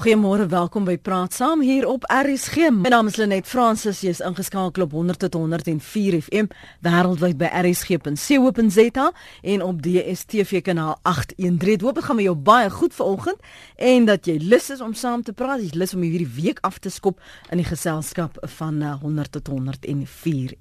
Goeiemôre, 0.00 0.48
welkom 0.48 0.88
by 0.88 0.96
Praat 0.96 1.36
Saam 1.36 1.60
hier 1.60 1.84
op 1.84 2.08
RSG. 2.08 2.72
My 2.72 2.88
naam 2.88 3.04
is 3.10 3.18
Lenet 3.20 3.44
Fransis. 3.44 4.00
Jy's 4.00 4.24
ingeskakel 4.24 4.86
op 4.86 4.94
100 4.96 5.20
tot 5.20 5.34
104 5.36 6.16
FM 6.24 6.48
wêreldwyd 6.80 7.36
by 7.36 7.44
rsg.co.za 7.60 9.12
en 9.52 9.60
op 9.66 9.82
DStv 9.84 10.64
kanaal 10.64 10.96
813. 11.02 11.84
Hoop 11.84 12.00
dit 12.00 12.04
gaan 12.06 12.16
met 12.16 12.24
jou 12.24 12.32
baie 12.48 12.70
goed 12.72 12.96
vanoggend 12.96 13.36
en 13.76 14.08
dat 14.08 14.24
jy 14.24 14.40
lus 14.40 14.72
is 14.72 14.80
om 14.80 14.96
saam 14.96 15.20
te 15.20 15.36
praat. 15.36 15.60
Jy's 15.60 15.76
lus 15.76 15.92
om 15.92 16.00
hierdie 16.00 16.32
week 16.32 16.64
af 16.64 16.80
te 16.80 16.88
skop 16.88 17.20
in 17.52 17.60
die 17.60 17.68
geselskap 17.68 18.40
van 18.56 18.80
100 18.80 19.04
eh, 19.04 19.28
tot 19.36 19.52
104 19.52 19.84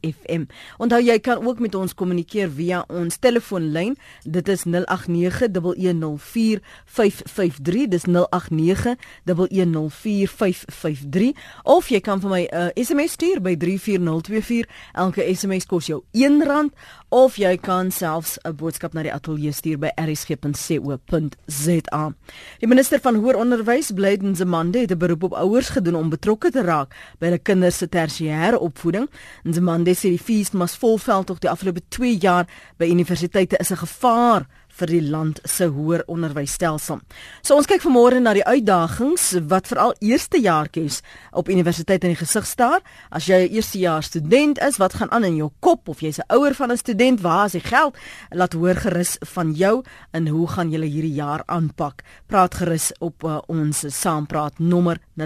FM. 0.03 0.51
Onthou 0.83 0.99
jy 0.99 1.15
kan 1.23 1.39
ook 1.47 1.63
met 1.63 1.79
ons 1.79 1.95
kommunikeer 1.95 2.51
via 2.59 2.83
ons 2.91 3.15
telefoonlyn. 3.23 3.95
Dit 4.27 4.51
is 4.51 4.67
089 4.67 5.47
1104553. 5.55 7.87
Dis 7.87 8.03
089 8.03 8.99
0891104553 9.29 11.33
of 11.63 11.89
jy 11.89 11.99
kan 11.99 12.19
vir 12.19 12.29
my 12.29 12.47
'n 12.51 12.55
uh, 12.55 12.67
SMS 12.75 13.11
stuur 13.11 13.41
by 13.41 13.57
34024. 13.57 14.65
Elke 14.93 15.35
SMS 15.35 15.65
kos 15.65 15.85
jou 15.85 16.03
R1 16.13 16.69
of 17.09 17.35
jy 17.35 17.57
kan 17.57 17.91
selfs 17.91 18.37
'n 18.43 18.55
boodskap 18.55 18.93
na 18.93 19.01
die 19.03 19.13
ateljee 19.13 19.51
stuur 19.51 19.79
by 19.79 19.91
rsg.co.za. 19.95 22.13
Die 22.59 22.67
minister 22.67 22.99
van 22.99 23.15
hoër 23.15 23.35
onderwys, 23.35 23.91
Blyden 23.91 24.35
Zamande, 24.35 24.79
het 24.79 24.91
'n 24.91 24.97
beroep 24.97 25.23
op 25.23 25.33
ouers 25.33 25.69
gedoen 25.69 25.95
om 25.95 26.09
betrokke 26.09 26.51
te 26.51 26.61
raak 26.61 26.95
by 27.19 27.25
hulle 27.25 27.39
kinders 27.39 27.77
se 27.77 27.89
tersiêre 27.89 28.59
opvoeding. 28.59 29.09
Zamande 29.43 29.95
sê 29.95 30.09
die 30.09 30.19
fees 30.19 30.51
mas 30.51 30.75
volveld 30.75 31.25
tog 31.25 31.39
die 31.39 31.49
afgelope 31.49 31.81
2 31.87 32.17
jaar 32.17 32.47
by 32.77 32.85
universiteite 32.85 33.57
is 33.57 33.71
'n 33.71 33.77
gevaar 33.77 34.47
vir 34.79 34.87
die 34.87 35.01
land 35.03 35.39
se 35.43 35.67
hoër 35.67 36.03
onderwysstelsel. 36.07 36.99
So 37.41 37.55
ons 37.55 37.67
kyk 37.69 37.83
vanmôre 37.83 38.19
na 38.23 38.33
die 38.33 38.45
uitdagings 38.45 39.31
wat 39.51 39.67
veral 39.67 39.93
eerstejaartjies 39.99 41.01
op 41.31 41.49
universiteit 41.49 42.03
in 42.03 42.13
die 42.15 42.19
gesig 42.19 42.45
staar. 42.47 42.81
As 43.11 43.25
jy 43.27 43.47
'n 43.47 43.53
eerstejaars 43.53 44.05
student 44.05 44.59
is, 44.59 44.77
wat 44.77 44.93
gaan 44.93 45.11
aan 45.11 45.23
in 45.23 45.35
jou 45.35 45.51
kop 45.59 45.87
of 45.89 46.01
jy's 46.01 46.19
'n 46.19 46.33
ouer 46.35 46.53
van 46.53 46.71
'n 46.71 46.77
student, 46.77 47.21
waar 47.21 47.45
is 47.45 47.51
die 47.51 47.61
geld? 47.61 47.97
Laat 48.29 48.53
hoor 48.53 48.75
gerus 48.75 49.17
van 49.19 49.53
jou 49.53 49.83
en 50.11 50.27
hoe 50.27 50.47
gaan 50.47 50.69
julle 50.71 50.85
hierdie 50.85 51.13
jaar 51.13 51.43
aanpak? 51.45 52.03
Praat 52.27 52.55
gerus 52.55 52.91
op 52.99 53.23
uh, 53.23 53.37
ons 53.47 53.83
saampraat 53.87 54.59
nommer 54.59 54.97
0891104553. 55.17 55.23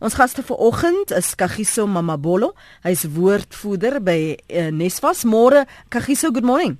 Ons 0.00 0.14
gaste 0.14 0.42
vanoggend 0.42 1.10
is 1.10 1.34
Kagiso 1.34 1.86
Mamabolo. 1.86 2.54
Hy's 2.82 3.04
woordvoerder 3.04 4.02
by 4.02 4.36
uh, 4.36 4.68
Nesvas. 4.70 5.24
Môre 5.24 5.66
Kagiso, 5.88 6.30
good 6.32 6.44
morning. 6.50 6.78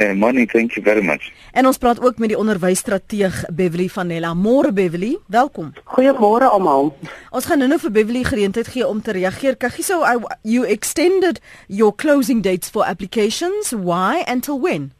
Uh, 0.00 0.14
morning, 0.14 0.48
thank 0.48 0.72
you 0.72 0.82
very 0.84 1.04
much. 1.04 1.32
En 1.52 1.66
ons 1.66 1.78
praat 1.78 2.00
ook 2.00 2.18
met 2.18 2.28
die 2.32 2.38
onderwysstrateeg 2.38 3.44
Beverly 3.52 3.88
Vanella. 3.88 4.34
Môre 4.34 4.72
Beverly, 4.72 5.18
welkom. 5.26 5.72
Goeiemôre 5.84 6.48
almal. 6.48 6.94
Ons 7.30 7.48
gaan 7.50 7.60
nou 7.60 7.76
vir 7.82 7.92
Beverly 7.92 8.22
geleentheid 8.24 8.70
gee 8.72 8.86
om 8.88 9.02
te 9.04 9.12
reageer. 9.12 9.58
Kagiso, 9.60 10.00
you 10.42 10.64
extended 10.64 11.42
your 11.66 11.92
closing 11.94 12.40
dates 12.42 12.72
for 12.72 12.88
applications. 12.88 13.74
Why 13.76 14.24
until 14.26 14.60
when? 14.60 14.92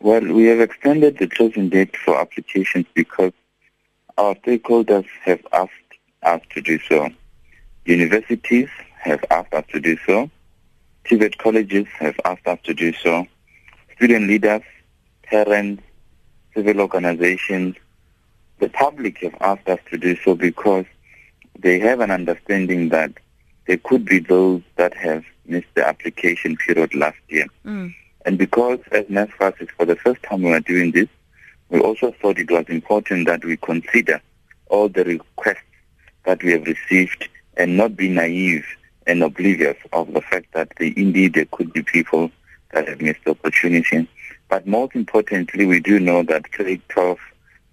Well, 0.00 0.24
we 0.32 0.48
have 0.48 0.64
extended 0.64 1.18
the 1.18 1.26
closing 1.26 1.68
date 1.68 1.96
for 2.04 2.16
applications 2.16 2.86
because 2.94 3.34
our 4.16 4.34
stakeholders 4.40 5.06
have 5.24 5.44
asked 5.52 5.92
us 6.22 6.40
to 6.54 6.62
do 6.62 6.78
so. 6.88 7.10
Universities 7.84 8.70
have 9.04 9.22
asked 9.30 9.52
us 9.52 9.64
to 9.72 9.80
do 9.80 9.98
so. 10.06 10.30
TVET 11.08 11.38
colleges 11.38 11.86
have 11.98 12.20
asked 12.26 12.46
us 12.46 12.58
to 12.64 12.74
do 12.74 12.92
so. 12.92 13.26
Student 13.96 14.28
leaders, 14.28 14.62
parents, 15.22 15.82
civil 16.54 16.80
organizations, 16.80 17.76
the 18.58 18.68
public 18.68 19.18
have 19.18 19.34
asked 19.40 19.68
us 19.68 19.80
to 19.90 19.96
do 19.96 20.16
so 20.16 20.34
because 20.34 20.84
they 21.58 21.78
have 21.78 22.00
an 22.00 22.10
understanding 22.10 22.90
that 22.90 23.12
there 23.66 23.78
could 23.78 24.04
be 24.04 24.18
those 24.18 24.60
that 24.76 24.94
have 24.94 25.24
missed 25.46 25.68
the 25.74 25.86
application 25.86 26.56
period 26.56 26.94
last 26.94 27.18
year. 27.28 27.46
Mm. 27.64 27.94
And 28.26 28.36
because 28.36 28.80
as 28.92 29.04
NSFAS 29.06 29.62
is 29.62 29.68
for 29.76 29.86
the 29.86 29.96
first 29.96 30.22
time 30.22 30.42
we 30.42 30.52
are 30.52 30.60
doing 30.60 30.90
this, 30.90 31.08
we 31.70 31.80
also 31.80 32.12
thought 32.20 32.38
it 32.38 32.50
was 32.50 32.66
important 32.68 33.26
that 33.26 33.44
we 33.44 33.56
consider 33.56 34.20
all 34.66 34.88
the 34.88 35.04
requests 35.04 35.62
that 36.24 36.42
we 36.42 36.52
have 36.52 36.66
received 36.66 37.28
and 37.56 37.76
not 37.76 37.96
be 37.96 38.08
naive 38.08 38.66
and 39.08 39.22
oblivious 39.22 39.76
of 39.92 40.12
the 40.12 40.20
fact 40.20 40.52
that 40.52 40.72
the, 40.76 40.94
indeed 40.96 41.34
there 41.34 41.46
could 41.50 41.72
be 41.72 41.82
people 41.82 42.30
that 42.72 42.86
have 42.86 43.00
missed 43.00 43.24
the 43.24 43.30
opportunity. 43.32 44.06
But 44.48 44.66
most 44.66 44.94
importantly, 44.94 45.66
we 45.66 45.80
do 45.80 45.98
know 45.98 46.22
that 46.22 46.50
grade 46.52 46.82
12 46.90 47.18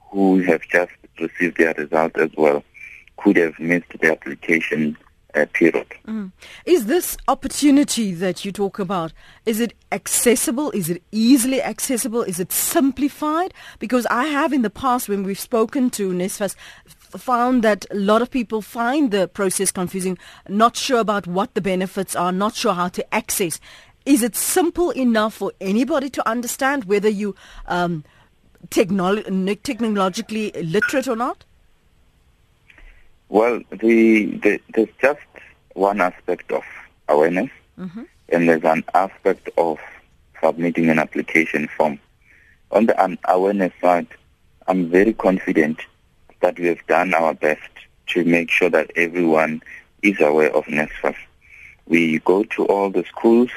who 0.09 0.41
have 0.43 0.61
just 0.63 0.91
received 1.19 1.57
their 1.57 1.73
result 1.73 2.17
as 2.17 2.31
well 2.35 2.63
could 3.17 3.37
have 3.37 3.59
missed 3.59 3.91
the 3.99 4.11
application 4.11 4.97
uh, 5.35 5.45
period. 5.53 5.87
Mm. 6.07 6.31
Is 6.65 6.85
this 6.85 7.17
opportunity 7.27 8.13
that 8.13 8.45
you 8.45 8.51
talk 8.51 8.79
about, 8.79 9.11
is 9.45 9.59
it 9.59 9.73
accessible? 9.91 10.71
Is 10.71 10.89
it 10.89 11.03
easily 11.11 11.61
accessible? 11.61 12.23
Is 12.23 12.39
it 12.39 12.51
simplified? 12.51 13.53
Because 13.79 14.05
I 14.07 14.25
have 14.25 14.53
in 14.53 14.61
the 14.61 14.69
past 14.69 15.09
when 15.09 15.23
we've 15.23 15.39
spoken 15.39 15.89
to 15.91 16.11
NESFAS 16.11 16.55
found 17.17 17.63
that 17.63 17.85
a 17.91 17.95
lot 17.95 18.21
of 18.21 18.29
people 18.29 18.61
find 18.61 19.11
the 19.11 19.27
process 19.27 19.71
confusing, 19.71 20.17
not 20.47 20.75
sure 20.75 20.99
about 20.99 21.27
what 21.27 21.53
the 21.53 21.61
benefits 21.61 22.15
are, 22.15 22.31
not 22.31 22.55
sure 22.55 22.73
how 22.73 22.87
to 22.89 23.13
access. 23.13 23.59
Is 24.05 24.21
it 24.21 24.35
simple 24.35 24.91
enough 24.91 25.33
for 25.33 25.51
anybody 25.59 26.09
to 26.11 26.29
understand 26.29 26.85
whether 26.85 27.09
you 27.09 27.35
um, 27.67 28.03
technolo- 28.69 29.63
technologically 29.63 30.51
literate 30.51 31.07
or 31.07 31.15
not? 31.15 31.43
Well, 33.29 33.61
the, 33.71 34.25
the, 34.25 34.61
there's 34.73 34.89
just 35.01 35.19
one 35.73 35.99
aspect 36.01 36.51
of 36.51 36.63
awareness, 37.09 37.49
mm-hmm. 37.79 38.03
and 38.29 38.47
there's 38.47 38.63
an 38.63 38.83
aspect 38.93 39.49
of 39.57 39.79
submitting 40.41 40.89
an 40.89 40.99
application 40.99 41.67
form. 41.67 41.99
On 42.71 42.85
the 42.85 43.17
awareness 43.27 43.73
side, 43.81 44.07
I'm 44.67 44.89
very 44.89 45.13
confident 45.13 45.79
that 46.45 46.59
we 46.59 46.67
have 46.67 46.85
done 46.85 47.11
our 47.15 47.33
best 47.33 47.71
to 48.05 48.23
make 48.23 48.51
sure 48.51 48.69
that 48.69 48.91
everyone 48.95 49.59
is 50.03 50.21
aware 50.21 50.55
of 50.55 50.63
NSFAS. 50.65 51.15
We 51.87 52.19
go 52.19 52.43
to 52.43 52.67
all 52.67 52.91
the 52.91 53.03
schools, 53.05 53.49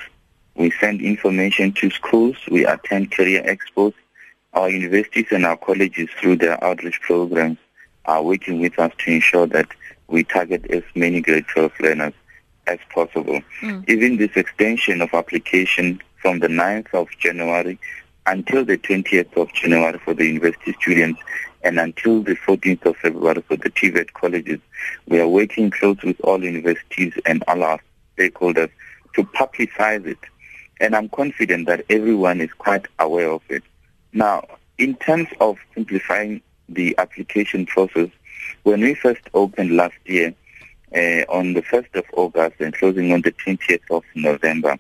we 0.55 0.71
send 0.71 1.03
information 1.03 1.73
to 1.73 1.91
schools, 1.91 2.37
we 2.51 2.65
attend 2.65 3.13
career 3.13 3.43
expos. 3.43 3.93
Our 4.55 4.71
universities 4.71 5.27
and 5.33 5.45
our 5.45 5.59
colleges 5.59 6.09
through 6.19 6.37
their 6.37 6.63
outreach 6.65 6.99
programs 7.03 7.59
are 8.07 8.23
working 8.23 8.59
with 8.59 8.79
us 8.79 8.93
to 9.01 9.13
ensure 9.13 9.47
that 9.49 9.69
we 10.07 10.25
target 10.25 10.65
as 10.71 10.83
many 10.95 11.21
grade 11.21 11.45
12 11.49 11.73
learners 11.81 12.15
as 12.69 12.79
possible. 12.89 13.43
Mm. 13.61 13.87
Even 13.87 14.17
this 14.17 14.35
extension 14.35 15.03
of 15.03 15.13
application 15.13 16.01
from 16.23 16.39
the 16.39 16.49
9th 16.49 16.95
of 16.95 17.09
January 17.19 17.79
until 18.25 18.65
the 18.65 18.79
20th 18.79 19.37
of 19.37 19.53
January 19.53 19.99
for 19.99 20.15
the 20.15 20.25
university 20.25 20.75
students 20.81 21.21
and 21.63 21.79
until 21.79 22.23
the 22.23 22.35
14th 22.35 22.87
of 22.87 22.97
February 22.97 23.43
for 23.43 23.57
the 23.57 23.71
TVET 23.71 24.13
colleges, 24.13 24.61
we 25.07 25.21
are 25.21 25.29
working 25.29 25.71
close 25.71 26.01
with 26.03 26.21
all 26.21 26.43
universities 26.43 27.15
and 27.27 27.43
all 27.49 27.63
our 27.63 27.81
stakeholders 28.17 28.71
to 29.15 29.25
publicize 29.25 30.07
it. 30.07 30.19
And 30.81 30.95
I'm 30.95 31.09
confident 31.09 31.67
that 31.67 31.85
everyone 31.91 32.41
is 32.41 32.53
quite 32.53 32.87
aware 32.99 33.31
of 33.31 33.43
it. 33.49 33.65
Now, 34.13 34.45
in 34.79 34.95
terms 34.97 35.29
of 35.41 35.59
simplifying 35.75 36.41
the 36.69 36.95
application 36.99 37.67
process. 37.67 38.11
When 38.63 38.81
we 38.81 38.95
first 38.95 39.23
opened 39.35 39.77
last 39.77 39.97
year 40.05 40.35
uh, 40.95 41.25
on 41.29 41.55
the 41.55 41.63
1st 41.63 41.95
of 41.95 42.05
August 42.13 42.61
and 42.61 42.75
closing 42.75 43.13
on 43.13 43.23
the 43.23 43.33
20th 43.33 43.81
of 43.91 44.05
November, 44.15 44.77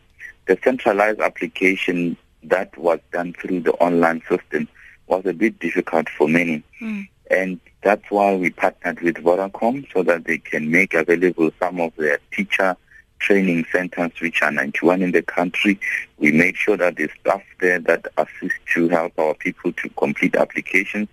the 0.47 0.59
centralized 0.63 1.21
application 1.21 2.17
that 2.43 2.77
was 2.79 3.01
done 3.13 3.35
through 3.35 3.61
the 3.61 3.73
online 3.75 4.23
system 4.29 4.69
was 5.09 5.27
a 5.27 5.33
bit 5.33 5.59
difficult 5.59 6.09
for 6.09 6.29
many. 6.29 6.63
Mm. 6.81 7.09
And 7.31 7.61
that's 7.83 8.11
why 8.11 8.35
we 8.35 8.51
partnered 8.51 9.01
with 9.01 9.17
Vodacom 9.17 9.87
so 9.93 10.03
that 10.03 10.25
they 10.25 10.39
can 10.39 10.71
make 10.71 10.95
available 10.95 11.51
some 11.61 11.81
of 11.81 11.95
their 11.97 12.19
teacher 12.33 12.77
training 13.19 13.67
centers, 13.73 14.13
which 14.21 14.43
are 14.43 14.51
91 14.51 15.03
in 15.03 15.13
the 15.13 15.23
country. 15.23 15.79
We 16.19 16.33
make 16.33 16.57
sure 16.57 16.77
that 16.77 16.97
there's 16.97 17.11
staff 17.21 17.43
there 17.61 17.79
that 17.81 18.07
assist 18.17 18.55
to 18.75 18.89
help 18.89 19.19
our 19.19 19.35
people 19.35 19.73
to 19.73 19.89
complete 19.91 20.37
applications. 20.37 21.09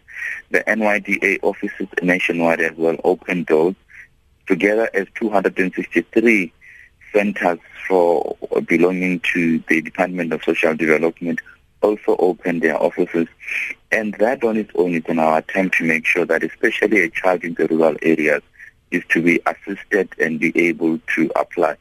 The 0.51 0.63
NYDA 0.67 1.39
offices 1.41 1.87
nationwide 2.01 2.61
as 2.61 2.75
well 2.77 2.97
open 3.03 3.43
doors 3.43 3.75
together 4.47 4.89
as 4.93 5.07
263 5.15 6.53
centers 7.13 7.59
for 7.87 8.37
belonging 8.67 9.19
to 9.33 9.59
the 9.67 9.81
Department 9.81 10.33
of 10.33 10.43
Social 10.43 10.75
Development 10.75 11.39
also 11.85 12.15
open 12.17 12.59
their 12.59 12.81
offices. 12.81 13.27
And 13.91 14.15
that 14.15 14.43
on 14.43 14.57
its 14.57 14.71
own 14.75 14.95
is 14.95 15.03
in 15.07 15.19
our 15.19 15.37
attempt 15.37 15.77
to 15.77 15.85
make 15.85 16.05
sure 16.05 16.25
that 16.25 16.43
especially 16.43 17.01
a 17.03 17.09
child 17.09 17.43
in 17.43 17.53
the 17.53 17.67
rural 17.67 17.95
areas 18.01 18.41
is 18.91 19.03
to 19.09 19.21
be 19.21 19.39
assisted 19.45 20.09
and 20.19 20.39
be 20.39 20.51
able 20.57 20.99
to 21.15 21.31
apply. 21.35 21.75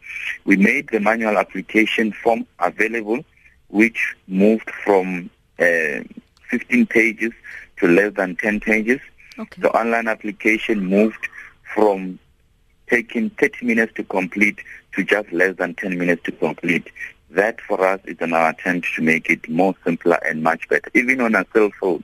We 0.44 0.56
made 0.56 0.88
the 0.88 1.00
manual 1.00 1.38
application 1.38 2.12
form 2.12 2.46
available, 2.58 3.24
which 3.68 4.14
moved 4.26 4.70
from 4.84 5.30
uh, 5.58 6.00
15 6.50 6.86
pages 6.86 7.32
to 7.78 7.88
less 7.88 8.12
than 8.14 8.36
10 8.36 8.60
pages. 8.60 9.00
Okay. 9.38 9.62
The 9.62 9.70
online 9.70 10.08
application 10.08 10.86
moved 10.86 11.28
from 11.74 12.18
taking 12.88 13.30
30 13.30 13.66
minutes 13.66 13.92
to 13.94 14.04
complete 14.04 14.58
to 14.94 15.02
just 15.02 15.32
less 15.32 15.56
than 15.56 15.74
10 15.74 15.98
minutes 15.98 16.22
to 16.24 16.32
complete. 16.32 16.86
That 17.34 17.60
for 17.60 17.78
us 17.84 18.00
is 18.04 18.20
an 18.20 18.32
attempt 18.32 18.86
to 18.96 19.02
make 19.02 19.28
it 19.28 19.48
more 19.48 19.74
simpler 19.84 20.18
and 20.28 20.42
much 20.42 20.68
better. 20.68 20.90
Even 20.94 21.20
on 21.20 21.34
a 21.34 21.44
cell 21.52 21.70
phone, 21.80 22.02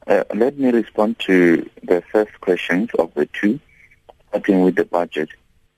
Uh, 0.07 0.23
let 0.35 0.59
me 0.59 0.71
respond 0.71 1.19
to 1.19 1.69
the 1.83 2.03
first 2.13 2.41
questions 2.41 2.91
of 2.99 3.13
the 3.15 3.27
two, 3.27 3.59
starting 4.29 4.63
with 4.63 4.77
the 4.77 4.85
budget. 4.85 5.31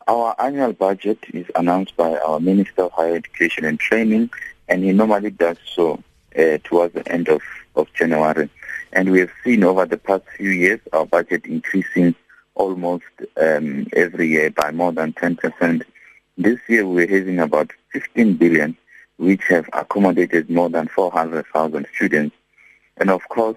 Our 0.08 0.36
annual 0.38 0.72
budget 0.72 1.18
is 1.32 1.46
announced 1.56 1.96
by 1.96 2.16
our 2.18 2.38
Minister 2.38 2.82
of 2.82 2.92
Higher 2.92 3.16
Education 3.16 3.64
and 3.64 3.80
Training, 3.80 4.30
and 4.68 4.84
he 4.84 4.92
normally 4.92 5.30
does 5.30 5.56
so 5.74 6.00
uh, 6.38 6.58
towards 6.62 6.94
the 6.94 7.10
end 7.10 7.28
of, 7.28 7.42
of 7.74 7.92
January. 7.92 8.48
And 8.92 9.10
we 9.10 9.18
have 9.18 9.32
seen 9.42 9.64
over 9.64 9.84
the 9.84 9.96
past 9.96 10.22
few 10.36 10.50
years 10.50 10.78
our 10.92 11.06
budget 11.06 11.46
increasing 11.46 12.14
almost 12.54 13.02
um, 13.36 13.88
every 13.94 14.28
year 14.28 14.50
by 14.50 14.70
more 14.70 14.92
than 14.92 15.12
10%. 15.12 15.82
This 16.38 16.60
year 16.68 16.86
we're 16.86 17.08
having 17.08 17.40
about 17.40 17.72
15 17.92 18.36
billion, 18.36 18.76
which 19.16 19.42
have 19.48 19.68
accommodated 19.72 20.48
more 20.48 20.70
than 20.70 20.86
400,000 20.86 21.84
students. 21.96 22.36
And 22.98 23.10
of 23.10 23.28
course, 23.28 23.56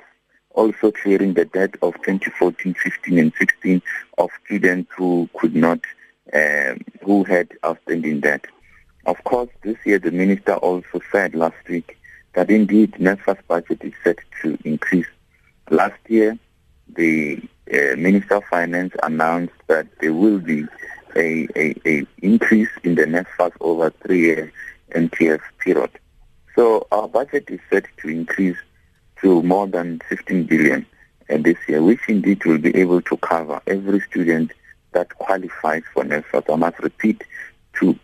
also 0.55 0.91
clearing 0.91 1.35
the 1.35 1.45
debt 1.45 1.75
of 1.83 1.93
2014, 2.01 2.73
15, 2.73 3.19
and 3.19 3.33
16 3.37 3.83
of 4.17 4.31
students 4.45 4.91
who 4.97 5.29
could 5.35 5.55
not 5.55 5.79
um, 6.33 6.81
who 7.01 7.23
had 7.23 7.49
outstanding 7.65 8.19
debt. 8.19 8.45
Of 9.05 9.23
course, 9.23 9.49
this 9.63 9.77
year 9.85 9.99
the 9.99 10.11
minister 10.11 10.53
also 10.55 11.01
said 11.11 11.33
last 11.35 11.67
week 11.67 11.97
that 12.33 12.49
indeed 12.49 12.93
NSFAS 12.93 13.39
budget 13.47 13.81
is 13.83 13.93
set 14.03 14.19
to 14.41 14.57
increase. 14.63 15.07
Last 15.69 15.99
year, 16.07 16.37
the 16.95 17.41
uh, 17.73 17.95
Minister 17.95 18.35
of 18.35 18.43
Finance 18.45 18.93
announced 19.03 19.53
that 19.67 19.87
there 19.99 20.13
will 20.13 20.39
be 20.39 20.65
a, 21.15 21.47
a, 21.55 21.75
a 21.85 22.05
increase 22.21 22.69
in 22.83 22.95
the 22.95 23.03
NSFAS 23.03 23.51
over 23.61 23.89
three-year 24.01 24.51
NTF 24.91 25.39
period. 25.59 25.91
So 26.55 26.87
our 26.91 27.07
budget 27.07 27.45
is 27.49 27.59
set 27.69 27.85
to 28.01 28.09
increase 28.09 28.57
to 29.21 29.41
more 29.43 29.67
than 29.67 30.01
15 30.09 30.45
billion 30.45 30.85
uh, 31.29 31.37
this 31.37 31.57
year, 31.67 31.81
which 31.81 32.01
indeed 32.07 32.43
will 32.45 32.57
be 32.57 32.75
able 32.75 33.01
to 33.03 33.17
cover 33.17 33.61
every 33.67 33.99
student 34.01 34.51
that 34.91 35.15
qualifies 35.15 35.83
for 35.93 36.03
NSFAS. 36.03 36.51
I 36.51 36.55
must 36.55 36.79
repeat, 36.79 37.23
to 37.79 37.97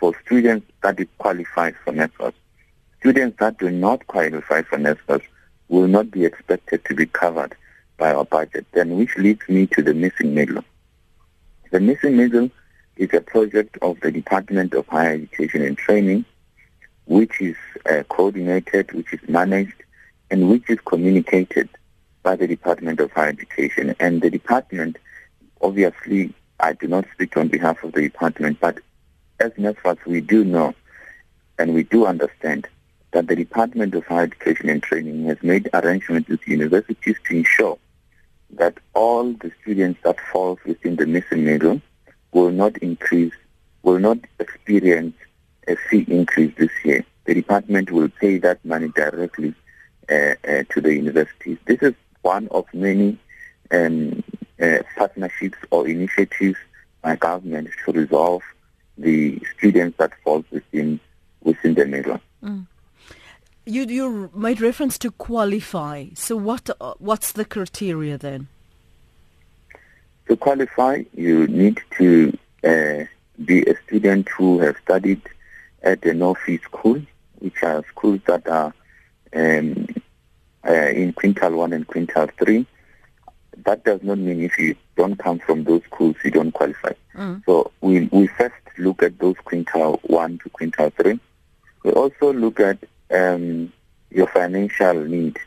for 0.00 0.14
students 0.24 0.66
that 0.82 0.98
qualify 1.18 1.72
for 1.84 1.92
NSFAS. 1.92 2.32
Students 3.00 3.36
that 3.38 3.58
do 3.58 3.70
not 3.70 4.06
qualify 4.06 4.62
for 4.62 4.78
NSFAS 4.78 5.22
will 5.68 5.86
not 5.86 6.10
be 6.10 6.24
expected 6.24 6.84
to 6.86 6.94
be 6.94 7.06
covered 7.06 7.54
by 7.98 8.12
our 8.12 8.24
budget. 8.24 8.66
Then 8.72 8.96
which 8.96 9.16
leads 9.18 9.46
me 9.48 9.66
to 9.68 9.82
the 9.82 9.94
missing 9.94 10.34
middle. 10.34 10.64
The 11.70 11.80
missing 11.80 12.16
middle 12.16 12.50
is 12.96 13.10
a 13.12 13.20
project 13.20 13.78
of 13.82 14.00
the 14.00 14.10
Department 14.10 14.74
of 14.74 14.86
Higher 14.88 15.12
Education 15.12 15.62
and 15.62 15.76
Training, 15.78 16.24
which 17.04 17.40
is 17.40 17.56
uh, 17.88 18.02
coordinated, 18.08 18.92
which 18.92 19.12
is 19.12 19.20
managed, 19.28 19.82
and 20.30 20.48
which 20.48 20.68
is 20.68 20.78
communicated 20.84 21.68
by 22.22 22.36
the 22.36 22.46
Department 22.46 23.00
of 23.00 23.12
Higher 23.12 23.28
Education. 23.28 23.94
And 24.00 24.22
the 24.22 24.30
department 24.30 24.96
Obviously, 25.60 26.32
I 26.58 26.72
do 26.74 26.88
not 26.88 27.06
speak 27.14 27.36
on 27.36 27.48
behalf 27.48 27.82
of 27.82 27.92
the 27.92 28.02
department, 28.02 28.60
but 28.60 28.78
as 29.38 29.52
NSFAS, 29.52 30.04
we 30.06 30.20
do 30.20 30.44
know 30.44 30.74
and 31.58 31.74
we 31.74 31.82
do 31.82 32.06
understand 32.06 32.66
that 33.12 33.26
the 33.26 33.36
Department 33.36 33.94
of 33.94 34.06
Higher 34.06 34.24
Education 34.24 34.68
and 34.68 34.82
Training 34.82 35.24
has 35.26 35.42
made 35.42 35.68
arrangements 35.74 36.28
with 36.28 36.46
universities 36.46 37.16
to 37.26 37.36
ensure 37.36 37.78
that 38.52 38.78
all 38.94 39.32
the 39.32 39.50
students 39.62 40.00
that 40.04 40.18
fall 40.32 40.58
within 40.64 40.96
the 40.96 41.06
missing 41.06 41.44
middle 41.44 41.80
will 42.32 42.50
not 42.50 42.76
increase, 42.78 43.34
will 43.82 43.98
not 43.98 44.18
experience 44.38 45.14
a 45.68 45.76
fee 45.76 46.04
increase 46.08 46.54
this 46.56 46.70
year. 46.84 47.04
The 47.26 47.34
department 47.34 47.90
will 47.90 48.08
pay 48.08 48.38
that 48.38 48.64
money 48.64 48.88
directly 48.88 49.54
uh, 50.08 50.34
uh, 50.48 50.62
to 50.70 50.80
the 50.80 50.94
universities. 50.94 51.58
This 51.66 51.82
is 51.82 51.94
one 52.22 52.48
of 52.48 52.66
many 52.72 53.18
um, 53.70 54.22
uh, 54.60 54.78
partnerships 54.96 55.58
or 55.70 55.88
initiatives 55.88 56.58
by 57.02 57.16
government 57.16 57.70
to 57.84 57.92
resolve 57.92 58.42
the 58.98 59.40
students 59.56 59.96
that 59.98 60.12
fall 60.22 60.44
within 60.50 61.00
within 61.42 61.74
the 61.74 61.86
middle. 61.86 62.20
Mm. 62.42 62.66
You 63.64 63.84
you 63.84 64.30
made 64.34 64.60
reference 64.60 64.98
to 64.98 65.10
qualify. 65.10 66.06
So 66.14 66.36
what 66.36 66.68
uh, 66.80 66.94
what's 66.98 67.32
the 67.32 67.44
criteria 67.44 68.18
then? 68.18 68.48
To 70.28 70.36
qualify, 70.36 71.04
you 71.14 71.46
need 71.48 71.80
to 71.98 72.36
uh, 72.62 73.04
be 73.44 73.62
a 73.62 73.74
student 73.86 74.28
who 74.28 74.60
has 74.60 74.76
studied 74.82 75.22
at 75.82 76.04
a 76.04 76.14
no-fee 76.14 76.58
school, 76.58 77.00
which 77.38 77.62
are 77.62 77.82
schools 77.88 78.20
that 78.26 78.46
are 78.46 78.72
um, 79.34 79.86
uh, 80.66 80.72
in 80.72 81.12
quintile 81.14 81.56
one 81.56 81.72
and 81.72 81.86
quintile 81.86 82.30
three 82.38 82.66
that 83.64 83.84
does 83.84 84.02
not 84.02 84.18
mean 84.18 84.42
if 84.42 84.58
you 84.58 84.76
don't 84.96 85.16
come 85.18 85.38
from 85.38 85.64
those 85.64 85.82
schools, 85.84 86.16
you 86.24 86.30
don't 86.30 86.52
qualify. 86.52 86.92
Mm. 87.14 87.44
So 87.44 87.70
we, 87.80 88.06
we 88.12 88.26
first 88.26 88.54
look 88.78 89.02
at 89.02 89.18
those 89.18 89.36
quintile 89.36 89.98
1 90.08 90.38
to 90.38 90.50
quintile 90.50 90.92
3. 90.94 91.18
We 91.84 91.90
also 91.92 92.32
look 92.32 92.60
at 92.60 92.78
um, 93.10 93.72
your 94.10 94.26
financial 94.28 94.94
need. 95.04 95.38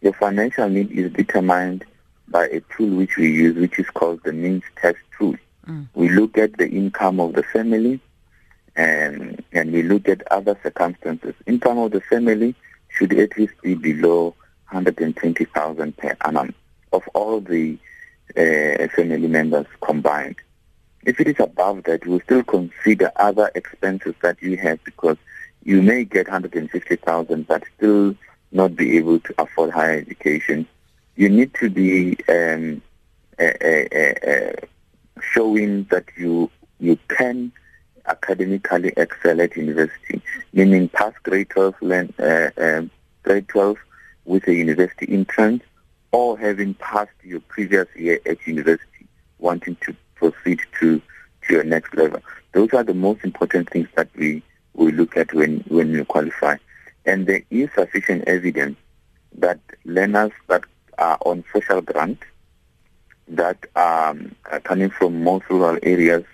Your 0.00 0.12
financial 0.12 0.68
need 0.68 0.90
is 0.92 1.12
determined 1.12 1.84
by 2.28 2.46
a 2.46 2.60
tool 2.76 2.96
which 2.96 3.16
we 3.16 3.30
use, 3.30 3.56
which 3.56 3.78
is 3.78 3.88
called 3.90 4.20
the 4.24 4.32
means 4.32 4.64
test 4.76 4.98
tool. 5.18 5.36
Mm. 5.66 5.88
We 5.94 6.08
look 6.08 6.36
at 6.38 6.56
the 6.58 6.68
income 6.68 7.20
of 7.20 7.34
the 7.34 7.42
family 7.42 8.00
and, 8.74 9.42
and 9.52 9.72
we 9.72 9.82
look 9.82 10.08
at 10.08 10.30
other 10.30 10.58
circumstances. 10.62 11.34
Income 11.46 11.78
of 11.78 11.92
the 11.92 12.00
family 12.00 12.54
should 12.88 13.12
at 13.14 13.36
least 13.36 13.54
be 13.62 13.74
below 13.74 14.34
120,000 14.70 15.96
per 15.96 16.16
annum 16.24 16.54
of 16.92 17.06
all 17.14 17.40
the 17.40 17.78
uh, 18.36 18.88
family 18.88 19.28
members 19.28 19.66
combined. 19.80 20.36
If 21.04 21.20
it 21.20 21.28
is 21.28 21.36
above 21.38 21.84
that, 21.84 22.06
we'll 22.06 22.20
still 22.20 22.42
consider 22.42 23.12
other 23.16 23.50
expenses 23.54 24.14
that 24.22 24.42
you 24.42 24.56
have 24.56 24.82
because 24.84 25.16
you 25.62 25.82
may 25.82 26.04
get 26.04 26.26
150,000 26.26 27.46
but 27.46 27.62
still 27.76 28.14
not 28.52 28.76
be 28.76 28.96
able 28.96 29.20
to 29.20 29.34
afford 29.38 29.70
higher 29.70 29.98
education. 29.98 30.66
You 31.16 31.28
need 31.28 31.54
to 31.54 31.70
be 31.70 32.16
um, 32.28 32.82
showing 35.20 35.84
that 35.90 36.04
you 36.16 36.50
you 36.78 36.98
can 37.08 37.52
academically 38.06 38.92
excel 38.96 39.40
at 39.40 39.56
university, 39.56 40.20
meaning 40.52 40.88
pass 40.88 41.12
grade 41.22 41.48
12, 41.50 41.74
uh, 41.82 42.50
um, 42.58 42.90
grade 43.22 43.48
12 43.48 43.76
with 44.24 44.46
a 44.46 44.54
university 44.54 45.12
entrance 45.12 45.62
or 46.16 46.38
having 46.38 46.72
passed 46.72 47.10
your 47.22 47.40
previous 47.40 47.86
year 47.94 48.18
at 48.24 48.38
university, 48.46 49.06
wanting 49.38 49.76
to 49.82 49.94
proceed 50.14 50.58
to, 50.80 50.98
to 51.42 51.52
your 51.52 51.62
next 51.62 51.94
level. 51.94 52.22
Those 52.52 52.72
are 52.72 52.82
the 52.82 52.94
most 52.94 53.22
important 53.22 53.68
things 53.68 53.86
that 53.96 54.08
we, 54.16 54.42
we 54.72 54.92
look 54.92 55.14
at 55.18 55.34
when, 55.34 55.62
when 55.68 55.90
you 55.90 56.06
qualify. 56.06 56.56
And 57.04 57.26
there 57.26 57.42
is 57.50 57.68
sufficient 57.74 58.24
evidence 58.26 58.78
that 59.36 59.60
learners 59.84 60.32
that 60.48 60.64
are 60.96 61.18
on 61.26 61.44
social 61.52 61.82
grant, 61.82 62.20
that 63.28 63.58
um, 63.76 64.34
are 64.50 64.60
coming 64.60 64.88
from 64.88 65.22
most 65.22 65.44
rural 65.50 65.78
areas, 65.82 66.24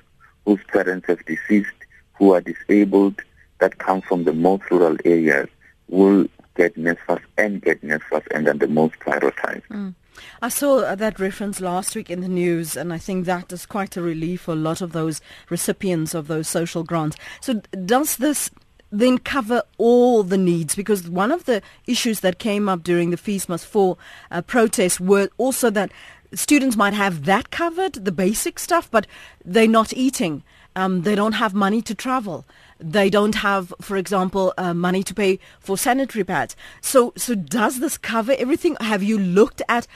whose 0.45 0.61
parents 0.73 1.09
have 1.09 1.27
deceased, 1.27 1.75
who 2.15 2.35
are 2.35 2.41
disabled, 2.41 3.21
that 3.59 3.79
come 3.79 4.01
from 4.01 4.23
the 4.23 4.33
most 4.33 4.63
rural 4.71 4.97
areas, 5.05 5.49
will 5.89 6.29
get 6.55 6.77
NSFAS 6.77 7.21
and 7.39 7.63
get 7.63 7.83
NSFAS 7.83 8.27
and 8.31 8.47
then 8.47 8.59
the 8.59 8.69
most 8.69 8.99
prioritized. 9.01 9.67
Mm. 9.71 9.95
I 10.41 10.49
saw 10.49 10.95
that 10.95 11.19
reference 11.19 11.61
last 11.61 11.97
week 11.97 12.11
in 12.11 12.21
the 12.21 12.29
news, 12.29 12.77
and 12.77 12.93
I 12.93 12.99
think 12.99 13.25
that 13.25 13.53
is 13.53 13.67
quite 13.67 13.97
a 13.97 14.03
relief 14.03 14.43
for 14.43 14.53
a 14.53 14.57
lot 14.57 14.81
of 14.81 14.93
those 14.93 15.21
recipients 15.49 16.15
of 16.15 16.29
those 16.29 16.49
social 16.49 16.83
grants. 16.83 17.17
So, 17.41 17.63
does 17.85 18.17
this 18.17 18.51
then 18.91 19.19
cover 19.19 19.63
all 19.79 20.23
the 20.23 20.39
needs? 20.39 20.75
Because 20.75 21.09
one 21.09 21.33
of 21.33 21.45
the 21.45 21.63
issues 21.87 22.21
that 22.21 22.39
came 22.39 22.69
up 22.69 22.83
during 22.83 23.11
the 23.11 23.17
Fees 23.17 23.49
Must 23.49 23.65
Fall 23.65 23.99
uh, 24.31 24.43
protest 24.43 25.01
were 25.01 25.31
also 25.39 25.71
that 25.71 25.91
students 26.35 26.77
might 26.77 26.95
have 26.95 27.25
that 27.25 27.51
covered, 27.51 27.95
the 27.95 28.13
basic 28.13 28.59
stuff, 28.59 28.91
but 28.91 29.07
they're 29.45 29.67
not 29.67 29.93
eating. 29.95 30.43
Um, 30.75 31.03
they 31.03 31.15
don't 31.15 31.33
have 31.33 31.55
money 31.55 31.83
to 31.83 31.95
travel. 31.95 32.45
They 32.79 33.11
don't 33.11 33.35
have, 33.37 33.73
for 33.81 33.97
example, 33.97 34.55
uh, 34.57 34.75
money 34.75 35.03
to 35.03 35.15
pay 35.15 35.39
for 35.61 35.77
sanitary 35.77 36.25
pads. 36.25 36.57
So, 36.81 37.13
so 37.17 37.35
does 37.35 37.81
this 37.81 37.99
cover 37.99 38.35
everything? 38.39 38.77
Have 38.81 39.03
you 39.03 39.19
looked 39.19 39.63
at 39.69 39.87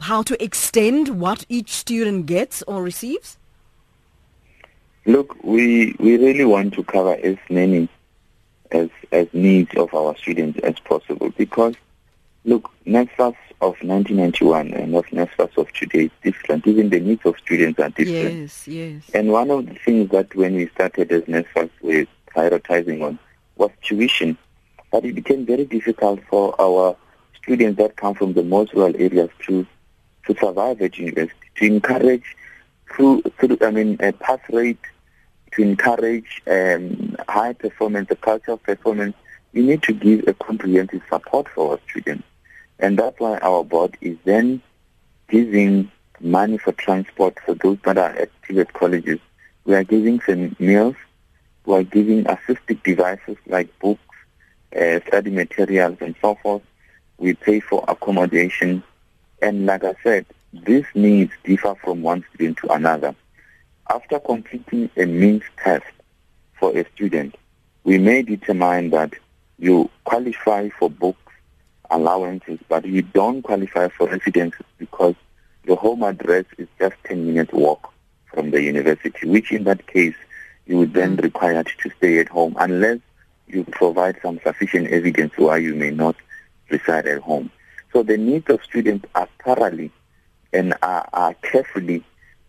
how 0.00 0.22
to 0.22 0.42
extend 0.42 1.20
what 1.20 1.46
each 1.48 1.70
student 1.70 2.26
gets 2.26 2.62
or 2.62 2.82
receives? 2.82 3.38
Look, 5.06 5.36
we 5.44 5.94
we 5.98 6.16
really 6.16 6.44
want 6.44 6.74
to 6.74 6.84
cover 6.84 7.14
as 7.22 7.36
many 7.50 7.88
as 8.72 8.88
as 9.12 9.28
needs 9.32 9.74
of 9.76 9.92
our 9.94 10.16
students 10.16 10.58
as 10.60 10.80
possible 10.80 11.30
because 11.36 11.74
look, 12.44 12.70
NSFAS 12.86 13.36
of 13.60 13.76
1991 13.82 14.72
and 14.74 14.94
of 14.94 15.06
NSFAS 15.06 15.56
of 15.56 15.72
today 15.72 16.04
is 16.04 16.10
different. 16.22 16.66
Even 16.66 16.90
the 16.90 17.00
needs 17.00 17.22
of 17.24 17.36
students 17.38 17.80
are 17.80 17.88
different. 17.90 18.40
Yes, 18.40 18.68
yes. 18.68 19.10
And 19.14 19.32
one 19.32 19.50
of 19.50 19.66
the 19.66 19.74
things 19.74 20.10
that 20.10 20.34
when 20.34 20.54
we 20.54 20.68
started 20.68 21.10
as 21.12 21.22
NSFAS 21.22 21.70
with 21.80 22.08
prioritizing 22.34 23.02
on 23.02 23.18
was 23.56 23.70
tuition. 23.82 24.36
But 24.90 25.04
it 25.04 25.14
became 25.14 25.46
very 25.46 25.64
difficult 25.64 26.20
for 26.28 26.54
our 26.60 26.96
students 27.42 27.78
that 27.78 27.96
come 27.96 28.14
from 28.14 28.34
the 28.34 28.42
most 28.42 28.72
rural 28.74 28.94
areas 28.96 29.30
to 29.46 29.66
to 30.26 30.34
survive 30.40 30.80
at 30.80 30.96
university, 30.96 31.50
to 31.56 31.66
encourage 31.66 32.36
through, 32.90 33.22
through 33.38 33.58
I 33.60 33.70
mean, 33.70 33.98
a 34.00 34.12
pass 34.12 34.38
rate, 34.50 34.78
to 35.52 35.62
encourage 35.62 36.42
um, 36.46 37.14
high 37.28 37.52
performance, 37.52 38.10
a 38.10 38.16
culture 38.16 38.52
of 38.52 38.62
performance, 38.62 39.14
you 39.52 39.62
need 39.62 39.82
to 39.82 39.92
give 39.92 40.26
a 40.26 40.34
comprehensive 40.34 41.02
support 41.10 41.48
for 41.54 41.72
our 41.72 41.80
students. 41.88 42.24
And 42.78 42.98
that's 42.98 43.18
why 43.18 43.38
our 43.38 43.64
board 43.64 43.96
is 44.00 44.16
then 44.24 44.62
giving 45.28 45.90
money 46.20 46.58
for 46.58 46.72
transport 46.72 47.38
for 47.44 47.54
those 47.54 47.78
that 47.84 47.98
are 47.98 48.10
at 48.10 48.72
colleges. 48.72 49.18
We 49.64 49.74
are 49.74 49.84
giving 49.84 50.20
some 50.20 50.56
meals 50.58 50.96
we 51.66 51.74
are 51.74 51.82
giving 51.82 52.24
assistive 52.24 52.82
devices 52.82 53.36
like 53.46 53.78
books, 53.78 54.00
uh, 54.76 55.00
study 55.06 55.30
materials, 55.30 55.96
and 56.00 56.14
so 56.20 56.34
forth. 56.36 56.62
We 57.18 57.34
pay 57.34 57.60
for 57.60 57.84
accommodation. 57.88 58.82
And 59.40 59.66
like 59.66 59.84
I 59.84 59.94
said, 60.02 60.26
these 60.52 60.84
needs 60.94 61.32
differ 61.44 61.74
from 61.82 62.02
one 62.02 62.24
student 62.34 62.58
to 62.58 62.72
another. 62.72 63.14
After 63.88 64.18
completing 64.18 64.90
a 64.96 65.06
means 65.06 65.42
test 65.62 65.86
for 66.58 66.76
a 66.76 66.84
student, 66.94 67.34
we 67.84 67.98
may 67.98 68.22
determine 68.22 68.90
that 68.90 69.14
you 69.58 69.90
qualify 70.04 70.68
for 70.68 70.90
books 70.90 71.23
allowances, 71.90 72.58
but 72.68 72.84
you 72.84 73.02
don't 73.02 73.42
qualify 73.42 73.88
for 73.88 74.08
residences 74.08 74.64
because 74.78 75.14
your 75.64 75.76
home 75.76 76.02
address 76.02 76.44
is 76.58 76.68
just 76.78 76.94
10 77.04 77.26
minutes 77.26 77.52
walk 77.52 77.92
from 78.26 78.50
the 78.50 78.62
university, 78.62 79.26
which 79.28 79.52
in 79.52 79.64
that 79.64 79.86
case 79.86 80.14
you 80.66 80.78
would 80.78 80.94
then 80.94 81.16
mm. 81.16 81.22
required 81.22 81.68
to 81.82 81.90
stay 81.96 82.18
at 82.18 82.28
home 82.28 82.56
unless 82.58 82.98
you 83.46 83.64
provide 83.64 84.16
some 84.22 84.40
sufficient 84.42 84.88
evidence 84.88 85.32
why 85.36 85.56
you 85.56 85.74
may 85.74 85.90
not 85.90 86.16
reside 86.70 87.06
at 87.06 87.20
home. 87.20 87.50
So 87.92 88.02
the 88.02 88.16
needs 88.16 88.48
of 88.50 88.62
students 88.64 89.06
are 89.14 89.28
thoroughly 89.44 89.90
and 90.52 90.74
are, 90.82 91.08
are 91.12 91.34
carefully 91.34 92.02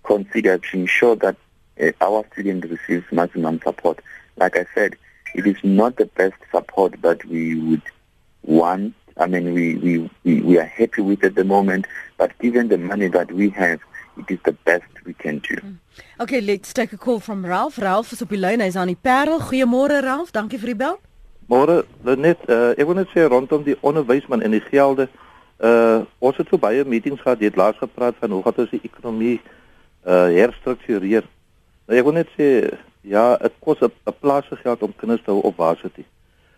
considered 0.04 0.64
to 0.64 0.78
ensure 0.78 1.16
that 1.18 1.36
uh, 1.82 1.92
our 2.02 2.26
student 2.32 2.66
receives 2.66 3.06
maximum 3.12 3.60
support. 3.62 4.00
Like 4.38 4.58
I 4.58 4.66
said, 4.74 4.96
it 5.34 5.46
is 5.46 5.58
not 5.64 5.98
the 5.98 6.06
best 6.06 6.36
support 6.52 7.02
that 7.02 7.24
we 7.26 7.60
would 7.60 7.82
want. 8.44 8.96
I 9.18 9.28
mean, 9.28 9.54
we, 9.54 9.76
we, 9.76 10.10
we, 10.24 10.42
we 10.42 10.60
are 10.60 10.66
happy 10.66 11.02
with 11.02 11.24
at 11.24 11.36
the 11.36 11.44
moment, 11.44 11.88
but 12.18 12.38
given 12.40 12.68
the 12.68 12.78
money 12.78 13.08
that 13.08 13.32
we 13.32 13.50
have, 13.52 13.80
it 14.18 14.30
is 14.30 14.40
the 14.44 14.52
best 14.52 14.86
we 15.06 15.14
can 15.14 15.40
do. 15.40 15.56
Hmm. 15.56 15.74
Okay, 16.20 16.42
let's 16.42 16.74
take 16.74 16.92
a 16.94 16.98
call 16.98 17.20
from 17.20 17.46
Ralph. 17.46 17.78
Ralph 17.78 18.12
is 18.12 18.22
op 18.22 18.30
die 18.30 18.40
lyn, 18.40 18.60
hy's 18.64 18.76
aan 18.76 18.92
die 18.92 19.00
Parel. 19.00 19.40
Goeiemôre 19.40 20.02
Ralph, 20.04 20.34
dankie 20.36 20.60
vir 20.60 20.74
die 20.74 20.80
bel. 20.80 20.98
Môre, 21.52 21.84
net 22.18 22.42
uh, 22.50 22.74
ek 22.74 22.88
wil 22.90 22.98
net 22.98 23.12
sê 23.14 23.28
rondom 23.30 23.64
die 23.64 23.78
onderwysman 23.86 24.44
en 24.44 24.56
die 24.56 24.64
gelde. 24.66 25.08
Uh 25.64 26.04
ons 26.20 26.36
het 26.36 26.50
so 26.52 26.60
baie 26.60 26.84
meetings 26.84 27.22
gehad, 27.24 27.40
jy 27.40 27.52
het 27.52 27.60
laas 27.60 27.78
gepraat 27.80 28.18
van 28.20 28.34
hoe 28.36 28.42
gaan 28.44 28.58
ons 28.66 28.74
die 28.74 28.82
ekonomie 28.84 29.38
uh 30.04 30.26
herstruktureer. 30.34 31.28
Nou 31.88 32.00
ek 32.00 32.08
wil 32.08 32.18
net 32.18 32.34
sê 32.36 32.50
ja, 33.06 33.38
dit 33.40 33.56
kos 33.64 33.80
'n 33.80 34.16
plaas 34.20 34.48
se 34.50 34.58
geld 34.60 34.84
om 34.84 34.96
kinders 34.98 35.24
te 35.24 35.32
hou 35.32 35.40
op 35.46 35.56
varsity. 35.56 36.04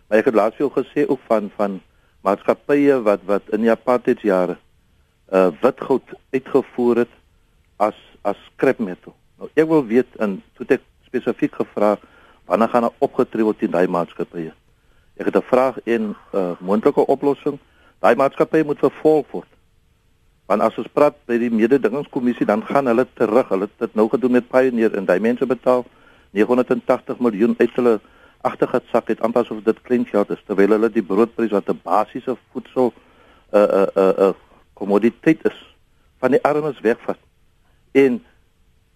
Maar 0.08 0.18
ek 0.18 0.30
het 0.32 0.34
laas 0.34 0.56
veel 0.56 0.72
gesê 0.72 1.06
ook 1.06 1.20
van 1.28 1.50
van 1.56 1.80
maatskappye 2.26 3.02
wat 3.02 3.24
wat 3.26 3.48
in 3.52 3.64
die 3.66 3.70
apartheid 3.70 4.20
jare 4.20 4.58
uh 5.32 5.50
witgoud 5.62 6.14
uitgevoer 6.32 7.04
het 7.04 7.14
as 7.76 7.98
as 8.22 8.38
scrapmetal. 8.52 9.14
Nou 9.38 9.50
ek 9.54 9.68
wil 9.68 9.84
weet 9.86 10.16
en 10.18 10.38
toe 10.56 10.66
ek 10.68 10.82
spesifiek 11.06 11.54
gevra 11.54 11.96
wanneer 12.48 12.68
gaan 12.72 12.88
daar 12.88 13.04
opgetree 13.04 13.44
word 13.44 13.62
in 13.62 13.70
daai 13.70 13.86
maatskappye. 13.86 14.52
Ek 15.18 15.26
het 15.26 15.36
'n 15.36 15.50
vraag 15.50 15.78
en 15.84 16.02
'n 16.02 16.16
uh, 16.32 16.52
moontlike 16.60 17.06
oplossing. 17.06 17.58
Daai 18.00 18.14
maatskappye 18.14 18.64
moet 18.64 18.78
vervolg 18.78 19.26
word. 19.30 19.50
Want 20.46 20.62
as 20.62 20.78
ons 20.78 20.88
praat 20.92 21.14
by 21.26 21.38
die 21.38 21.50
mededingingskommissie 21.50 22.46
dan 22.46 22.64
gaan 22.64 22.86
hulle 22.86 23.06
terug. 23.14 23.48
Hulle 23.48 23.68
het 23.68 23.78
dit 23.78 23.94
nou 23.94 24.08
gedoen 24.08 24.32
met 24.32 24.48
Pioneer 24.48 24.94
en 24.94 25.04
daai 25.04 25.20
mense 25.20 25.46
betaal 25.46 25.84
980 26.30 27.18
miljoen 27.18 27.54
uit 27.58 27.74
hulle 27.74 28.00
agtergesak 28.40 29.08
het 29.08 29.20
amper 29.20 29.42
asof 29.42 29.62
dit 29.62 29.80
klein 29.82 30.06
geld 30.06 30.30
is 30.30 30.42
terwyl 30.46 30.76
hulle 30.76 30.90
die 30.90 31.02
broodprys 31.02 31.50
wat 31.50 31.68
'n 31.68 31.80
basiese 31.82 32.36
voedsel 32.52 32.92
'n 33.52 33.58
'n 33.58 33.88
'n 33.96 34.14
'n 34.28 34.34
kommoditeit 34.74 35.44
is 35.44 35.58
van 36.18 36.30
die 36.30 36.42
armes 36.42 36.80
wegvat 36.80 37.18
en 37.92 38.22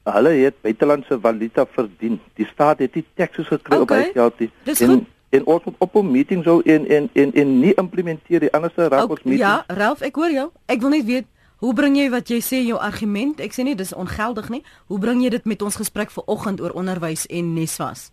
hulle 0.04 0.28
het 0.28 0.60
buitelandse 0.60 1.18
valuta 1.20 1.66
verdien. 1.66 2.20
Die 2.34 2.46
staat 2.46 2.78
het 2.78 2.94
nie 2.94 3.04
taxes 3.14 3.46
gekry 3.46 3.78
okay. 3.80 3.98
op 3.98 4.04
hy 4.06 4.12
geld 4.12 4.38
nie. 4.38 4.50
En 4.78 5.06
en 5.32 5.46
ons 5.46 5.64
moet 5.64 5.74
op 5.78 5.94
'n 5.96 6.10
meeting 6.10 6.44
sou 6.44 6.62
en 6.62 6.88
en 6.88 7.08
en 7.12 7.32
en 7.32 7.60
nie 7.60 7.74
implementeer 7.74 8.40
die 8.40 8.52
anderste 8.52 8.88
raak 8.88 9.10
ons 9.10 9.22
meeting. 9.22 9.48
Ja, 9.48 9.64
Ralf, 9.66 10.00
ek 10.00 10.14
hoor 10.14 10.30
jou. 10.30 10.50
Ek 10.66 10.80
wil 10.80 10.90
net 10.90 11.04
weet 11.04 11.24
hoe 11.56 11.74
bring 11.74 11.96
jy 11.96 12.10
wat 12.10 12.28
jy 12.28 12.40
sê 12.40 12.66
jou 12.66 12.78
argument? 12.78 13.40
Ek 13.40 13.52
sê 13.52 13.62
nie 13.62 13.74
dis 13.74 13.94
ongeldig 13.94 14.48
nie. 14.48 14.64
Hoe 14.86 14.98
bring 14.98 15.22
jy 15.22 15.28
dit 15.28 15.44
met 15.44 15.62
ons 15.62 15.76
gesprek 15.76 16.10
vanoggend 16.10 16.60
oor 16.60 16.70
onderwys 16.70 17.26
en 17.26 17.54
Neswas? 17.54 18.10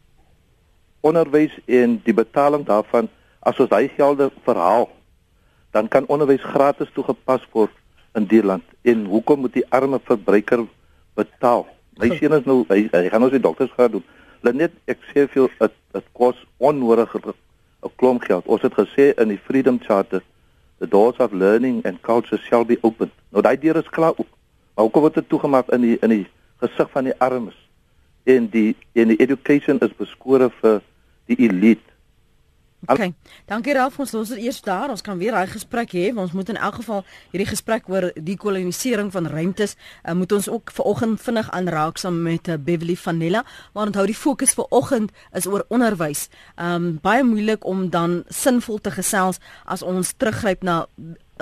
Onderwys 1.02 1.56
en 1.66 2.00
die 2.04 2.14
betaling 2.14 2.66
daarvan 2.68 3.08
as 3.40 3.60
ons 3.60 3.70
daai 3.72 3.88
gelde 3.96 4.30
verhaal, 4.44 4.90
dan 5.72 5.88
kan 5.88 6.08
onderwys 6.12 6.44
gratis 6.44 6.92
toegepas 6.94 7.46
word 7.54 7.72
in 8.18 8.26
die 8.28 8.42
land 8.44 8.66
en 8.82 9.06
hoekom 9.06 9.46
moet 9.46 9.54
die 9.54 9.66
arme 9.70 10.00
verbruiker 10.04 10.66
betaal? 11.16 11.68
My 12.00 12.10
seun 12.16 12.36
is 12.38 12.48
nou 12.48 12.64
hy, 12.70 12.88
hy 12.92 13.06
gaan 13.12 13.24
ons 13.24 13.36
die 13.36 13.44
dokters 13.44 13.72
gaan 13.78 13.92
doen. 13.98 14.06
Net 14.44 14.76
ek 14.88 15.04
sê 15.12 15.28
veel 15.28 15.50
dit 15.60 15.78
dit 15.94 16.06
kos 16.14 16.38
onnodig 16.58 17.16
'n 17.16 17.92
klomp 17.96 18.24
geld. 18.24 18.46
Ons 18.48 18.62
het 18.62 18.74
gesê 18.74 19.14
in 19.18 19.28
die 19.28 19.42
Freedom 19.46 19.80
Charter 19.80 20.22
the 20.80 20.88
doors 20.88 21.18
of 21.20 21.32
learning 21.32 21.86
and 21.86 22.02
culture 22.02 22.38
shall 22.38 22.66
be 22.66 22.78
open. 22.82 23.12
Nou 23.32 23.42
daai 23.42 23.58
deur 23.60 23.76
is 23.76 23.90
klaar 23.90 24.14
oop. 24.16 24.28
Maar 24.76 24.86
hoekom 24.88 25.02
word 25.02 25.14
dit 25.14 25.30
toegemaak 25.30 25.70
in 25.76 25.82
die 25.82 25.98
in 26.02 26.10
die 26.10 26.28
gesig 26.60 26.90
van 26.92 27.04
die 27.04 27.16
armes? 27.20 27.69
En 28.24 28.50
die 28.50 28.76
en 28.94 29.08
die 29.08 29.20
education 29.20 29.80
is 29.80 29.96
beskore 29.98 30.50
vir 30.62 30.82
die 31.26 31.40
elite. 31.48 31.90
OK. 32.88 33.10
Dankie 33.46 33.74
Ralf, 33.76 33.98
ons 34.00 34.14
los 34.16 34.30
dit 34.32 34.46
eers 34.46 34.62
daar. 34.64 34.90
Ons 34.90 35.04
kan 35.04 35.18
weer 35.20 35.36
daai 35.36 35.50
gesprek 35.52 35.92
hê. 35.98 36.06
Ons 36.16 36.32
moet 36.32 36.48
in 36.50 36.56
elk 36.56 36.80
geval 36.80 37.02
hierdie 37.34 37.50
gesprek 37.50 37.90
oor 37.92 38.08
die 38.16 38.38
kolonisering 38.40 39.12
van 39.12 39.28
ruimtes, 39.28 39.76
uh, 40.06 40.16
moet 40.16 40.32
ons 40.32 40.48
ook 40.50 40.72
vanoggend 40.78 41.20
vinnig 41.22 41.50
aanraak 41.52 42.00
saam 42.00 42.22
met 42.24 42.48
uh, 42.48 42.56
Beverly 42.56 42.96
Vanella. 42.96 43.44
Maar 43.74 43.92
onthou 43.92 44.06
die 44.08 44.16
fokus 44.16 44.56
vanoggend 44.56 45.12
is 45.36 45.48
oor 45.48 45.66
onderwys. 45.68 46.30
Um 46.56 46.96
baie 47.04 47.24
moeilik 47.24 47.68
om 47.68 47.90
dan 47.92 48.24
sinvol 48.28 48.80
te 48.80 48.96
gesels 48.96 49.44
as 49.66 49.84
ons 49.84 50.16
teruggryp 50.16 50.64
na 50.64 50.86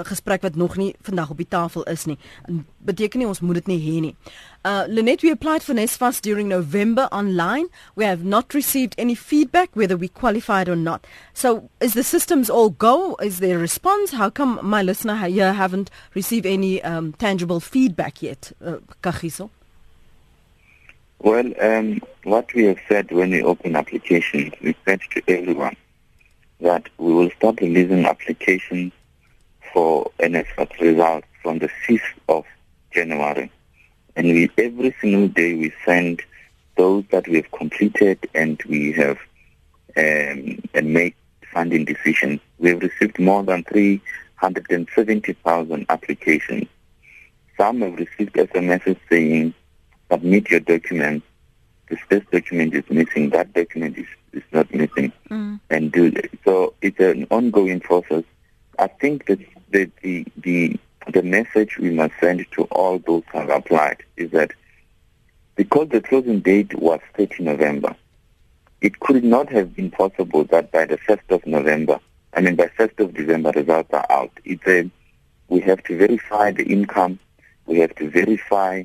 gesprek 0.04 0.42
wat 0.42 0.56
nog 0.56 0.78
nie 0.78 0.96
vandag 1.02 1.30
op 1.30 1.38
die 1.38 1.48
tafel 1.50 1.84
is 1.84 2.06
nie. 2.06 2.18
En 2.46 2.66
beteken 2.78 3.20
nie 3.20 3.28
ons 3.28 3.40
moet 3.40 3.56
dit 3.56 3.68
nie 3.68 3.80
hê 3.80 4.00
nie. 4.02 4.16
Uh 4.64 4.84
Lenet 4.88 5.22
we 5.22 5.32
applied 5.32 5.64
for 5.64 5.76
NSFAS 5.76 6.22
during 6.22 6.48
November 6.48 7.08
online. 7.12 7.68
We 7.96 8.06
have 8.06 8.24
not 8.24 8.54
received 8.54 8.96
any 8.98 9.16
feedback 9.16 9.70
whether 9.74 9.98
we 9.98 10.08
qualified 10.08 10.70
or 10.70 10.76
not. 10.76 11.08
So 11.34 11.70
is 11.80 11.94
the 11.94 12.04
systems 12.04 12.50
all 12.50 12.70
go? 12.70 13.16
Is 13.22 13.40
there 13.40 13.58
a 13.58 13.62
response? 13.62 14.12
How 14.12 14.30
come 14.30 14.60
my 14.62 14.84
listener 14.84 15.16
here 15.28 15.54
haven't 15.54 15.90
received 16.14 16.46
any 16.46 16.82
um 16.84 17.14
tangible 17.14 17.60
feedback 17.60 18.22
yet? 18.22 18.52
Uh, 18.64 18.78
Kagiso? 19.02 19.50
Well, 21.20 21.52
um, 21.60 22.00
what 22.24 22.54
we 22.54 22.66
have 22.66 22.78
said 22.88 23.12
when 23.12 23.32
we 23.32 23.42
open 23.42 23.76
applications, 23.76 24.54
we 24.62 24.76
said 24.86 25.02
to 25.16 25.24
everyone 25.28 25.76
that 26.60 26.90
we 26.98 27.12
will 27.12 27.32
start 27.32 27.60
releasing 27.60 28.06
applications 28.06 28.94
for 29.74 30.12
NSFAT 30.20 30.80
results 30.80 31.28
from 31.42 31.58
the 31.60 31.70
5th 31.88 32.02
of 32.30 32.46
January. 32.92 33.52
And 34.16 34.28
we, 34.28 34.50
every 34.58 34.96
single 35.00 35.28
day 35.28 35.54
we 35.54 35.72
send 35.86 36.24
those 36.76 37.04
that 37.12 37.28
we 37.28 37.36
have 37.38 37.52
completed 37.52 38.28
and 38.34 38.60
we 38.68 38.92
have 38.94 39.20
um, 39.98 40.60
and 40.74 40.94
make 40.94 41.16
funding 41.54 41.86
decisions. 41.86 42.40
We 42.60 42.70
have 42.70 42.82
received 42.82 43.20
more 43.20 43.44
than 43.44 43.64
370,000 43.64 45.86
applications. 45.90 46.68
Some 47.58 47.82
have 47.82 47.96
received 47.96 48.34
SMSs 48.34 48.98
saying, 49.10 49.54
submit 50.12 50.50
your 50.50 50.60
documents. 50.60 51.26
This, 51.90 52.00
this 52.10 52.24
document 52.32 52.76
is 52.76 52.84
missing. 52.90 53.30
That 53.32 53.54
document 53.54 53.98
is, 53.98 54.06
is 54.34 54.44
not 54.52 54.72
missing. 54.74 55.14
Mm. 55.30 55.60
And 55.70 55.92
do 55.92 56.12
so. 56.46 56.74
It's 56.82 57.00
an 57.00 57.28
ongoing 57.32 57.80
process. 57.80 58.24
I 58.78 58.88
think 58.88 59.26
that 59.28 59.40
the, 59.72 59.90
the 60.02 60.26
the 60.38 60.80
the 61.14 61.24
message 61.24 61.78
we 61.78 61.90
must 61.90 62.14
send 62.20 62.46
to 62.52 62.64
all 62.64 63.00
those 63.00 63.24
who 63.32 63.40
have 63.40 63.50
applied 63.50 64.04
is 64.18 64.32
that 64.32 64.52
because 65.56 65.90
the 65.90 66.02
closing 66.02 66.40
date 66.42 66.76
was 66.76 67.00
30 67.16 67.44
November, 67.44 67.96
it 68.82 69.00
could 69.00 69.24
not 69.24 69.50
have 69.50 69.76
been 69.76 69.90
possible 69.90 70.44
that 70.46 70.72
by 70.72 70.86
the 70.86 70.98
1st 70.98 71.30
of 71.30 71.46
November, 71.48 72.00
I 72.34 72.42
mean 72.42 72.56
by 72.56 72.68
1st 72.78 73.00
of 73.00 73.14
December, 73.14 73.52
results 73.52 73.90
are 73.94 74.06
out. 74.10 74.32
It's 74.46 74.68
a, 74.68 74.90
we 75.48 75.62
have 75.62 75.84
to 75.86 75.98
verify 75.98 76.52
the 76.52 76.64
income, 76.64 77.20
we 77.66 77.80
have 77.80 77.96
to 77.96 78.10
verify 78.10 78.84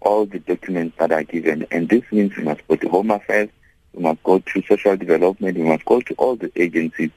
all 0.00 0.26
the 0.26 0.38
documents 0.38 0.96
that 0.98 1.12
are 1.12 1.24
given, 1.24 1.66
and 1.70 1.88
this 1.88 2.04
means 2.10 2.36
we 2.36 2.44
must 2.44 2.66
go 2.68 2.76
to 2.76 2.88
Home 2.88 3.10
Affairs, 3.10 3.50
we 3.92 4.02
must 4.02 4.22
go 4.22 4.38
to 4.38 4.62
Social 4.62 4.96
Development, 4.96 5.56
we 5.56 5.64
must 5.64 5.84
go 5.84 6.00
to 6.00 6.14
all 6.14 6.36
the 6.36 6.50
agencies, 6.56 7.10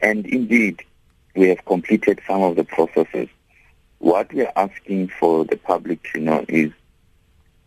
and 0.00 0.26
indeed, 0.26 0.82
we 1.34 1.48
have 1.48 1.64
completed 1.64 2.20
some 2.26 2.42
of 2.42 2.56
the 2.56 2.64
processes. 2.64 3.28
What 3.98 4.32
we 4.32 4.44
are 4.44 4.52
asking 4.56 5.08
for 5.08 5.44
the 5.44 5.56
public 5.56 6.02
to 6.12 6.20
know 6.20 6.44
is 6.48 6.72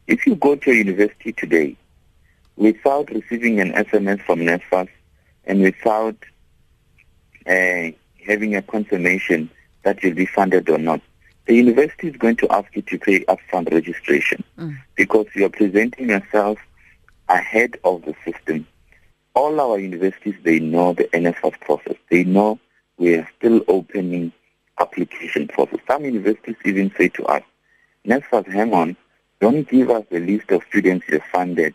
if 0.08 0.28
you 0.28 0.36
go 0.36 0.56
to 0.56 0.72
a 0.72 0.76
university 0.76 1.34
today 1.34 1.76
without 2.58 3.10
receiving 3.10 3.60
an 3.60 3.74
SMS 3.74 4.22
from 4.22 4.40
NSFAS 4.40 4.90
and 5.46 5.62
without 5.62 6.16
uh, 7.48 7.92
having 8.26 8.56
a 8.56 8.62
confirmation 8.62 9.50
that 9.84 10.04
you'll 10.04 10.16
be 10.16 10.26
funded 10.26 10.70
or 10.70 10.78
not, 10.78 11.02
the 11.46 11.56
university 11.56 12.08
is 12.08 12.16
going 12.18 12.36
to 12.38 12.50
ask 12.50 12.76
you 12.76 12.82
to 12.84 12.98
pay 12.98 13.22
upfront 13.26 13.72
registration 13.72 14.44
mm. 14.58 14.78
because 14.96 15.28
you 15.36 15.46
are 15.46 15.50
presenting 15.50 16.10
yourself 16.10 16.58
ahead 17.30 17.78
of 17.84 18.04
the 18.04 18.16
system. 18.26 18.68
All 19.36 19.60
our 19.60 19.78
universities, 19.78 20.36
they 20.44 20.60
know 20.60 20.94
the 20.94 21.06
NSFAS 21.06 21.60
process. 21.62 21.96
They 22.10 22.24
know 22.24 22.60
we 22.98 23.16
are 23.16 23.30
still 23.38 23.62
opening 23.68 24.32
application 24.80 25.48
process. 25.48 25.80
Some 25.88 26.06
universities 26.06 26.56
even 26.66 26.92
say 26.98 27.10
to 27.10 27.26
us, 27.26 27.44
NSFAS, 28.06 28.52
hang 28.52 28.74
on, 28.74 28.96
don't 29.40 29.68
give 29.68 29.90
us 29.90 30.06
the 30.10 30.20
list 30.20 30.52
of 30.52 30.64
students 30.70 31.08
you 31.10 31.22
funded 31.32 31.74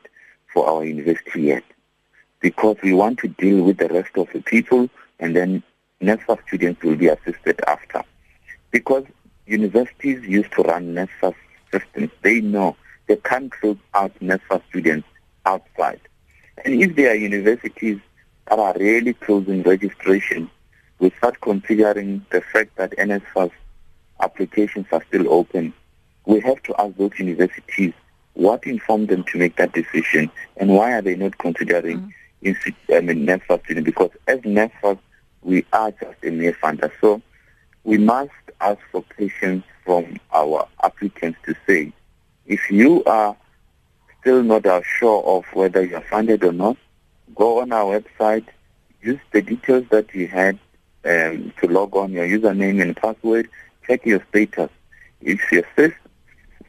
for 0.53 0.69
our 0.69 0.85
university 0.85 1.43
yet 1.43 1.65
because 2.41 2.77
we 2.83 2.93
want 2.93 3.19
to 3.19 3.29
deal 3.29 3.63
with 3.63 3.79
the 3.79 3.89
rest 3.89 4.17
of 4.17 4.29
the 4.33 4.41
people 4.41 4.89
and 5.19 5.37
then 5.37 5.63
NSFAS 6.01 6.39
students 6.47 6.83
will 6.83 6.97
be 6.97 7.09
assisted 7.09 7.61
after. 7.67 8.03
Because 8.71 9.05
universities 9.47 10.27
used 10.27 10.53
to 10.53 10.63
run 10.63 10.95
NSFAS 10.95 11.35
systems, 11.71 12.11
they 12.23 12.41
know 12.41 12.77
they 13.07 13.17
can't 13.17 13.53
close 13.53 13.77
out 13.95 14.13
NSFAS 14.21 14.63
students 14.71 15.07
outside. 15.45 16.01
And 16.65 16.83
if 16.83 16.97
there 16.97 17.11
are 17.11 17.17
universities 17.17 17.99
that 18.49 18.59
are 18.59 18.75
really 18.79 19.15
closing 19.15 19.63
registration 19.63 20.51
we 21.01 21.11
start 21.19 21.41
considering 21.41 22.25
the 22.31 22.41
fact 22.41 22.77
that 22.77 22.93
NSFAS 22.93 23.51
applications 24.23 24.87
are 24.93 25.03
still 25.09 25.33
open, 25.33 25.73
we 26.27 26.41
have 26.41 26.63
to 26.65 26.81
ask 26.81 26.97
those 26.97 27.19
universities 27.19 27.95
what 28.35 28.65
informed 28.67 29.09
them 29.09 29.25
to 29.25 29.39
make 29.39 29.57
that 29.57 29.73
decision 29.73 30.31
and 30.59 30.71
why 30.71 30.93
are 30.93 31.03
they 31.03 31.17
not 31.17 31.37
considering 31.39 31.99
mm. 31.99 32.13
I 32.43 33.01
mean, 33.01 33.27
NSFAS 33.27 33.65
students? 33.65 33.87
Because 33.87 34.11
as 34.27 34.39
NSFAS, 34.41 34.99
we 35.43 35.65
are 35.73 35.91
just 35.91 36.25
a 36.25 36.31
mere 36.31 36.53
funder. 36.55 36.91
So 37.01 37.21
we 37.85 37.99
must 37.99 38.31
ask 38.61 38.79
for 38.93 39.03
patience 39.03 39.65
from 39.85 40.19
our 40.33 40.69
applicants 40.83 41.39
to 41.47 41.55
say, 41.67 41.93
if 42.47 42.71
you 42.71 43.03
are 43.05 43.37
still 44.21 44.43
not 44.43 44.65
sure 44.85 45.23
of 45.25 45.45
whether 45.55 45.85
you 45.85 45.97
are 45.97 46.05
funded 46.11 46.45
or 46.45 46.53
not, 46.53 46.77
go 47.35 47.61
on 47.61 47.73
our 47.73 48.01
website, 48.01 48.47
use 49.03 49.21
the 49.33 49.43
details 49.43 49.85
that 49.91 50.15
you 50.15 50.27
had 50.27 50.59
um, 51.05 51.53
to 51.61 51.67
log 51.69 51.97
on 51.97 52.13
your 52.13 52.27
username 52.27 52.83
and 52.83 52.97
password, 52.97 53.49
check 53.87 54.05
your 54.05 54.25
status. 54.29 54.71
If 55.21 55.41
your 55.53 55.65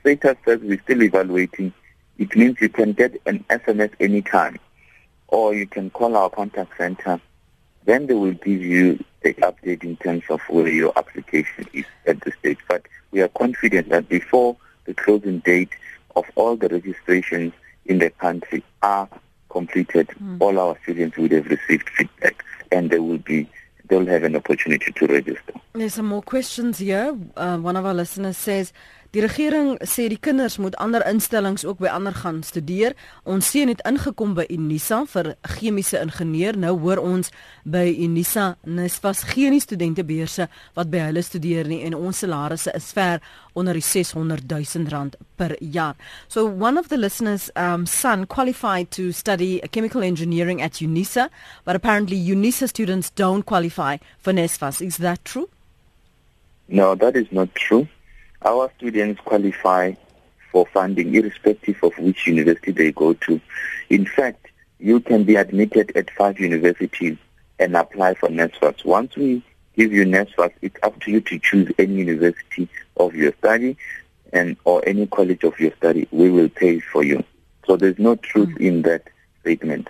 status 0.01 0.37
says 0.45 0.59
we're 0.61 0.81
still 0.81 1.03
evaluating, 1.03 1.73
it 2.17 2.35
means 2.35 2.57
you 2.61 2.69
can 2.69 2.93
get 2.93 3.19
an 3.25 3.43
SMS 3.49 3.93
anytime 3.99 4.57
or 5.27 5.53
you 5.53 5.65
can 5.65 5.89
call 5.89 6.15
our 6.15 6.29
contact 6.29 6.77
center. 6.77 7.19
Then 7.85 8.07
they 8.07 8.13
will 8.13 8.33
give 8.33 8.61
you 8.61 9.03
the 9.23 9.33
update 9.35 9.83
in 9.83 9.97
terms 9.97 10.23
of 10.29 10.41
where 10.49 10.67
your 10.67 10.93
application 10.97 11.67
is 11.73 11.85
at 12.05 12.21
the 12.21 12.31
stage. 12.39 12.59
But 12.67 12.85
we 13.11 13.21
are 13.21 13.27
confident 13.29 13.89
that 13.89 14.07
before 14.07 14.55
the 14.85 14.93
closing 14.93 15.39
date 15.39 15.71
of 16.15 16.25
all 16.35 16.55
the 16.55 16.67
registrations 16.67 17.53
in 17.85 17.99
the 17.99 18.09
country 18.11 18.63
are 18.81 19.09
completed, 19.49 20.09
mm. 20.09 20.37
all 20.39 20.59
our 20.59 20.77
students 20.83 21.17
would 21.17 21.31
have 21.31 21.47
received 21.47 21.89
feedback 21.89 22.43
and 22.71 22.89
they 22.89 22.99
will 22.99 23.17
be 23.17 23.49
they'll 23.91 24.05
have 24.05 24.23
an 24.23 24.37
opportunity 24.37 24.89
to 24.93 25.05
register. 25.05 25.53
There's 25.73 25.93
some 25.95 26.05
more 26.05 26.21
questions 26.21 26.77
here. 26.77 27.17
Uh, 27.35 27.57
one 27.57 27.75
of 27.75 27.85
our 27.85 27.93
listeners 27.93 28.37
says, 28.37 28.71
Die 29.11 29.19
regering 29.19 29.73
sê 29.83 30.05
die 30.07 30.19
kinders 30.23 30.53
moet 30.55 30.77
ander 30.79 31.03
instellings 31.03 31.65
ook 31.67 31.81
by 31.83 31.89
ander 31.91 32.13
gaan 32.15 32.37
studeer. 32.47 32.93
Ons 33.27 33.49
seun 33.51 33.67
het 33.67 33.81
ingekom 33.83 34.37
by 34.37 34.45
Unisa 34.47 35.01
vir 35.11 35.33
chemiese 35.57 35.99
ingenieur. 35.99 36.55
Nou 36.55 36.77
hoor 36.79 37.01
ons 37.03 37.33
by 37.67 37.89
Unisa 37.91 38.53
nis 38.63 38.95
vas 39.03 39.25
geen 39.33 39.59
studentebeurse 39.59 40.47
wat 40.79 40.93
by 40.95 41.03
hulle 41.09 41.25
studeer 41.27 41.67
nie 41.67 41.81
en 41.83 41.99
ons 41.99 42.23
salarisse 42.23 42.71
is 42.71 42.87
ver 42.95 43.19
onder 43.51 43.75
die 43.75 43.83
600 43.83 44.47
000 44.47 44.87
rand 44.95 45.19
per 45.35 45.57
jaar. 45.59 45.99
So 46.31 46.47
one 46.47 46.79
of 46.79 46.87
the 46.87 46.97
listeners 46.97 47.51
um 47.59 47.85
son 47.85 48.25
qualified 48.27 48.95
to 48.95 49.11
study 49.11 49.59
chemical 49.75 50.07
engineering 50.07 50.61
at 50.61 50.79
Unisa, 50.79 51.27
but 51.65 51.75
apparently 51.75 52.15
Unisa 52.15 52.69
students 52.69 53.11
don't 53.11 53.43
qualify 53.43 53.97
for 54.19 54.31
NSFAS. 54.31 54.79
Is 54.81 55.03
that 55.03 55.25
true? 55.25 55.49
No, 56.69 56.95
that 56.95 57.17
is 57.17 57.27
not 57.31 57.53
true. 57.55 57.89
Our 58.43 58.71
students 58.77 59.21
qualify 59.21 59.93
for 60.51 60.65
funding 60.67 61.13
irrespective 61.15 61.81
of 61.83 61.97
which 61.97 62.27
university 62.27 62.71
they 62.71 62.91
go 62.91 63.13
to. 63.13 63.39
In 63.89 64.05
fact, 64.05 64.47
you 64.79 64.99
can 64.99 65.23
be 65.23 65.35
admitted 65.35 65.91
at 65.95 66.11
five 66.11 66.39
universities 66.39 67.17
and 67.59 67.77
apply 67.77 68.15
for 68.15 68.29
NSFAS. 68.29 68.83
Once 68.83 69.15
we 69.15 69.43
give 69.75 69.93
you 69.93 70.05
NSFAS, 70.05 70.51
it's 70.61 70.77
up 70.83 70.99
to 71.01 71.11
you 71.11 71.21
to 71.21 71.39
choose 71.39 71.71
any 71.77 71.95
university 71.95 72.67
of 72.97 73.15
your 73.15 73.33
study 73.37 73.77
and 74.33 74.57
or 74.63 74.83
any 74.87 75.05
college 75.07 75.43
of 75.43 75.59
your 75.59 75.71
study. 75.75 76.07
We 76.11 76.29
will 76.29 76.49
pay 76.49 76.79
for 76.79 77.03
you. 77.03 77.23
So 77.67 77.77
there's 77.77 77.99
no 77.99 78.15
truth 78.15 78.49
mm. 78.49 78.65
in 78.65 78.81
that 78.83 79.03
statement. 79.41 79.89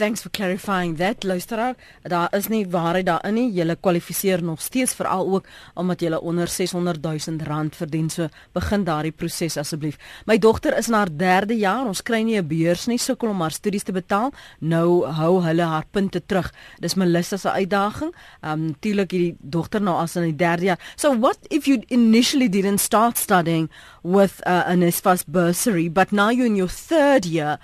Thanks 0.00 0.22
for 0.22 0.30
clarifying 0.30 0.96
that. 0.96 1.24
Luisteraar, 1.24 1.74
daar 2.02 2.32
is 2.32 2.46
nie 2.48 2.62
waarheid 2.72 3.04
daarin 3.04 3.34
nie. 3.36 3.50
Jy 3.52 3.74
kwalifiseer 3.84 4.40
nog 4.40 4.62
steeds 4.64 4.94
veral 4.96 5.26
ook 5.28 5.48
omdat 5.76 6.00
jy 6.00 6.16
onder 6.16 6.48
600 6.48 7.02
000 7.04 7.44
rand 7.44 7.76
verdien. 7.76 8.08
So 8.08 8.30
begin 8.56 8.86
daardie 8.86 9.12
proses 9.12 9.58
asseblief. 9.60 9.98
My 10.24 10.38
dogter 10.38 10.72
is 10.78 10.88
in 10.88 10.96
haar 10.96 11.12
3de 11.12 11.58
jaar. 11.60 11.84
Ons 11.84 12.00
kry 12.02 12.22
nie 12.22 12.40
'n 12.40 12.46
beurs 12.48 12.86
nie, 12.86 12.98
sukkel 12.98 13.28
om 13.28 13.40
haar 13.40 13.52
studies 13.52 13.82
te 13.82 13.92
betaal. 13.92 14.32
Nou 14.60 15.04
hou 15.04 15.42
hulle 15.42 15.62
haar 15.62 15.84
punte 15.90 16.26
terug. 16.26 16.50
Dis 16.80 16.94
Melissa 16.94 17.36
se 17.36 17.50
uitdaging. 17.50 18.14
Um 18.40 18.66
natuurlik 18.66 19.10
hierdie 19.10 19.36
dogter 19.40 19.82
nou 19.82 20.00
as 20.00 20.16
in 20.16 20.22
die 20.22 20.46
3de 20.46 20.64
jaar. 20.64 20.78
So 20.96 21.18
what 21.18 21.38
if 21.50 21.66
you 21.66 21.82
initially 21.88 22.48
didn't 22.48 22.80
start 22.80 23.18
studying 23.18 23.70
with 24.02 24.40
uh, 24.46 24.62
an 24.66 24.80
SFAS 24.80 25.24
bursary 25.26 25.92
but 25.92 26.10
now 26.10 26.30
you're 26.30 26.46
in 26.46 26.56
your 26.56 26.70
3rd 26.70 27.26
year? 27.26 27.58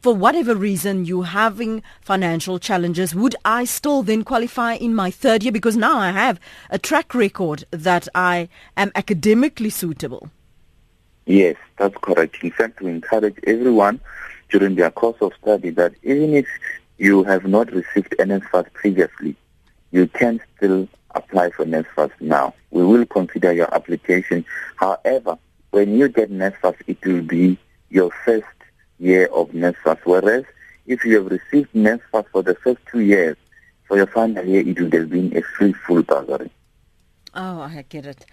For 0.00 0.14
whatever 0.14 0.54
reason 0.54 1.04
you 1.04 1.22
having 1.22 1.82
financial 2.00 2.58
challenges, 2.58 3.14
would 3.14 3.36
I 3.44 3.64
still 3.64 4.02
then 4.02 4.24
qualify 4.24 4.74
in 4.74 4.94
my 4.94 5.10
third 5.10 5.42
year? 5.42 5.52
Because 5.52 5.76
now 5.76 5.98
I 5.98 6.10
have 6.10 6.40
a 6.70 6.78
track 6.78 7.14
record 7.14 7.64
that 7.70 8.08
I 8.14 8.48
am 8.76 8.90
academically 8.94 9.70
suitable. 9.70 10.30
Yes, 11.26 11.56
that's 11.76 11.96
correct. 12.00 12.42
In 12.42 12.50
fact, 12.50 12.80
we 12.80 12.90
encourage 12.90 13.36
everyone 13.46 14.00
during 14.48 14.74
their 14.74 14.90
course 14.90 15.18
of 15.20 15.32
study 15.40 15.70
that 15.70 15.92
even 16.02 16.34
if 16.34 16.46
you 16.98 17.22
have 17.24 17.44
not 17.44 17.70
received 17.70 18.14
NSFAS 18.18 18.72
previously, 18.72 19.36
you 19.90 20.06
can 20.08 20.40
still 20.56 20.88
apply 21.14 21.50
for 21.50 21.64
NSFAS 21.64 22.10
now. 22.20 22.54
We 22.70 22.84
will 22.84 23.04
consider 23.04 23.52
your 23.52 23.72
application. 23.74 24.44
However, 24.76 25.38
when 25.70 25.96
you 25.96 26.08
get 26.08 26.30
NSFAS, 26.30 26.76
it 26.86 27.04
will 27.04 27.22
be 27.22 27.58
your 27.90 28.10
first 28.24 28.46
year 29.00 29.26
of 29.32 29.50
NSFAS. 29.50 29.98
Whereas 30.04 30.44
if 30.86 31.04
you 31.04 31.16
have 31.16 31.30
received 31.30 31.72
NSFAS 31.74 32.26
for 32.32 32.42
the 32.42 32.54
first 32.54 32.80
two 32.90 33.00
years, 33.00 33.36
for 33.86 33.96
your 33.96 34.06
final 34.06 34.44
year, 34.44 34.60
it 34.60 34.78
would 34.80 34.92
have 34.94 35.10
been 35.10 35.36
a 35.36 35.42
free 35.42 35.72
full 35.72 36.02
bursary. 36.02 36.50
Oh, 37.30 37.62
ek 37.62 37.92
get 37.94 38.08
dit. 38.08 38.24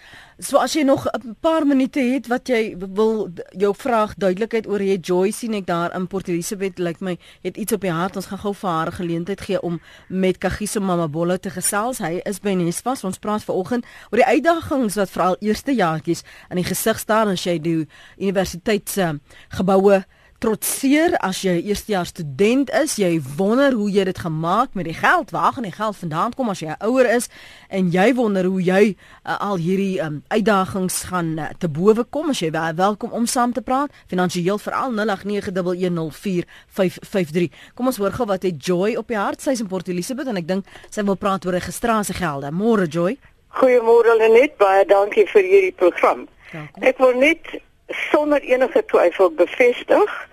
So 0.41 0.57
as 0.57 0.73
jy 0.73 0.81
nog 0.81 1.05
'n 1.05 1.35
paar 1.39 1.65
minute 1.67 1.99
het 1.99 2.27
wat 2.27 2.47
jy 2.47 2.75
wil 2.77 3.29
jou 3.53 3.73
vraag 3.75 4.15
duidelikheid 4.17 4.67
oor 4.67 4.81
jy 4.81 4.97
Joy 4.97 5.31
sien 5.31 5.53
ek 5.53 5.65
daar 5.65 5.93
in 5.93 6.07
Port 6.07 6.27
Elizabeth 6.27 6.79
lyk 6.79 6.99
like 6.99 7.03
my 7.03 7.17
het 7.43 7.57
iets 7.57 7.73
op 7.73 7.81
die 7.81 7.91
hart. 7.91 8.15
Ons 8.15 8.25
gaan 8.25 8.39
gou 8.39 8.53
vir 8.53 8.69
haar 8.69 8.91
geleentheid 8.91 9.41
gee 9.41 9.61
om 9.61 9.79
met 10.09 10.37
Kagiso 10.37 10.79
Mamabola 10.79 11.37
te 11.37 11.49
gesels. 11.49 11.99
Hy 11.99 12.21
is 12.25 12.39
by 12.39 12.53
Nesvas. 12.53 13.03
Ons 13.03 13.19
praat 13.19 13.43
vanoggend 13.43 13.85
oor 14.09 14.17
die 14.17 14.25
uitdagings 14.25 14.95
wat 14.95 15.09
veral 15.09 15.35
eerste 15.39 15.71
jaartjies 15.75 16.23
in 16.49 16.55
die 16.55 16.65
gesig 16.65 16.99
staan 16.99 17.27
as 17.27 17.43
jy 17.43 17.59
die 17.59 17.87
universiteit 18.17 18.89
se 18.89 19.19
geboue 19.49 20.05
trotseer 20.37 21.15
as 21.25 21.39
jy 21.41 21.65
eerstejaars 21.65 22.13
student 22.13 22.69
is, 22.77 23.01
jy 23.01 23.17
wonder 23.39 23.73
hoe 23.73 23.89
jy 23.89 24.03
dit 24.05 24.19
gemaak 24.21 24.69
met 24.77 24.85
die 24.85 24.93
geld, 24.97 25.31
waar 25.33 25.53
gaan 25.55 25.65
die 25.65 25.73
geld 25.73 25.97
vandaan 25.97 26.33
kom 26.37 26.49
as 26.53 26.61
jy 26.61 26.75
ouer 26.85 27.09
is 27.09 27.25
en 27.73 27.89
jy 27.93 28.13
wonder 28.17 28.45
hoe 28.45 28.61
jy 28.61 28.93
uh, 28.93 28.97
al 29.33 29.57
hierdie 29.61 30.01
um, 30.03 30.23
uitdagings 30.29 31.03
gaan 31.09 31.39
uh, 31.41 31.45
te 31.57 31.67
bowe 31.69 32.03
kom 32.13 32.29
as 32.33 32.41
jy 32.45 32.51
wel, 32.53 32.73
welkom 32.77 33.11
om 33.17 33.25
saam 33.25 33.53
te 33.53 33.61
praat, 33.65 33.89
finansiëel 34.11 34.59
veral 34.61 34.91
0891104553. 35.01 37.49
Kom 37.73 37.89
ons 37.89 37.97
hoor 37.97 38.13
gou 38.13 38.29
wat 38.29 38.43
het 38.45 38.61
Joy 38.61 38.93
op 39.01 39.09
die 39.09 39.17
hart, 39.17 39.41
sy 39.41 39.57
is 39.57 39.61
in 39.65 39.71
Port 39.71 39.89
Elizabeth 39.89 40.29
en 40.29 40.37
ek 40.37 40.49
dink 40.49 40.65
sy 40.89 41.01
wil 41.07 41.17
praat 41.17 41.45
oor 41.49 41.57
registrasiegelde. 41.57 42.51
Môre 42.53 42.85
Joy. 42.85 43.17
Goeiemôre 43.57 44.13
Lenet, 44.21 44.53
baie 44.61 44.85
dankie 44.85 45.25
vir 45.33 45.41
hierdie 45.41 45.73
program. 45.73 46.29
Welkom. 46.51 46.83
Ek 46.85 46.99
wil 47.01 47.15
net 47.19 47.41
sonder 47.87 48.41
enige 48.41 48.85
twyfel 48.85 49.31
bevestig 49.31 50.27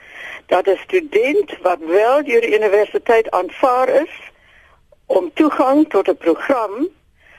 dat 0.46 0.66
'n 0.66 0.76
student 0.76 1.58
wat 1.62 1.78
wel 1.78 2.24
deur 2.24 2.40
die 2.40 2.56
universiteit 2.58 3.30
aanvaar 3.30 3.88
is 3.88 4.14
om 5.06 5.32
toegang 5.34 5.88
tot 5.88 6.08
'n 6.08 6.16
program 6.16 6.88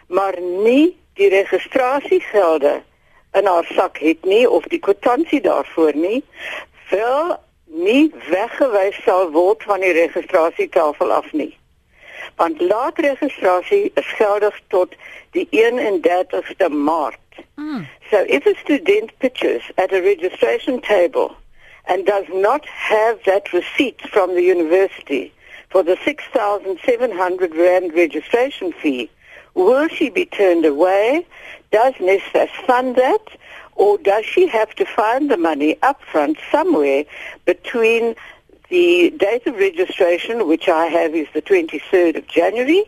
maar 0.08 0.42
nie 0.42 0.98
die 1.14 1.30
registrasiegelde 1.30 2.82
in 3.32 3.46
haar 3.46 3.66
sak 3.66 3.98
het 3.98 4.24
nie 4.24 4.50
of 4.50 4.64
die 4.64 4.80
kwitansie 4.80 5.42
daarvoor 5.42 5.96
nie 5.96 6.24
wel 6.90 7.38
nie 7.66 8.14
weggewys 8.30 9.04
sal 9.04 9.32
word 9.32 9.64
van 9.64 9.80
die 9.80 9.92
registrasietafel 9.92 11.12
af 11.12 11.32
nie 11.32 11.58
want 12.36 12.62
laatregistrasie 12.62 13.92
is 13.94 14.08
geldig 14.08 14.62
tot 14.68 14.96
die 15.32 15.48
31ste 15.52 16.70
Maart 16.70 17.20
Mm. 17.56 17.88
So 18.12 18.26
if 18.30 18.46
a 18.46 18.56
student 18.60 19.18
pitches 19.20 19.62
at 19.78 19.92
a 19.92 20.02
registration 20.02 20.82
table 20.82 21.36
and 21.88 22.06
does 22.06 22.26
not 22.30 22.66
have 22.66 23.20
that 23.26 23.52
receipt 23.52 24.02
from 24.02 24.36
the 24.36 24.44
university 24.44 25.34
for 25.70 25.82
the 25.82 25.98
6,700 26.06 27.56
Rand 27.56 27.94
registration 27.94 28.74
fee, 28.74 29.10
will 29.56 29.88
she 29.88 30.10
be 30.10 30.26
turned 30.26 30.66
away? 30.66 31.26
Does 31.72 31.94
NESFAS 31.96 32.50
fund 32.68 32.96
that? 32.96 33.26
Or 33.76 33.98
does 33.98 34.24
she 34.26 34.48
have 34.48 34.74
to 34.76 34.86
find 34.86 35.30
the 35.30 35.38
money 35.38 35.76
upfront 35.84 36.38
somewhere 36.52 37.06
between 37.46 38.16
the 38.70 39.10
date 39.18 39.46
of 39.48 39.56
registration, 39.56 40.48
which 40.48 40.70
I 40.70 40.86
have 40.86 41.14
is 41.14 41.28
the 41.34 41.42
23rd 41.42 42.18
of 42.18 42.28
January, 42.28 42.84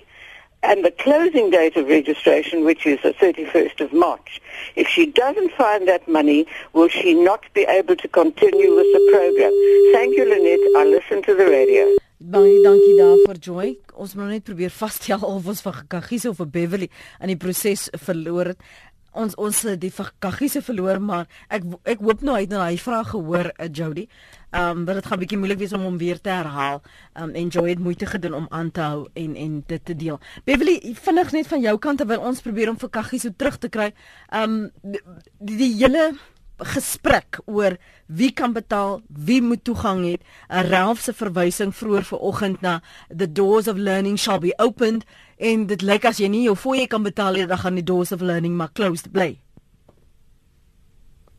and 0.64 0.84
the 0.84 0.92
closing 0.92 1.50
date 1.50 1.76
of 1.76 1.88
registration, 1.88 2.66
which 2.66 2.86
is 2.86 3.00
the 3.02 3.14
31st 3.14 3.82
of 3.82 3.94
March. 3.94 4.42
If 4.76 4.88
she 4.88 5.06
doesn't 5.06 5.52
find 5.58 5.88
that 5.88 6.08
money, 6.08 6.46
will 6.74 6.90
she 6.90 7.14
not 7.14 7.42
be 7.54 7.66
able 7.68 7.96
to 7.96 8.08
continue 8.08 8.76
with 8.76 8.90
the 8.96 9.04
program? 9.12 9.54
Thank 9.94 10.18
you, 10.18 10.26
Lynette. 10.26 10.66
I 10.78 10.86
listen 10.86 11.24
to 11.24 11.36
the 11.36 11.46
radio. 11.46 11.98
Baie 12.18 12.64
dankie 12.64 12.96
daarvoor 12.98 13.38
Joy. 13.38 13.76
Ons 13.94 14.16
moet 14.18 14.32
net 14.32 14.44
probeer 14.46 14.74
vasstel 14.74 15.22
of 15.30 15.46
ons 15.46 15.62
vir 15.62 15.76
Kagies 15.92 16.26
of 16.26 16.40
vir 16.42 16.50
Beverly 16.50 16.88
in 17.22 17.30
die 17.30 17.38
proses 17.38 17.88
verloor 17.94 18.54
het. 18.54 18.64
Ons 19.12 19.36
ons 19.36 19.62
het 19.62 19.80
die 19.82 19.92
Kagies 20.20 20.58
verloor, 20.62 21.00
maar 21.02 21.28
ek 21.50 21.64
ek 21.84 22.00
hoop 22.00 22.22
nou 22.22 22.36
hy 22.36 22.42
het 22.46 22.50
nou 22.50 22.62
hy 22.62 22.78
vraag 22.78 23.10
gehoor, 23.14 23.52
uh, 23.58 23.70
Jody. 23.72 24.08
Ehm 24.52 24.78
um, 24.78 24.84
maar 24.86 24.96
dit 24.96 25.06
gaan 25.06 25.20
bietjie 25.20 25.38
moeilik 25.38 25.60
wees 25.60 25.74
om 25.74 25.84
hom 25.84 25.98
weer 25.98 26.22
te 26.22 26.30
herhaal. 26.30 26.82
Ehm 27.14 27.30
um, 27.30 27.36
en 27.36 27.48
Joy 27.48 27.70
het 27.70 27.80
moeite 27.80 28.06
gedoen 28.06 28.34
om 28.34 28.48
aan 28.50 28.72
te 28.72 28.82
hou 28.82 29.08
en 29.14 29.36
en 29.36 29.64
dit 29.68 29.86
te 29.86 29.96
deel. 29.96 30.20
Beverly, 30.46 30.96
vinnig 31.02 31.32
net 31.32 31.48
van 31.48 31.62
jou 31.62 31.78
kant 31.78 31.98
terwyl 31.98 32.20
ons 32.20 32.42
probeer 32.42 32.70
om 32.70 32.80
vir 32.80 32.90
Kaggie 32.90 33.20
so 33.20 33.30
terug 33.36 33.58
te 33.58 33.70
kry. 33.70 33.94
Ehm 34.30 34.44
um, 34.44 34.72
die, 34.82 35.58
die 35.58 35.74
hele 35.74 36.14
gesprek 36.58 37.40
oor 37.46 37.78
wie 38.06 38.32
kan 38.32 38.54
betaal, 38.54 39.02
wie 39.08 39.42
moet 39.42 39.64
toegang 39.64 40.04
hê. 40.06 40.18
'n 40.50 40.70
Ralph 40.70 41.02
se 41.02 41.14
verwysing 41.14 41.76
vroeër 41.76 42.04
vanoggend 42.04 42.62
na 42.62 42.82
the 43.18 43.32
doors 43.32 43.68
of 43.68 43.78
learning 43.78 44.18
shall 44.18 44.40
be 44.40 44.54
opened 44.58 45.06
en 45.38 45.66
dit 45.68 45.82
lyk 45.82 46.06
as 46.06 46.18
jy 46.18 46.28
nie 46.28 46.44
jou 46.44 46.56
fooie 46.56 46.88
kan 46.88 47.04
betaal 47.04 47.34
nie, 47.34 47.46
dan 47.46 47.58
gaan 47.58 47.76
die 47.76 47.84
doors 47.84 48.12
of 48.12 48.22
learning 48.22 48.56
maar 48.56 48.72
closed 48.74 49.12
bly. 49.12 49.40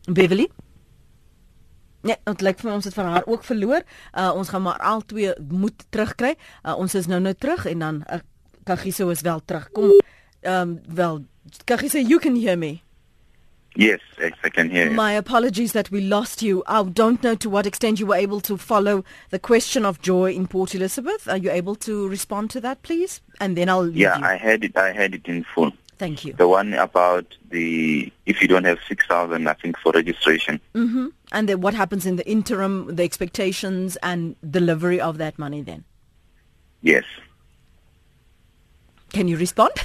Beverly 0.07 0.49
Ja, 2.07 2.15
dit 2.23 2.41
lyk 2.41 2.61
vir 2.63 2.71
ons 2.71 2.85
het 2.87 2.95
van 2.95 3.09
haar 3.11 3.25
ook 3.27 3.43
verloor. 3.43 3.83
Uh 4.15 4.31
ons 4.35 4.49
gaan 4.49 4.61
maar 4.63 4.79
al 4.79 5.01
twee 5.05 5.33
moet 5.49 5.83
terugkry. 5.91 6.35
Uh 6.63 6.77
ons 6.79 6.95
is 6.95 7.07
nou 7.11 7.19
nou 7.19 7.33
terug 7.33 7.65
en 7.65 7.79
dan 7.79 8.03
uh, 8.07 8.21
Kagiso 8.63 9.09
is 9.09 9.21
wel 9.21 9.41
terug. 9.45 9.71
Kom 9.71 9.91
ehm 10.39 10.69
um, 10.69 10.79
wel 10.95 11.25
Kagiso 11.65 11.99
you 11.99 12.19
can 12.19 12.35
hear 12.35 12.57
me. 12.57 12.79
Yes, 13.79 14.01
yes, 14.19 14.33
I 14.43 14.49
can 14.49 14.69
hear 14.69 14.89
you. 14.89 14.91
My 14.91 15.13
apologies 15.13 15.71
that 15.71 15.89
we 15.89 16.01
lost 16.01 16.41
you. 16.41 16.63
I 16.67 16.83
don't 16.83 17.23
know 17.23 17.35
to 17.35 17.49
what 17.49 17.65
extent 17.65 17.97
you 17.97 18.07
were 18.07 18.15
able 18.17 18.41
to 18.41 18.57
follow 18.57 19.05
the 19.29 19.39
question 19.39 19.85
of 19.85 20.01
joy 20.01 20.33
in 20.33 20.47
Port 20.47 20.75
Elizabeth. 20.75 21.29
Are 21.29 21.37
you 21.37 21.49
able 21.49 21.75
to 21.75 22.05
respond 22.09 22.49
to 22.49 22.59
that, 22.59 22.81
please? 22.83 23.21
And 23.39 23.55
then 23.55 23.69
I'll 23.69 23.89
Yeah, 23.89 24.17
you. 24.17 24.25
I 24.25 24.35
heard 24.35 24.65
it. 24.65 24.75
I 24.75 24.91
heard 24.91 25.15
it 25.15 25.27
in 25.29 25.45
full. 25.55 25.71
Thank 25.97 26.25
you. 26.25 26.33
The 26.33 26.49
one 26.49 26.73
about 26.73 27.37
the 27.51 28.11
if 28.25 28.41
you 28.41 28.49
don't 28.49 28.65
have 28.65 28.79
6,000 28.85 29.47
I 29.47 29.53
think 29.53 29.77
for 29.77 29.93
registration. 29.93 30.59
Mhm. 30.75 31.13
And 31.31 31.47
then 31.47 31.61
what 31.61 31.73
happens 31.73 32.05
in 32.05 32.17
the 32.17 32.27
interim, 32.29 32.93
the 32.93 33.03
expectations 33.03 33.95
and 34.03 34.35
delivery 34.51 34.99
of 34.99 35.17
that 35.19 35.39
money 35.39 35.61
then? 35.61 35.85
Yes. 36.81 37.05
Can 39.13 39.29
you 39.29 39.37
respond? 39.37 39.71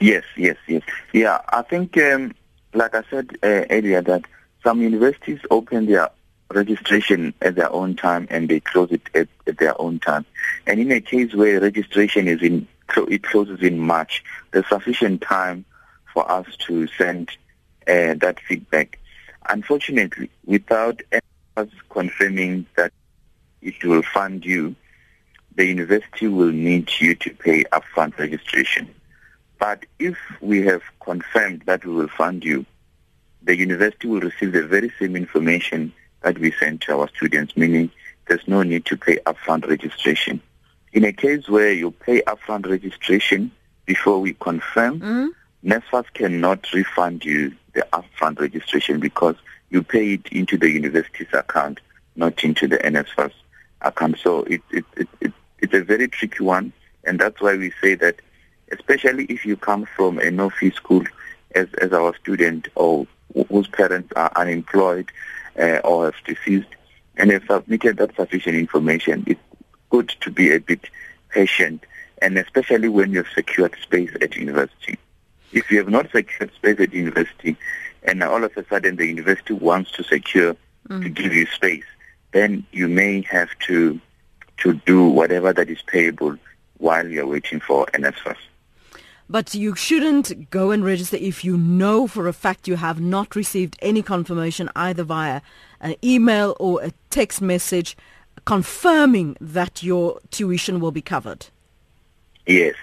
Yes, 0.00 0.24
yes, 0.36 0.56
yes. 0.66 0.82
Yeah, 1.12 1.38
I 1.50 1.62
think 1.62 1.96
um, 1.98 2.32
like 2.74 2.94
I 2.94 3.02
said 3.10 3.30
uh, 3.42 3.64
earlier 3.70 4.02
that 4.02 4.24
some 4.62 4.80
universities 4.80 5.40
open 5.50 5.86
their 5.86 6.08
registration 6.52 7.34
at 7.40 7.54
their 7.54 7.72
own 7.72 7.96
time 7.96 8.26
and 8.30 8.48
they 8.48 8.60
close 8.60 8.90
it 8.92 9.02
at, 9.14 9.28
at 9.46 9.58
their 9.58 9.80
own 9.80 9.98
time. 9.98 10.24
And 10.66 10.80
in 10.80 10.92
a 10.92 11.00
case 11.00 11.34
where 11.34 11.60
registration 11.60 12.28
is 12.28 12.42
in 12.42 12.68
it 12.94 13.22
closes 13.22 13.62
in 13.62 13.78
March, 13.78 14.22
there's 14.50 14.68
sufficient 14.68 15.22
time 15.22 15.64
for 16.12 16.30
us 16.30 16.46
to 16.66 16.86
send 16.88 17.30
uh, 17.88 18.14
that 18.20 18.38
feedback. 18.46 18.98
Unfortunately, 19.48 20.30
without 20.44 21.00
us 21.56 21.68
confirming 21.88 22.66
that 22.76 22.92
it 23.62 23.82
will 23.82 24.02
fund 24.02 24.44
you, 24.44 24.74
the 25.54 25.66
university 25.66 26.28
will 26.28 26.52
need 26.52 26.90
you 27.00 27.14
to 27.14 27.30
pay 27.30 27.64
upfront 27.64 28.18
registration. 28.18 28.94
But 29.62 29.86
if 30.00 30.18
we 30.40 30.62
have 30.62 30.82
confirmed 30.98 31.62
that 31.66 31.84
we 31.84 31.92
will 31.92 32.08
fund 32.08 32.44
you, 32.44 32.66
the 33.44 33.56
university 33.56 34.08
will 34.08 34.18
receive 34.18 34.50
the 34.50 34.66
very 34.66 34.92
same 34.98 35.14
information 35.14 35.92
that 36.22 36.36
we 36.36 36.50
send 36.58 36.80
to 36.80 36.98
our 36.98 37.08
students, 37.10 37.56
meaning 37.56 37.88
there's 38.26 38.48
no 38.48 38.64
need 38.64 38.86
to 38.86 38.96
pay 38.96 39.18
upfront 39.18 39.68
registration. 39.68 40.42
In 40.92 41.04
a 41.04 41.12
case 41.12 41.48
where 41.48 41.70
you 41.70 41.92
pay 41.92 42.22
upfront 42.22 42.68
registration 42.68 43.52
before 43.86 44.20
we 44.20 44.32
confirm, 44.34 44.98
mm-hmm. 44.98 45.70
NSFAS 45.70 46.12
cannot 46.12 46.72
refund 46.72 47.24
you 47.24 47.54
the 47.74 47.86
upfront 47.92 48.40
registration 48.40 48.98
because 48.98 49.36
you 49.70 49.84
pay 49.84 50.14
it 50.14 50.26
into 50.32 50.58
the 50.58 50.70
university's 50.70 51.32
account, 51.32 51.78
not 52.16 52.42
into 52.42 52.66
the 52.66 52.78
NSFAS 52.78 53.32
account. 53.80 54.18
So 54.18 54.42
it, 54.42 54.60
it, 54.72 54.84
it, 54.96 55.08
it, 55.20 55.32
it's 55.60 55.74
a 55.74 55.84
very 55.84 56.08
tricky 56.08 56.42
one, 56.42 56.72
and 57.04 57.20
that's 57.20 57.40
why 57.40 57.54
we 57.54 57.72
say 57.80 57.94
that, 57.94 58.16
especially 58.72 59.24
if 59.26 59.44
you 59.44 59.56
come 59.56 59.86
from 59.96 60.18
a 60.18 60.30
no-fee 60.30 60.70
school 60.70 61.04
as, 61.54 61.68
as 61.74 61.92
our 61.92 62.14
student 62.16 62.68
or 62.74 63.06
whose 63.48 63.68
parents 63.68 64.12
are 64.16 64.32
unemployed 64.36 65.10
uh, 65.58 65.78
or 65.84 66.06
have 66.06 66.14
deceased, 66.24 66.68
and 67.16 67.30
have 67.30 67.44
submitted 67.48 67.98
that 67.98 68.14
sufficient 68.16 68.56
information, 68.56 69.24
it's 69.26 69.40
good 69.90 70.08
to 70.20 70.30
be 70.30 70.52
a 70.52 70.60
bit 70.60 70.88
patient, 71.28 71.84
and 72.20 72.38
especially 72.38 72.88
when 72.88 73.12
you've 73.12 73.28
secured 73.34 73.76
space 73.82 74.10
at 74.20 74.36
university. 74.36 74.98
If 75.52 75.70
you 75.70 75.78
have 75.78 75.88
not 75.88 76.10
secured 76.10 76.52
space 76.54 76.80
at 76.80 76.94
university, 76.94 77.56
and 78.02 78.22
all 78.22 78.42
of 78.42 78.56
a 78.56 78.64
sudden 78.66 78.96
the 78.96 79.06
university 79.06 79.52
wants 79.54 79.92
to 79.92 80.02
secure 80.02 80.56
mm. 80.88 81.02
to 81.02 81.08
give 81.08 81.32
you 81.32 81.46
space, 81.46 81.84
then 82.32 82.66
you 82.72 82.88
may 82.88 83.20
have 83.22 83.50
to 83.66 84.00
to 84.58 84.74
do 84.86 85.06
whatever 85.08 85.52
that 85.52 85.68
is 85.68 85.82
payable 85.82 86.36
while 86.78 87.06
you're 87.08 87.26
waiting 87.26 87.60
for 87.60 87.86
an 87.94 88.02
NSFAS. 88.02 88.36
But 89.28 89.54
you 89.54 89.74
shouldn't 89.74 90.50
go 90.50 90.70
and 90.70 90.84
register 90.84 91.16
if 91.16 91.44
you 91.44 91.56
know 91.56 92.06
for 92.06 92.28
a 92.28 92.32
fact 92.32 92.68
you 92.68 92.76
have 92.76 93.00
not 93.00 93.34
received 93.34 93.76
any 93.80 94.02
confirmation 94.02 94.68
either 94.76 95.04
via 95.04 95.40
an 95.80 95.96
email 96.04 96.56
or 96.60 96.82
a 96.82 96.92
text 97.10 97.40
message 97.40 97.96
confirming 98.44 99.36
that 99.40 99.82
your 99.82 100.20
tuition 100.30 100.80
will 100.80 100.92
be 100.92 101.02
covered. 101.02 101.46
Yes. 102.46 102.74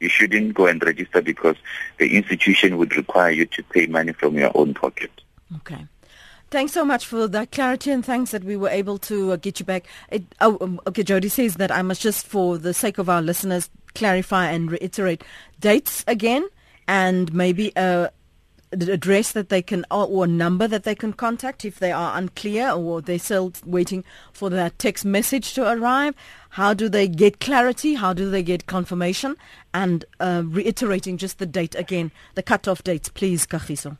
You 0.00 0.08
shouldn't 0.08 0.54
go 0.54 0.66
and 0.66 0.82
register 0.82 1.22
because 1.22 1.56
the 1.98 2.16
institution 2.16 2.78
would 2.78 2.96
require 2.96 3.30
you 3.30 3.46
to 3.46 3.62
pay 3.62 3.86
money 3.86 4.12
from 4.12 4.36
your 4.36 4.50
own 4.54 4.74
pocket. 4.74 5.10
Okay. 5.56 5.86
Thanks 6.54 6.72
so 6.72 6.84
much 6.84 7.04
for 7.04 7.26
that 7.26 7.50
clarity 7.50 7.90
and 7.90 8.04
thanks 8.04 8.30
that 8.30 8.44
we 8.44 8.56
were 8.56 8.68
able 8.68 8.96
to 8.98 9.32
uh, 9.32 9.36
get 9.36 9.58
you 9.58 9.66
back. 9.66 9.88
It, 10.08 10.22
oh, 10.40 10.56
um, 10.60 10.80
okay, 10.86 11.02
Jody 11.02 11.28
says 11.28 11.56
that 11.56 11.72
I 11.72 11.82
must 11.82 12.00
just, 12.00 12.28
for 12.28 12.58
the 12.58 12.72
sake 12.72 12.98
of 12.98 13.08
our 13.08 13.20
listeners, 13.20 13.70
clarify 13.96 14.52
and 14.52 14.70
reiterate 14.70 15.24
dates 15.58 16.04
again 16.06 16.46
and 16.86 17.34
maybe 17.34 17.72
a 17.74 18.08
address 18.70 19.32
that 19.32 19.48
they 19.48 19.62
can 19.62 19.84
or 19.90 20.26
a 20.26 20.28
number 20.28 20.68
that 20.68 20.84
they 20.84 20.94
can 20.94 21.12
contact 21.12 21.64
if 21.64 21.80
they 21.80 21.90
are 21.90 22.16
unclear 22.16 22.70
or 22.70 23.02
they're 23.02 23.18
still 23.18 23.52
waiting 23.66 24.04
for 24.32 24.48
that 24.48 24.78
text 24.78 25.04
message 25.04 25.54
to 25.54 25.68
arrive. 25.68 26.14
How 26.50 26.72
do 26.72 26.88
they 26.88 27.08
get 27.08 27.40
clarity? 27.40 27.94
How 27.94 28.12
do 28.12 28.30
they 28.30 28.44
get 28.44 28.66
confirmation? 28.66 29.34
And 29.74 30.04
uh, 30.20 30.44
reiterating 30.46 31.16
just 31.16 31.40
the 31.40 31.46
date 31.46 31.74
again, 31.74 32.12
the 32.36 32.44
cut-off 32.44 32.84
dates, 32.84 33.08
please, 33.08 33.44
Kagiso. 33.44 33.98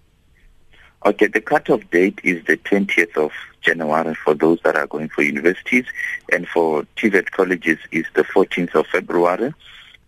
Okay, 1.07 1.27
the 1.27 1.41
cutoff 1.43 1.83
date 1.91 2.19
is 2.25 2.43
the 2.47 2.57
20th 2.57 3.15
of 3.19 3.31
January 3.61 4.15
for 4.15 4.33
those 4.33 4.59
that 4.65 4.75
are 4.75 4.87
going 4.87 5.11
for 5.11 5.21
universities, 5.23 5.85
and 6.33 6.49
for 6.49 6.87
TVET 6.97 7.31
colleges 7.31 7.79
is 7.93 8.07
the 8.15 8.25
14th 8.25 8.75
of 8.75 8.87
February. 8.87 9.53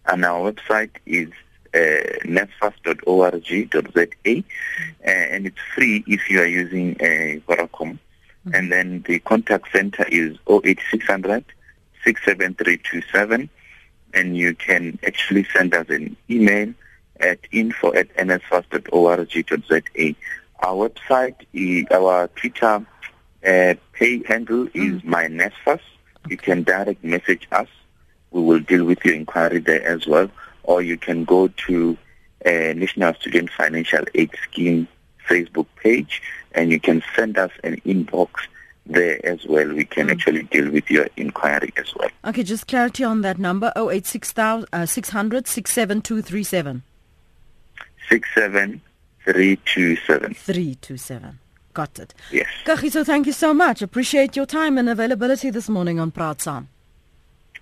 And 0.06 0.24
our 0.24 0.50
website 0.50 0.92
is 1.04 1.28
uh, 1.74 2.16
netfast.org.za, 2.24 4.09
uh, 4.26 5.11
and 5.11 5.46
it's 5.46 5.59
free 5.74 6.02
if 6.06 6.30
you 6.30 6.40
are 6.40 6.46
using 6.46 6.92
uh, 6.94 7.40
Vodacom. 7.46 7.98
Mm-hmm. 7.98 8.54
And 8.54 8.72
then 8.72 9.04
the 9.06 9.18
contact 9.18 9.70
center 9.72 10.06
is 10.09 10.38
08600 10.48 11.44
67327, 12.04 13.50
and 14.14 14.37
you 14.37 14.54
can 14.54 14.98
actually 15.06 15.44
send 15.52 15.74
us 15.74 15.90
an 15.90 16.16
email 16.30 16.72
at 17.20 17.40
info 17.52 17.92
at 17.92 18.09
nsfast.org.za 18.16 20.14
our 20.60 20.88
website, 20.88 21.34
our 21.90 22.28
Twitter 22.28 22.86
uh, 23.46 23.74
pay 23.92 24.22
handle 24.24 24.66
is 24.74 25.02
mm. 25.02 25.04
my 25.04 25.24
NSFAS. 25.24 25.80
You 26.28 26.36
can 26.36 26.62
direct 26.62 27.04
message 27.04 27.46
us. 27.52 27.68
We 28.30 28.42
will 28.42 28.60
deal 28.60 28.84
with 28.84 29.04
your 29.04 29.14
inquiry 29.14 29.58
there 29.58 29.86
as 29.86 30.06
well. 30.06 30.28
Or 30.64 30.82
you 30.82 30.96
can 30.96 31.24
go 31.24 31.48
to 31.48 31.96
uh, 32.44 32.50
National 32.50 33.14
Student 33.14 33.50
Financial 33.50 34.04
Aid 34.14 34.30
Scheme 34.44 34.88
Facebook 35.28 35.66
page 35.76 36.22
and 36.52 36.70
you 36.70 36.80
can 36.80 37.02
send 37.14 37.38
us 37.38 37.50
an 37.62 37.76
inbox 37.82 38.30
there 38.86 39.24
as 39.24 39.44
well. 39.46 39.68
We 39.68 39.84
can 39.84 40.08
mm. 40.08 40.12
actually 40.12 40.42
deal 40.44 40.70
with 40.70 40.90
your 40.90 41.08
inquiry 41.16 41.72
as 41.76 41.94
well. 41.94 42.10
Okay, 42.24 42.42
just 42.42 42.66
clarity 42.66 43.04
on 43.04 43.22
that 43.22 43.38
number 43.38 43.72
086 43.76 44.34
uh, 44.38 44.86
600 44.86 45.46
67237. 45.46 46.82
67 48.08 48.80
327. 49.26 50.34
327. 50.34 51.38
Got 51.74 51.98
it. 51.98 52.14
Yes. 52.32 52.46
Kagiso, 52.64 53.04
thank 53.04 53.26
you 53.26 53.32
so 53.32 53.52
much. 53.52 53.82
Appreciate 53.82 54.36
your 54.36 54.46
time 54.46 54.78
and 54.78 54.88
availability 54.88 55.50
this 55.50 55.68
morning 55.68 56.00
on 56.00 56.10
Praat 56.10 56.38
Saam. 56.38 56.66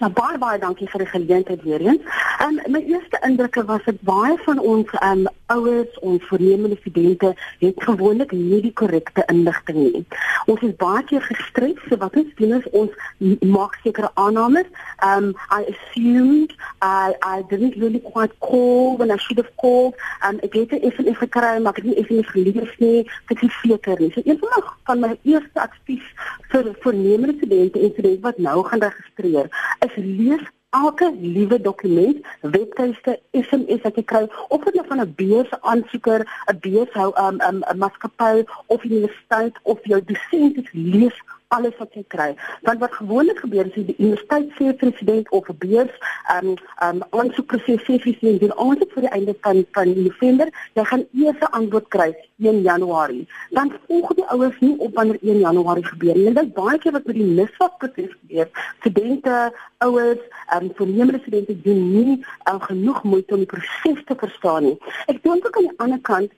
Nou 0.00 0.12
baie 0.16 0.38
baie 0.40 0.58
dankie 0.58 0.88
vir 0.88 1.02
die 1.04 1.10
geleentheid 1.12 1.62
weer 1.62 1.82
eens. 1.84 2.20
En 2.40 2.60
um, 2.64 2.72
my 2.72 2.80
eerste 2.88 3.20
indrukke 3.26 3.64
was 3.68 3.84
dit 3.84 4.00
baie 4.00 4.38
van 4.46 4.58
ons 4.58 4.94
um 5.04 5.26
ouers, 5.54 5.98
ons 6.06 6.26
voornemende 6.28 6.76
studente 6.80 7.34
het 7.58 7.82
gewoonlik 7.86 8.32
nie 8.32 8.60
die 8.62 8.72
korrekte 8.72 9.24
inligting 9.32 9.78
nie. 9.78 10.04
Ons 10.46 10.62
is 10.66 10.76
baie 10.80 11.02
keer 11.08 11.24
gestres, 11.26 11.78
so 11.88 11.98
wat 12.02 12.16
ons 12.20 12.34
doen 12.38 12.56
is 12.58 12.68
ons 12.80 13.38
maak 13.54 13.76
sekere 13.84 14.10
aannames. 14.14 14.68
Um 15.06 15.32
I 15.50 15.62
assumed 15.74 16.54
I 16.82 17.14
I 17.22 17.42
didn't 17.50 17.78
really 17.82 18.02
quite 18.12 18.34
call 18.40 18.96
when 18.96 19.10
I 19.10 19.18
should 19.18 19.42
have 19.42 19.52
called. 19.62 19.98
Um 20.26 20.38
ek 20.46 20.54
het 20.60 20.76
dit 20.76 20.88
effe 20.90 21.16
gekry, 21.24 21.56
maar 21.58 21.74
ek 21.74 21.82
het 21.82 21.90
nie 21.90 21.98
effe 22.04 22.22
gelees 22.32 22.76
nie. 22.78 23.06
Ek 23.32 23.42
is 23.46 23.60
seker 23.62 23.98
nie. 24.00 24.12
So 24.14 24.22
een 24.24 24.38
van 24.38 24.54
my 24.56 24.62
van 24.90 25.04
my 25.06 25.12
eerste 25.22 25.66
advies 25.66 26.06
vir 26.52 26.72
voornemende 26.84 27.36
studente 27.38 27.78
en 27.78 27.92
studente 27.92 28.26
wat 28.28 28.38
nou 28.38 28.64
gaan 28.66 28.82
registreer 28.88 29.52
is 29.86 29.94
lees 29.96 30.48
elke 30.70 31.12
liewe 31.20 31.60
dokument, 31.60 32.26
webtuiste, 32.40 33.18
SMS 33.30 33.82
wat 33.82 33.96
jy 33.98 34.04
kry 34.12 34.22
of 34.48 34.64
dit 34.64 34.74
nou 34.78 34.86
van 34.86 35.02
'n 35.02 35.14
beurs 35.18 35.50
aansoeker, 35.60 36.26
'n 36.52 36.58
beurs 36.66 36.92
hou 36.92 37.10
'n 37.10 37.24
um, 37.26 37.40
um, 37.48 37.62
'n 37.72 37.78
maatskappy 37.78 38.44
of 38.66 38.84
universiteit 38.84 39.58
of 39.62 39.78
jou 39.82 40.00
dosent 40.04 40.68
lees 40.72 41.18
alles 41.50 41.76
wat 41.78 41.94
jy 41.94 42.04
kry. 42.14 42.30
Want 42.66 42.82
wat 42.82 42.94
gewoonlik 42.94 43.38
gebeur 43.42 43.66
is 43.66 43.74
die 43.74 43.96
universiteit 43.98 44.52
sê 44.58 44.72
president 44.82 45.30
of 45.30 45.48
'n 45.48 45.58
beurs, 45.58 45.94
ehm 46.34 46.46
um, 46.46 46.54
ehm 46.78 47.02
um, 47.02 47.20
aansoekproses 47.20 47.82
sê 47.86 47.98
sien 48.02 48.38
doen 48.38 48.56
ons 48.56 48.78
vir 48.94 49.02
die 49.06 49.14
einde 49.18 49.34
van 49.40 49.64
van 49.72 49.88
November, 50.02 50.48
jy 50.74 50.84
gaan 50.84 51.04
eers 51.12 51.40
'n 51.40 51.52
antwoord 51.58 51.88
kry 51.88 52.10
1 52.38 52.62
Januarie. 52.62 53.28
Dan 53.50 53.72
volg 53.86 54.14
die 54.14 54.24
ouers 54.24 54.58
nie 54.60 54.78
op 54.78 54.94
wanneer 54.94 55.18
1 55.20 55.38
Januarie 55.38 55.86
gebeur 55.86 56.16
nie. 56.16 56.26
En 56.26 56.34
dit 56.34 56.44
is 56.44 56.52
baie 56.52 56.78
keer 56.78 56.92
wat 56.92 57.04
met 57.04 57.16
die 57.16 57.30
misvat 57.38 57.78
proses 57.78 58.12
gebeur. 58.20 58.48
Studente, 58.78 59.52
ouers, 59.78 60.22
ehm 60.46 60.64
um, 60.64 60.70
voornemende 60.74 61.20
studente 61.20 61.60
doen 61.60 61.82
nie 61.92 62.24
uh, 62.48 62.62
genoeg 62.62 63.02
moeite 63.02 63.34
om 63.34 63.44
die 63.44 63.52
proses 63.54 64.04
te 64.04 64.14
verstaan 64.16 64.62
nie. 64.62 64.78
Ek 65.06 65.22
dink 65.22 65.46
ook 65.46 65.56
aan 65.56 65.68
die 65.68 65.78
ander 65.78 66.00
kant 66.00 66.30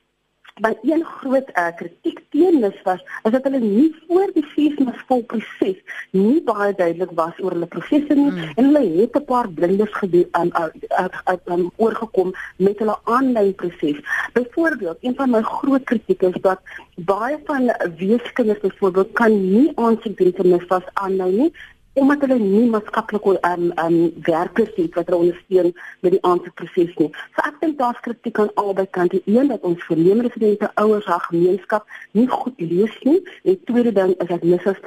Maar 0.61 0.75
een 0.83 1.05
groot 1.05 1.49
uh, 1.55 1.67
kritiek 1.77 2.21
teen 2.31 2.61
mis 2.61 2.83
was 2.83 3.01
is 3.23 3.31
dat 3.31 3.45
hulle 3.45 3.59
nie 3.59 3.95
voor 4.09 4.31
die 4.35 4.45
feesmas 4.45 5.01
vol 5.07 5.23
proses 5.23 5.79
nie 6.11 6.43
baie 6.45 6.75
duidelik 6.77 7.15
was 7.17 7.39
oor 7.41 7.57
hulle 7.57 7.69
prosesse 7.75 8.15
nie 8.15 8.31
mm. 8.31 8.53
en 8.61 8.69
hulle 8.69 8.83
het 9.01 9.17
'n 9.17 9.25
paar 9.25 9.49
blinders 9.49 9.95
gedoen 10.01 10.29
aan 10.31 10.51
um, 10.61 10.71
uh, 11.01 11.37
um, 11.45 11.71
oorgekom 11.77 12.35
met 12.57 12.79
hulle 12.79 12.97
aanlyn 13.05 13.55
proses. 13.55 13.99
Byvoorbeeld, 14.33 14.99
een 15.01 15.15
van 15.15 15.31
my 15.31 15.43
groot 15.43 15.85
kritieke 15.85 16.27
is 16.27 16.41
dat 16.41 16.61
baie 16.97 17.39
van 17.45 17.73
weeskinders 17.97 18.61
byvoorbeeld 18.61 19.13
kan 19.13 19.51
nie 19.51 19.73
aansoek 19.75 20.17
doen 20.17 20.33
vir 20.37 20.47
misvas 20.47 20.87
aanlyn 20.93 21.37
nie 21.37 21.53
omdat 21.93 22.21
hulle 22.25 22.39
nie 22.39 22.69
maatskaplike 22.73 23.39
um 23.49 23.65
um 23.85 23.97
werkers 24.29 24.73
het 24.77 24.95
wat 24.95 25.11
hulle 25.11 25.21
ondersteun 25.25 25.73
met 26.01 26.15
die 26.15 26.23
aansoekproses 26.25 26.95
nie. 26.97 27.11
So 27.35 27.45
ek 27.49 27.61
dink 27.61 27.79
daar's 27.79 28.01
kritiek 28.01 28.39
aan 28.41 28.53
albei 28.55 28.87
kante. 28.91 29.21
Een 29.25 29.53
dat 29.53 29.61
ons 29.61 29.85
vernemende 29.85 30.31
studente 30.31 30.71
ouers 30.75 31.05
haar 31.05 31.27
gemeenskap 31.29 31.89
nie 32.13 32.29
goed 32.29 32.61
lees 32.61 32.97
nie. 33.03 33.21
En 33.45 33.61
tweede 33.65 33.93
ding 33.93 34.15
is 34.17 34.29
dat 34.29 34.43
misas 34.43 34.81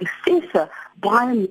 baie 1.04 1.48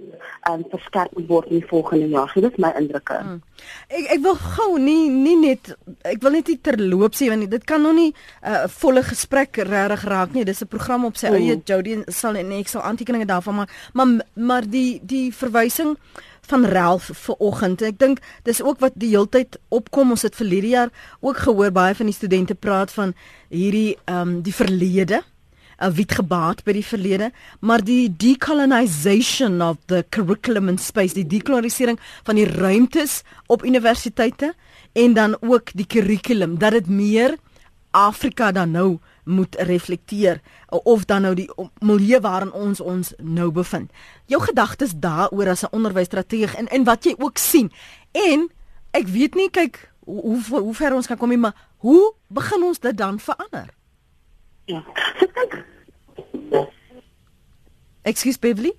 um 0.48 0.64
verskerp 0.72 1.12
word 1.28 1.48
in 1.50 1.60
die 1.60 1.68
volgende 1.68 2.08
jaar. 2.08 2.30
So 2.32 2.40
dit 2.40 2.52
is 2.52 2.60
my 2.60 2.72
indrukke. 2.78 3.16
Hmm. 3.20 3.40
Ek 3.88 4.10
ek 4.16 4.22
wil 4.24 4.36
gou 4.40 4.68
nie 4.82 5.08
nie 5.12 5.36
net 5.40 5.72
ek 6.04 6.20
wil 6.24 6.36
net 6.36 6.50
nie 6.52 6.58
terloops 6.60 7.20
sê 7.20 7.30
want 7.32 7.48
dit 7.50 7.64
kan 7.64 7.82
nog 7.82 7.94
nie 7.94 8.12
'n 8.12 8.52
uh, 8.52 8.68
volle 8.68 9.02
gesprek 9.02 9.56
regtig 9.56 10.04
raak 10.04 10.32
nie. 10.34 10.44
Dis 10.44 10.62
'n 10.62 10.68
program 10.68 11.04
op 11.04 11.16
sy 11.16 11.28
hmm. 11.28 11.36
eie 11.36 11.60
Jody 11.64 12.04
sal 12.08 12.36
en 12.36 12.52
ek 12.52 12.68
sal 12.68 12.82
aantekeninge 12.82 13.26
daarvan 13.26 13.54
maak. 13.54 13.70
Maar 13.92 14.24
maar 14.34 14.64
die 14.68 15.00
die 15.02 15.32
verwysing 15.32 15.96
van 16.46 16.64
Ralph 16.64 17.10
vir 17.12 17.36
oggend. 17.38 17.82
Ek 17.82 17.98
dink 17.98 18.20
dis 18.42 18.62
ook 18.62 18.80
wat 18.80 18.92
die 18.94 19.08
heeltyd 19.08 19.58
opkom. 19.68 20.10
Ons 20.10 20.22
het 20.22 20.36
verlede 20.36 20.68
jaar 20.68 20.90
ook 21.20 21.36
gehoor 21.36 21.72
baie 21.72 21.94
van 21.94 22.06
die 22.06 22.14
studente 22.14 22.54
praat 22.54 22.92
van 22.92 23.14
hierdie 23.48 23.96
ehm 24.04 24.20
um, 24.28 24.42
die 24.42 24.54
verlede 24.54 25.22
'n 25.84 25.92
wit 25.92 26.12
gebaat 26.12 26.64
by 26.64 26.72
die 26.72 26.86
verlede, 26.86 27.30
maar 27.60 27.84
die 27.84 28.08
decolonization 28.08 29.62
of 29.62 29.76
the 29.86 30.04
curriculum 30.10 30.68
and 30.68 30.80
space, 30.80 31.14
die 31.14 31.26
dekolonialisering 31.26 31.98
van 32.24 32.34
die 32.34 32.48
ruimtes 32.48 33.22
op 33.46 33.64
universiteite 33.64 34.54
en 34.92 35.12
dan 35.12 35.36
ook 35.40 35.72
die 35.74 35.86
kurrikulum 35.86 36.58
dat 36.58 36.72
dit 36.72 36.86
meer 36.88 37.36
Afrika 37.90 38.52
dan 38.52 38.70
nou 38.70 38.98
moet 39.24 39.54
reflekteer 39.54 40.40
of 40.68 41.04
dan 41.04 41.22
nou 41.22 41.34
die 41.34 41.50
milieu 41.78 42.20
waarin 42.20 42.52
ons 42.52 42.80
ons 42.80 43.12
nou 43.22 43.50
bevind. 43.50 43.92
Jou 44.26 44.42
gedagtes 44.42 44.92
daaroor 44.96 45.48
as 45.48 45.62
'n 45.62 45.72
onderwysstrateeg 45.72 46.54
en 46.54 46.68
en 46.68 46.84
wat 46.84 47.04
jy 47.04 47.14
ook 47.18 47.38
sien. 47.38 47.72
En 48.12 48.50
ek 48.90 49.06
weet 49.06 49.34
nie 49.34 49.50
kyk 49.50 49.92
hoe 50.04 50.42
hoe 50.48 50.74
ver 50.74 50.94
ons 50.94 51.06
kan 51.06 51.16
kom 51.16 51.28
nie, 51.28 51.38
maar 51.38 51.68
hoe 51.76 52.14
begin 52.28 52.62
ons 52.62 52.78
dit 52.78 52.96
dan 52.96 53.20
verander? 53.20 53.68
Ja. 54.64 54.84
So 55.20 55.26
kyk. 55.26 55.64
Excuse 58.04 58.36
Beverly? 58.36 58.72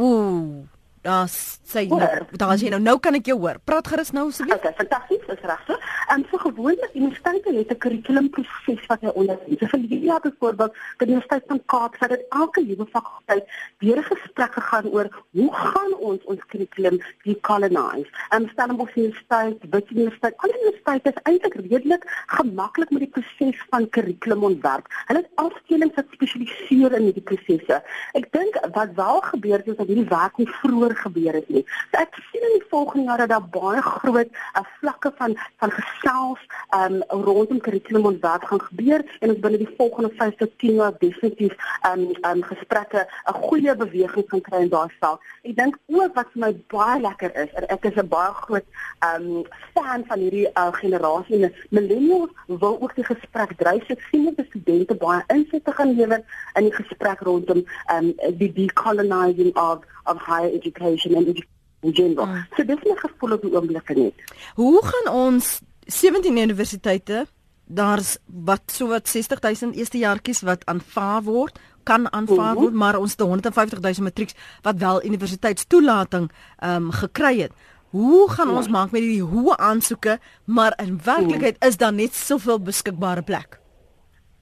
Ooh. 0.00 0.68
Ja, 1.02 1.26
sê 1.26 1.82
nou, 1.90 1.98
daar 2.38 2.54
jy 2.54 2.68
nou. 2.70 2.78
Nou 2.78 2.94
kan 3.02 3.16
ek 3.18 3.26
jou 3.26 3.34
hoor. 3.42 3.56
Praat 3.66 3.88
gerus 3.90 4.12
nou 4.14 4.28
asseblief. 4.28 4.60
Okay, 4.60 4.70
fantasties, 4.78 5.24
is 5.34 5.40
reg 5.50 5.62
so. 5.66 5.74
En 6.14 6.22
so 6.30 6.38
gewoonlik 6.38 6.92
universiteite 6.94 7.50
het 7.56 7.72
'n 7.74 7.78
kurrikulumproses 7.78 8.86
wat 8.86 9.00
hy 9.00 9.10
ondersteun. 9.14 9.56
So 9.58 9.66
vir 9.66 9.80
die 9.88 9.98
jaar 10.00 10.20
byvoorbeeld, 10.20 10.72
die 10.98 11.06
Universiteit 11.06 11.42
van 11.46 11.60
Kaap 11.66 11.94
het 11.98 12.24
elke 12.30 12.60
nuwe 12.60 12.86
fakulteit 12.86 13.44
weer 13.78 13.98
'n 13.98 14.02
gesprek 14.14 14.52
gegaan 14.52 14.86
oor 14.86 15.08
hoe 15.32 15.52
gaan 15.52 15.92
ons 15.98 16.22
ons 16.24 16.40
kurrikulum 16.46 17.02
decolonize. 17.24 18.10
En 18.30 18.48
Stellenbosch 18.52 18.96
Universiteit, 18.96 19.58
Wits 19.70 19.90
Universiteit, 19.90 20.34
al 20.36 20.50
die 20.50 20.60
universiteite 20.60 21.08
is 21.08 21.22
eintlik 21.22 21.54
redelik 21.54 22.24
gemaklik 22.26 22.90
met 22.90 23.00
die 23.00 23.10
proses 23.10 23.58
van 23.70 23.88
kurrikulumontwerp. 23.88 24.86
Hulle 25.06 25.18
het 25.18 25.30
afdelings 25.34 25.94
wat 25.94 26.06
spesialiseer 26.12 26.92
in 26.92 27.02
hierdie 27.02 27.22
prosesse. 27.30 27.82
Ek 28.12 28.32
dink 28.32 28.54
wat 28.72 28.94
wel 28.94 29.20
gebeur 29.20 29.58
het 29.58 29.66
is 29.66 29.76
dat 29.76 29.86
hierdie 29.86 30.08
werk 30.08 30.36
nie 30.36 30.48
vroeër 30.48 30.91
vroeër 30.92 30.96
gebeur 31.02 31.34
het 31.34 31.48
nie. 31.48 31.64
So 31.90 32.00
ek 32.00 32.16
sien 32.30 32.42
in 32.42 32.58
die 32.58 32.68
volgende 32.68 33.06
jare 33.06 33.26
dat 33.26 33.30
daar 33.32 33.48
baie 33.50 33.82
groot 33.82 34.28
uh, 34.56 34.62
vlakke 34.80 35.12
van 35.16 35.36
van 35.58 35.70
gesels 35.70 36.40
um 36.76 37.02
rondom 37.08 37.60
kurrikulum 37.60 38.06
ontwerp 38.06 38.44
gaan 38.44 38.60
gebeur 38.60 39.04
en 39.20 39.30
ons 39.30 39.40
binne 39.40 39.58
die 39.58 39.74
volgende 39.76 40.10
5 40.18 40.36
tot 40.36 40.58
10 40.58 40.74
jaar 40.80 40.94
definitief 40.98 41.54
um 41.90 42.10
um 42.28 42.42
gesprekke 42.42 43.06
'n 43.06 43.40
goeie 43.48 43.76
beweging 43.76 44.26
kan 44.26 44.40
kry 44.40 44.60
in 44.62 44.68
daai 44.68 44.90
veld. 45.00 45.20
Ek 45.42 45.56
dink 45.56 45.78
ook 45.86 46.14
wat 46.14 46.28
vir 46.32 46.40
my 46.40 46.52
baie 46.68 47.00
lekker 47.00 47.36
is, 47.36 47.52
en 47.54 47.68
ek 47.68 47.84
is 47.84 47.96
'n 47.96 48.08
baie 48.08 48.32
groot 48.34 48.66
um 49.10 49.44
fan 49.74 50.04
van 50.06 50.18
hierdie 50.18 50.48
uh, 50.54 50.72
generasie 50.72 51.44
en 51.44 51.54
millennials 51.70 52.30
wil 52.46 52.80
ook 52.80 52.94
die 52.94 53.04
gesprek 53.04 53.56
dryf. 53.56 53.88
Ek 53.88 54.02
sien 54.10 54.24
dat 54.24 54.36
die 54.36 54.46
studente 54.46 54.94
baie 54.94 55.22
insig 55.28 55.62
te 55.62 55.72
gaan 55.72 55.96
lewer 55.96 56.22
in 56.54 56.64
die 56.64 56.76
gesprek 56.82 57.20
rondom 57.20 57.64
um 57.92 58.14
die 58.38 58.52
decolonizing 58.52 59.56
of 59.56 59.80
of 60.06 60.18
higher 60.26 60.50
education 60.50 60.81
and 60.84 61.44
in 61.82 61.92
general. 61.94 62.26
Mm. 62.26 62.46
So 62.56 62.64
dis 62.64 62.82
'n 62.82 62.96
gevoel 62.96 63.32
op 63.32 63.42
die 63.42 63.54
oomblik 63.54 63.94
net. 63.94 64.14
Hoe 64.54 64.80
gaan 64.84 65.14
ons 65.14 65.60
17 65.86 66.36
universiteite 66.36 67.26
daar's 67.64 68.18
wat 68.26 68.62
so 68.66 68.86
wat 68.86 69.08
60000 69.08 69.76
eerstejaartjies 69.76 70.40
wat 70.40 70.64
aanvaar 70.64 71.22
word 71.22 71.58
kan 71.82 72.12
aanvaar 72.12 72.54
word, 72.54 72.58
mm 72.58 72.66
-hmm. 72.66 72.76
maar 72.76 72.96
ons 72.98 73.10
het 73.10 73.20
150000 73.20 74.04
matrieks 74.06 74.34
wat 74.62 74.76
wel 74.76 75.04
universiteitstoelating 75.04 76.30
ehm 76.58 76.74
um, 76.74 76.90
gekry 76.90 77.40
het. 77.40 77.52
Hoe 77.88 78.30
gaan 78.30 78.48
ja. 78.48 78.54
ons 78.54 78.68
maak 78.68 78.90
met 78.90 79.00
hierdie 79.02 79.22
hoë 79.22 79.56
aansoeke, 79.56 80.20
maar 80.44 80.72
in 80.82 81.00
werklikheid 81.04 81.56
mm. 81.60 81.68
is 81.68 81.76
daar 81.76 81.92
net 81.92 82.14
soveel 82.14 82.60
beskikbare 82.60 83.22
plek? 83.22 83.60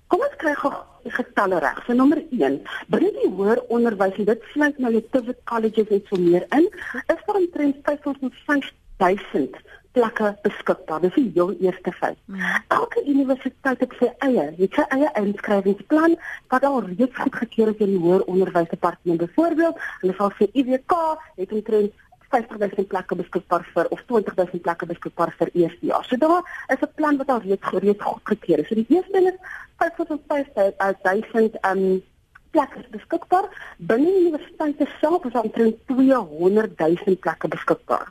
Kom 0.06 0.20
ons 0.20 0.36
kry 0.36 0.54
gou 0.54 0.72
getalle 1.04 1.58
reg. 1.58 1.82
So 1.86 1.92
nommer 1.96 2.22
1, 2.30 2.60
binne 2.92 3.10
die 3.16 3.30
hoër 3.36 3.62
onderwys 3.68 4.18
en 4.18 4.30
dit 4.30 4.46
sluit 4.52 4.78
nou 4.78 4.92
die 4.92 5.04
private 5.12 5.40
colleges 5.44 5.92
en 5.96 6.02
so 6.08 6.20
meer 6.20 6.46
in, 6.56 6.68
is 7.06 7.26
daar 7.26 7.40
omtrent 7.42 7.76
5000 7.84 9.60
plekke 9.92 10.34
beskikbaar. 10.42 11.00
Dis 11.00 11.16
die 11.16 11.30
heel 11.34 11.54
eerste 11.60 11.92
feit. 11.92 12.18
Ja. 12.24 12.60
Elke 12.68 13.02
universiteit 13.06 13.80
het 13.82 13.96
sy 13.98 14.10
eie, 14.26 14.46
het 14.58 14.76
sy 14.78 14.84
eie 14.94 15.10
inskrywingsplan 15.18 16.14
wat 16.52 16.66
al 16.68 16.82
reeds 16.86 17.16
goedgekeur 17.18 17.72
is 17.72 17.80
deur 17.80 17.90
die 17.90 18.02
hoër 18.04 18.26
onderwysdepartement. 18.30 19.24
Byvoorbeeld, 19.24 19.82
hulle 20.02 20.14
sal 20.18 20.30
vir 20.38 20.54
IWK 20.62 20.96
het 21.40 21.56
omtrent 21.58 22.06
50000 22.30 22.86
plekke 22.88 23.16
beskikbaar 23.18 23.64
vir 23.74 23.88
of 23.94 24.02
20000 24.06 24.62
plekke 24.62 24.86
beskikbaar 24.86 25.32
vir 25.38 25.50
eerste 25.52 25.86
jaar. 25.86 26.04
So 26.04 26.16
daar 26.16 26.42
is 26.68 26.82
'n 26.82 26.94
plan 26.94 27.16
wat 27.16 27.28
al 27.28 27.40
reeds 27.40 27.66
gereed 27.72 28.02
goedgekeur 28.02 28.58
is. 28.58 28.68
So 28.68 28.74
die 28.74 28.86
eerste 28.88 29.12
ding 29.12 29.26
is 29.26 29.38
5000 29.78 31.58
um 31.70 32.02
plekke 32.50 32.84
beskikbaar. 32.90 33.48
Binne 33.78 34.06
die 34.06 34.20
universiteit 34.20 34.88
self 35.00 35.24
is 35.24 35.32
omtrent 35.32 35.76
200000 35.86 37.20
plekke 37.20 37.48
beskikbaar. 37.48 38.06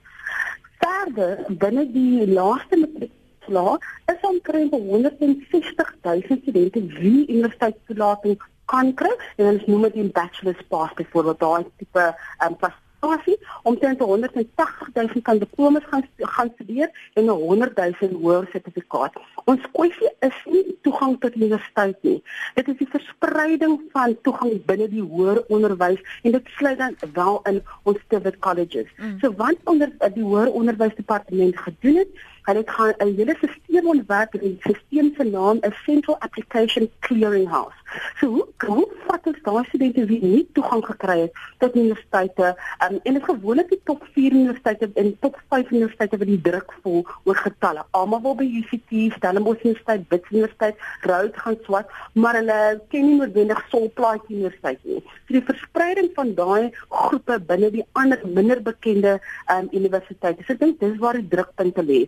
Verder 0.80 1.46
binne 1.48 1.92
die 1.92 2.28
laaste 2.28 2.78
matriekjaar 2.78 3.78
is 4.06 4.22
omtrent 4.22 4.72
160000 4.72 6.42
studente 6.42 6.86
wie 6.86 7.28
universiteitstoelating 7.28 8.42
kan 8.66 8.94
kry 8.94 9.12
en 9.38 9.46
ons 9.54 9.66
noem 9.66 9.82
dit 9.82 9.96
'n 9.96 10.12
bachelor's 10.12 10.64
pass 10.68 10.94
byvoorbeeld 10.94 11.40
daai 11.40 11.66
tipe 11.78 12.16
um 12.46 12.56
Asie 13.00 13.38
omtrent 13.64 14.00
180 14.00 14.90
000 14.94 15.22
kan 15.22 15.38
diplomas 15.38 15.84
gaan 15.90 16.04
gaan 16.18 16.52
studeer 16.54 16.90
en 17.14 17.26
'n 17.26 17.30
100 17.30 17.78
000 18.00 18.14
hoër 18.22 18.48
sertifikaat. 18.52 19.14
Ons 19.46 19.62
kwessie 19.72 20.12
is 20.20 20.38
nie 20.46 20.78
toegang 20.82 21.20
tot 21.20 21.36
universiteit 21.36 21.98
nie. 22.02 22.24
Dit 22.56 22.68
is 22.68 22.78
die 22.78 22.90
verspreiding 22.90 23.82
van 23.92 24.18
toegang 24.22 24.66
binne 24.66 24.88
die 24.90 25.02
hoër 25.02 25.44
onderwys 25.48 26.02
en 26.24 26.32
dit 26.32 26.48
sluit 26.58 26.78
dan 26.78 26.96
wel 27.14 27.40
in 27.44 27.64
ons 27.84 27.98
private 28.08 28.40
colleges. 28.40 28.90
Mm. 28.98 29.20
So 29.20 29.34
wat 29.34 29.58
onder 29.64 29.92
die 30.14 30.24
hoër 30.24 30.52
onderwysdepartement 30.52 31.58
gedoen 31.58 31.96
het, 31.96 32.12
hulle 32.48 32.64
gaan 32.66 32.94
'n 33.00 33.16
hele 33.16 33.36
stelsel 33.38 33.90
ontwerp 33.96 34.34
en 34.34 34.40
die 34.40 34.58
stelsel 34.60 35.12
se 35.18 35.24
naam 35.24 35.58
is 35.62 35.84
Central 35.86 36.18
Application 36.20 36.90
Clearing 37.00 37.48
House. 37.50 37.78
So 38.20 38.28
hoe 38.28 38.48
hoe 38.68 38.88
vat 39.08 39.28
ons 39.30 39.40
daai 39.44 39.64
studente 39.68 40.06
wie 40.10 40.20
nie 40.22 40.42
toegang 40.54 40.84
gekry 40.86 41.18
het 41.20 41.38
tot 41.64 41.76
universiteite 41.76 42.52
um, 42.86 43.00
en 43.04 43.18
dit 43.18 43.24
gewoonlik 43.24 43.70
die 43.74 43.80
top 43.90 44.04
4 44.14 44.36
universiteite 44.36 44.90
en 45.02 45.12
top 45.24 45.40
5 45.54 45.72
universiteite 45.72 46.20
wat 46.22 46.30
die 46.30 46.42
druk 46.50 46.74
voel 46.84 47.02
oor 47.24 47.40
getalle. 47.40 47.86
Almal 47.92 48.22
wil 48.26 48.36
by 48.42 48.48
UCT, 48.62 48.94
Stellenbosch 49.18 49.64
Universiteit, 49.66 50.06
Wits 50.14 50.30
Universiteit, 50.32 50.86
Rhodes 51.02 51.42
gaan 51.44 51.58
swat, 51.66 51.96
maar 52.14 52.38
hulle 52.40 52.60
ken 52.94 53.08
nie 53.08 53.18
noodwendig 53.22 53.64
Solplaatjie 53.74 54.38
Universiteit 54.38 54.84
nie. 54.84 55.02
So 55.26 55.38
die 55.38 55.46
verspreiding 55.50 56.12
van 56.18 56.36
daai 56.38 56.70
groepe 56.90 57.40
binne 57.50 57.72
die 57.74 57.86
ander 58.00 58.22
minder 58.26 58.62
bekende 58.62 59.18
um, 59.52 59.70
universiteite. 59.72 60.46
So 60.46 60.54
ek 60.56 60.64
dink 60.64 60.80
dis 60.84 60.98
waar 61.02 61.18
die 61.18 61.28
drukpunte 61.34 61.86
lê. 61.86 62.04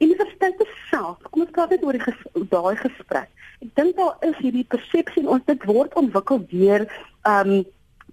Universiteite 0.00 0.66
self, 0.90 1.18
kom 1.30 1.46
ons 1.46 1.54
praat 1.56 1.70
net 1.70 1.84
oor 1.84 1.96
die 1.96 2.04
ges 2.04 2.26
daai 2.52 2.76
gesprek. 2.82 3.30
Ek 3.64 3.70
dink 3.78 3.96
daar 3.96 4.16
is 4.28 4.36
hierdie 4.42 4.66
persepsie 4.68 5.22
en 5.22 5.32
ons 5.36 5.48
dit 5.48 5.64
word 5.70 5.96
ontwikkel 6.02 6.44
deur 6.52 6.86
ehm 6.86 7.56
um, 7.56 7.64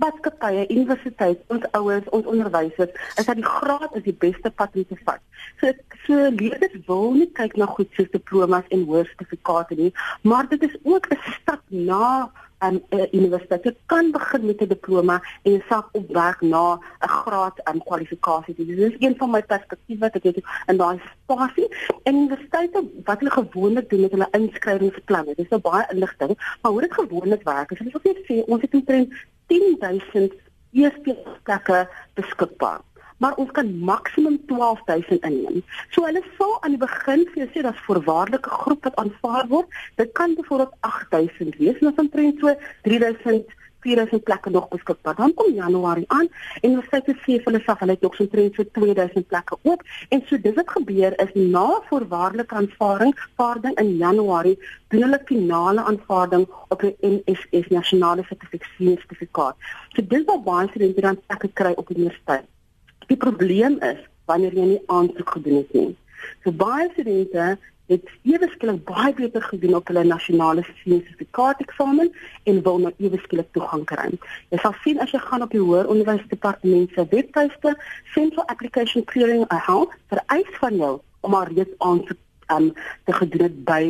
maatskappye, 0.02 0.66
universiteit, 0.74 1.42
ons 1.54 1.66
ouers, 1.78 2.08
ons 2.18 2.26
onderwysers, 2.26 2.94
is 3.20 3.28
dat 3.28 3.38
die 3.38 3.46
graad 3.46 3.94
is 4.00 4.06
die 4.08 4.16
beste 4.24 4.50
pad 4.58 4.74
om 4.80 4.88
te 4.90 4.98
vat. 5.06 5.22
So 5.62 5.70
so 6.06 6.30
leerders 6.40 6.74
wil 6.88 7.14
nie 7.16 7.30
kyk 7.38 7.54
na 7.60 7.68
goed 7.70 7.92
soos 7.96 8.10
diplomas 8.16 8.66
en 8.76 8.88
hoë 8.90 9.06
sertifikate 9.12 9.78
nie, 9.80 9.92
maar 10.28 10.50
dit 10.50 10.66
is 10.68 10.76
ook 10.84 11.08
'n 11.14 11.22
stap 11.38 11.62
na 11.70 12.32
um, 12.64 12.82
universiteit. 13.12 13.76
Kan 13.86 14.12
begin 14.12 14.46
met 14.46 14.62
'n 14.62 14.68
diploma 14.68 15.22
en 15.44 15.52
jouself 15.52 15.86
opwerk 15.92 16.42
na 16.42 16.80
'n 17.02 17.08
graad 17.08 17.64
aan 17.64 17.76
um, 17.76 17.84
kwalifikasie. 17.84 18.56
Dit 18.56 18.68
is 18.68 18.96
een 19.00 19.16
van 19.18 19.30
my 19.30 19.44
perspektiewe 19.44 20.00
wat 20.00 20.16
ek 20.16 20.24
het 20.24 20.44
in 20.66 20.78
daai 20.78 21.02
spasie. 21.24 21.68
En 22.04 22.16
universiteite 22.16 22.84
wat 23.04 23.20
hulle 23.20 23.32
gewoonlik 23.32 23.90
doen 23.90 24.02
met 24.02 24.12
hulle 24.12 24.28
inskrywingsverplanning. 24.32 25.36
Dis 25.36 25.50
nou 25.50 25.62
baie 25.62 25.86
inligting, 25.92 26.58
maar 26.62 26.72
hoe 26.72 26.82
dit 26.82 26.94
gewoonlik 26.94 27.44
werk, 27.44 27.72
is 27.72 27.78
hulle 27.78 27.92
wil 27.92 28.14
net 28.14 28.24
sê 28.28 28.44
ons 28.46 28.62
het 28.62 28.74
omtrent 28.74 29.14
10000 29.48 30.34
eerste 30.72 31.18
plekke 31.44 31.88
beskikbaar 32.14 32.82
maar 33.18 33.36
ons 33.42 33.52
kan 33.52 33.80
maksimum 33.80 34.40
12000 34.52 35.24
inneem. 35.24 35.64
So 35.90 36.06
hulle 36.06 36.24
sal 36.38 36.58
aan 36.62 36.78
die 36.78 36.84
begin 36.86 37.28
vir 37.34 37.44
jou 37.44 37.50
sê 37.54 37.66
dat 37.66 37.84
voorwaardelike 37.88 38.50
groep 38.50 38.88
wat 38.90 39.02
aanvaar 39.02 39.48
word, 39.48 39.82
dit 39.96 40.12
kan 40.20 40.36
byvoorbeeld 40.36 40.78
8000 40.80 41.60
wees, 41.60 41.78
en 41.82 41.92
ons 41.92 42.06
omtrent 42.06 42.40
so 42.40 42.56
3000 42.90 43.62
4000 43.84 44.24
plekke 44.24 44.50
nog 44.50 44.68
beskikbaar. 44.68 45.16
Dan 45.16 45.34
kom 45.34 45.54
Januarie 45.54 46.06
aan 46.08 46.28
en 46.62 46.78
ons 46.78 46.88
sê 46.92 47.02
te 47.04 47.16
sê 47.24 47.38
vir 47.40 47.50
hulle 47.50 47.62
self 47.66 47.84
hulle 47.84 47.98
nog 48.06 48.16
so 48.16 48.26
omtrent 48.26 48.60
so 48.60 48.68
2000 48.78 49.28
plekke 49.32 49.60
oop 49.70 49.84
en 50.16 50.24
so 50.30 50.40
dis 50.46 50.56
wat 50.60 50.72
gebeur 50.78 51.18
is 51.26 51.34
na 51.56 51.66
voorwaardelike 51.90 52.60
aanvaarding, 52.62 53.14
vaarding 53.42 53.78
in 53.84 53.92
Januarie, 54.06 54.56
doen 54.94 55.06
hulle 55.08 55.22
finale 55.32 55.86
aanvaarding 55.92 56.48
op 56.76 56.88
die 56.88 56.96
NSS 57.12 57.70
nasionale 57.78 58.26
sertifikaat. 58.30 59.70
So 59.96 60.08
dis 60.16 60.26
wat 60.32 60.48
baie 60.48 60.72
studente 60.72 61.08
dan 61.10 61.22
plekke 61.28 61.54
kry 61.62 61.76
op 61.76 61.92
universiteit. 61.96 62.53
Die 63.08 63.20
probleem 63.20 63.80
is 63.82 64.02
wanneer 64.30 64.56
jy 64.56 64.66
nie 64.74 64.82
aansoek 64.88 65.36
gedoen 65.36 65.62
het 65.62 65.74
nie. 65.74 65.92
So 66.44 66.52
baie 66.56 66.90
studente 66.94 67.54
het 67.92 68.08
ewe 68.24 68.48
skielik 68.54 68.84
baie 68.88 69.12
beter 69.14 69.44
gedoen 69.44 69.76
op 69.76 69.90
hulle 69.92 70.04
nasionale 70.08 70.64
sertifikaat 70.64 71.60
eksamen 71.66 72.12
en 72.50 72.62
wil 72.64 72.80
nou 72.86 72.94
ewe 72.98 73.20
skielik 73.26 73.50
toegang 73.52 73.84
kry. 73.90 74.08
Jy 74.54 74.62
sal 74.64 74.76
sien 74.86 75.02
as 75.04 75.12
jy 75.12 75.20
gaan 75.26 75.44
op 75.44 75.52
die 75.52 75.62
hoër 75.62 75.92
onderwysdepartement 75.92 76.96
se 76.96 77.06
webtuiste, 77.12 77.76
Central 78.16 78.48
Application 78.48 79.04
Clearing 79.12 79.44
Health 79.52 79.96
vereis 80.14 80.56
van 80.62 80.80
jou 80.80 80.94
om 81.24 81.36
maar 81.36 81.52
reeds 81.52 81.76
aansoek 81.80 82.20
um, 82.56 82.72
te 83.06 83.14
gedoen 83.20 83.48
het 83.50 83.60
by 83.68 83.84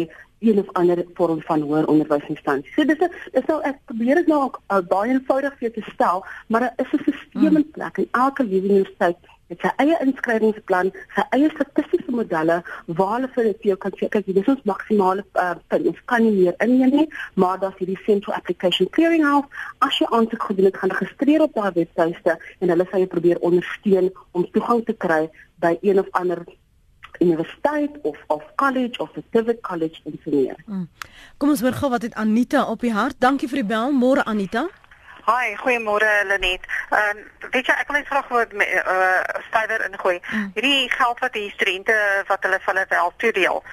een 0.44 0.60
of 0.60 0.72
ander 0.80 1.06
vorm 1.14 1.42
van 1.42 1.62
hoër 1.62 1.88
onderwysinstansie. 1.88 2.72
So 2.76 2.86
dis 2.86 3.00
'n 3.00 3.12
dis 3.32 3.46
nou 3.46 3.62
ek 3.62 3.78
probeer 3.86 4.16
dit 4.16 4.28
nou 4.28 4.42
ook 4.44 4.62
uh, 4.68 4.82
baie 4.88 5.12
eenvoudig 5.12 5.54
vir 5.58 5.70
jou 5.70 5.74
te 5.82 5.92
stel, 5.92 6.26
maar 6.48 6.62
daar 6.62 6.74
is 6.78 6.92
'n 6.92 7.04
stelsel 7.04 7.56
in 7.56 7.72
plek 7.72 7.98
en 7.98 8.08
elke 8.12 8.44
universiteit 8.44 9.18
het 9.54 9.60
sy 9.62 9.72
eie 9.84 9.98
inskrywingsplan, 10.06 10.92
sy 11.16 11.26
eie 11.36 11.50
statistiese 11.54 12.12
modelle 12.16 12.62
waar 13.00 13.14
hulle 13.18 13.30
vir 13.36 13.70
jou 13.70 13.78
kan 13.86 13.96
sê 14.00 14.10
kyk, 14.14 14.32
dis 14.38 14.48
ons 14.54 14.66
maksimale 14.70 15.26
uh, 15.36 15.54
punt. 15.68 15.88
Ons 15.94 16.02
kan 16.12 16.24
nie 16.26 16.34
meer 16.38 16.58
inneem 16.66 16.96
nie, 16.98 17.08
maar 17.36 17.60
daar's 17.62 17.78
hierdie 17.82 18.00
Central 18.06 18.38
Application 18.40 18.90
Clearing 18.96 19.26
House. 19.28 19.48
As 19.86 20.00
jy 20.00 20.10
aansoek 20.10 20.50
gedoen 20.50 20.70
het, 20.72 20.82
gaan 20.82 20.96
registreer 20.96 21.46
op 21.46 21.56
daardie 21.58 21.86
webtuiste 21.86 22.38
en 22.60 22.74
hulle 22.74 22.88
sal 22.90 23.06
jou 23.06 23.12
probeer 23.16 23.42
ondersteun 23.42 24.12
om 24.32 24.48
toegang 24.56 24.86
te 24.88 24.98
kry 25.06 25.24
by 25.64 25.78
een 25.82 26.00
of 26.00 26.10
ander 26.20 26.44
universiteit 27.20 27.92
of 28.02 28.18
of 28.28 28.44
college 28.56 29.00
of 29.00 29.10
'n 29.16 29.24
private 29.30 29.62
college 29.62 30.00
in 30.04 30.20
Senior. 30.24 30.56
Hmm. 30.66 30.90
Kom 31.38 31.50
ons 31.50 31.62
hoor 31.62 31.74
gou 31.74 31.90
wat 31.90 32.02
het 32.02 32.16
Anita 32.16 32.66
op 32.66 32.80
die 32.80 32.94
hart. 32.94 33.16
Dankie 33.18 33.48
vir 33.48 33.58
die 33.58 33.68
bel. 33.68 33.92
Môre 33.92 34.24
Anita. 34.24 34.70
Hi, 35.24 35.56
goeiemôre 35.56 36.26
Lenet. 36.28 36.66
Ehm 36.90 37.18
um, 37.18 37.50
weet 37.52 37.68
jy 37.70 37.74
ek 37.80 37.88
wil 37.88 37.96
net 37.96 38.08
vra 38.08 38.24
wat 38.28 38.52
eh 38.54 38.80
uh, 38.94 39.22
stywer 39.48 39.86
ingooi. 39.86 40.20
Mm. 40.20 40.50
Hierdie 40.54 40.90
geld 40.92 41.20
wat 41.20 41.34
die 41.34 41.50
studente 41.50 41.96
wat 42.28 42.44
hulle 42.44 42.60
van 42.66 42.76
hulle 42.76 42.86
wel 42.90 43.14
toedeel. 43.18 43.64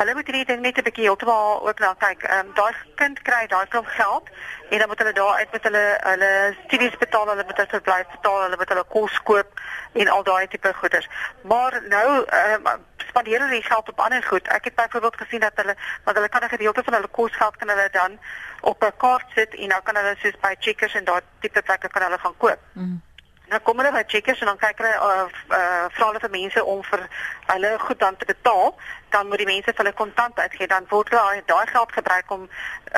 Hulle 0.00 0.14
moet 0.16 0.28
hierdie 0.30 0.46
ding 0.48 0.62
net 0.64 0.78
'n 0.80 0.84
bietjie 0.86 1.04
heeltemal 1.04 1.66
ook 1.68 1.78
na 1.78 1.94
kyk. 2.04 2.22
Ehm 2.24 2.46
um, 2.46 2.54
daai 2.54 2.74
kind 3.00 3.18
kry 3.22 3.46
daai 3.46 3.66
klomp 3.68 3.86
geld 3.86 4.28
en 4.70 4.78
dan 4.78 4.88
moet 4.88 4.98
hulle 4.98 5.12
daar 5.12 5.34
uit 5.34 5.52
met 5.52 5.62
hulle 5.62 5.84
hulle 6.02 6.30
studies 6.64 6.96
betaal, 7.02 7.28
hulle 7.28 7.44
moet 7.44 7.56
hulle 7.56 7.74
verblyf 7.74 8.06
betaal, 8.14 8.40
hulle 8.42 8.56
moet 8.56 8.68
hulle 8.72 8.84
kos 8.94 9.18
koop 9.22 9.60
en 9.92 10.08
al 10.08 10.22
daai 10.22 10.48
tipe 10.48 10.72
goeders. 10.80 11.08
Maar 11.42 11.80
nou 11.88 12.24
ehm 12.24 12.66
um, 12.72 12.86
spandeer 13.10 13.40
hulle 13.40 13.58
die 13.60 13.68
geld 13.72 13.88
op 13.88 14.00
ander 14.00 14.22
goed. 14.22 14.48
Ek 14.48 14.64
het 14.64 14.74
byvoorbeeld 14.74 15.16
gesien 15.16 15.40
dat 15.40 15.52
hulle 15.54 15.76
want 16.04 16.16
hulle 16.16 16.28
kan 16.28 16.44
'n 16.44 16.54
gedeelte 16.56 16.84
van 16.84 16.94
hulle 16.94 17.12
kosgeld 17.18 17.56
kan 17.56 17.68
hulle 17.68 17.88
dan 17.92 18.18
op 18.60 18.84
'n 18.84 18.96
kaart 18.96 19.26
sit 19.34 19.54
en 19.54 19.68
dan 19.68 19.82
kan 19.82 19.96
hulle 19.96 20.16
soos 20.18 20.40
by 20.40 20.54
Checkers 20.58 20.94
en 20.94 21.04
daai 21.04 21.20
tipe 21.40 21.62
plekke 21.62 21.88
kan 21.88 22.02
hulle 22.02 22.18
gaan 22.18 22.36
koop. 22.36 22.58
Mm. 22.72 23.02
Nou 23.50 23.58
kom 23.66 23.80
hulle 23.82 23.90
by 23.90 24.04
Checkers 24.06 24.40
en 24.44 24.46
dan 24.46 24.58
kyk 24.62 24.78
hulle 24.78 24.90
uh, 25.02 25.22
uh 25.56 25.86
vra 25.90 26.06
hulle 26.06 26.20
vir 26.22 26.30
mense 26.30 26.62
om 26.72 26.82
vir 26.86 27.00
hulle 27.48 27.70
goed 27.82 27.98
dan 27.98 28.16
te 28.16 28.28
betaal, 28.28 28.76
dan 29.10 29.26
moet 29.26 29.42
die 29.42 29.46
mense 29.48 29.72
vir 29.72 29.82
hulle 29.82 29.96
kontant 29.98 30.38
uitgee, 30.38 30.68
dan 30.70 30.86
word 30.92 31.10
daai 31.10 31.66
geld 31.72 31.96
gebruik 31.96 32.30
om 32.36 32.44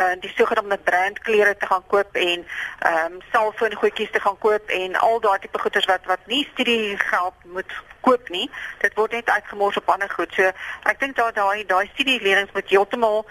uh 0.03 0.11
die 0.21 0.33
sogenaamde 0.35 0.79
brandklere 0.89 1.55
te 1.57 1.71
gaan 1.71 1.87
koop 1.95 2.21
en 2.25 2.45
ehm 2.45 3.15
um, 3.15 3.17
selfoongoedjies 3.31 4.13
te 4.13 4.21
gaan 4.27 4.37
koop 4.45 4.75
en 4.81 5.01
al 5.07 5.25
daai 5.25 5.39
tipe 5.47 5.63
goederes 5.65 5.89
wat 5.93 6.05
wat 6.13 6.29
nie 6.35 6.43
studiegeld 6.53 7.49
moet 7.57 7.73
koop 8.05 8.29
nie. 8.37 8.51
Dit 8.85 9.01
word 9.01 9.17
net 9.17 9.33
uitgemors 9.33 9.81
op 9.81 9.89
ander 9.97 10.13
goed. 10.19 10.37
So 10.37 10.53
ek 10.93 11.01
dink 11.01 11.17
daar 11.17 11.33
daai 11.33 11.65
daai 11.65 11.89
studielenings 11.95 12.53
moet 12.53 12.69
heeltemal 12.69 13.25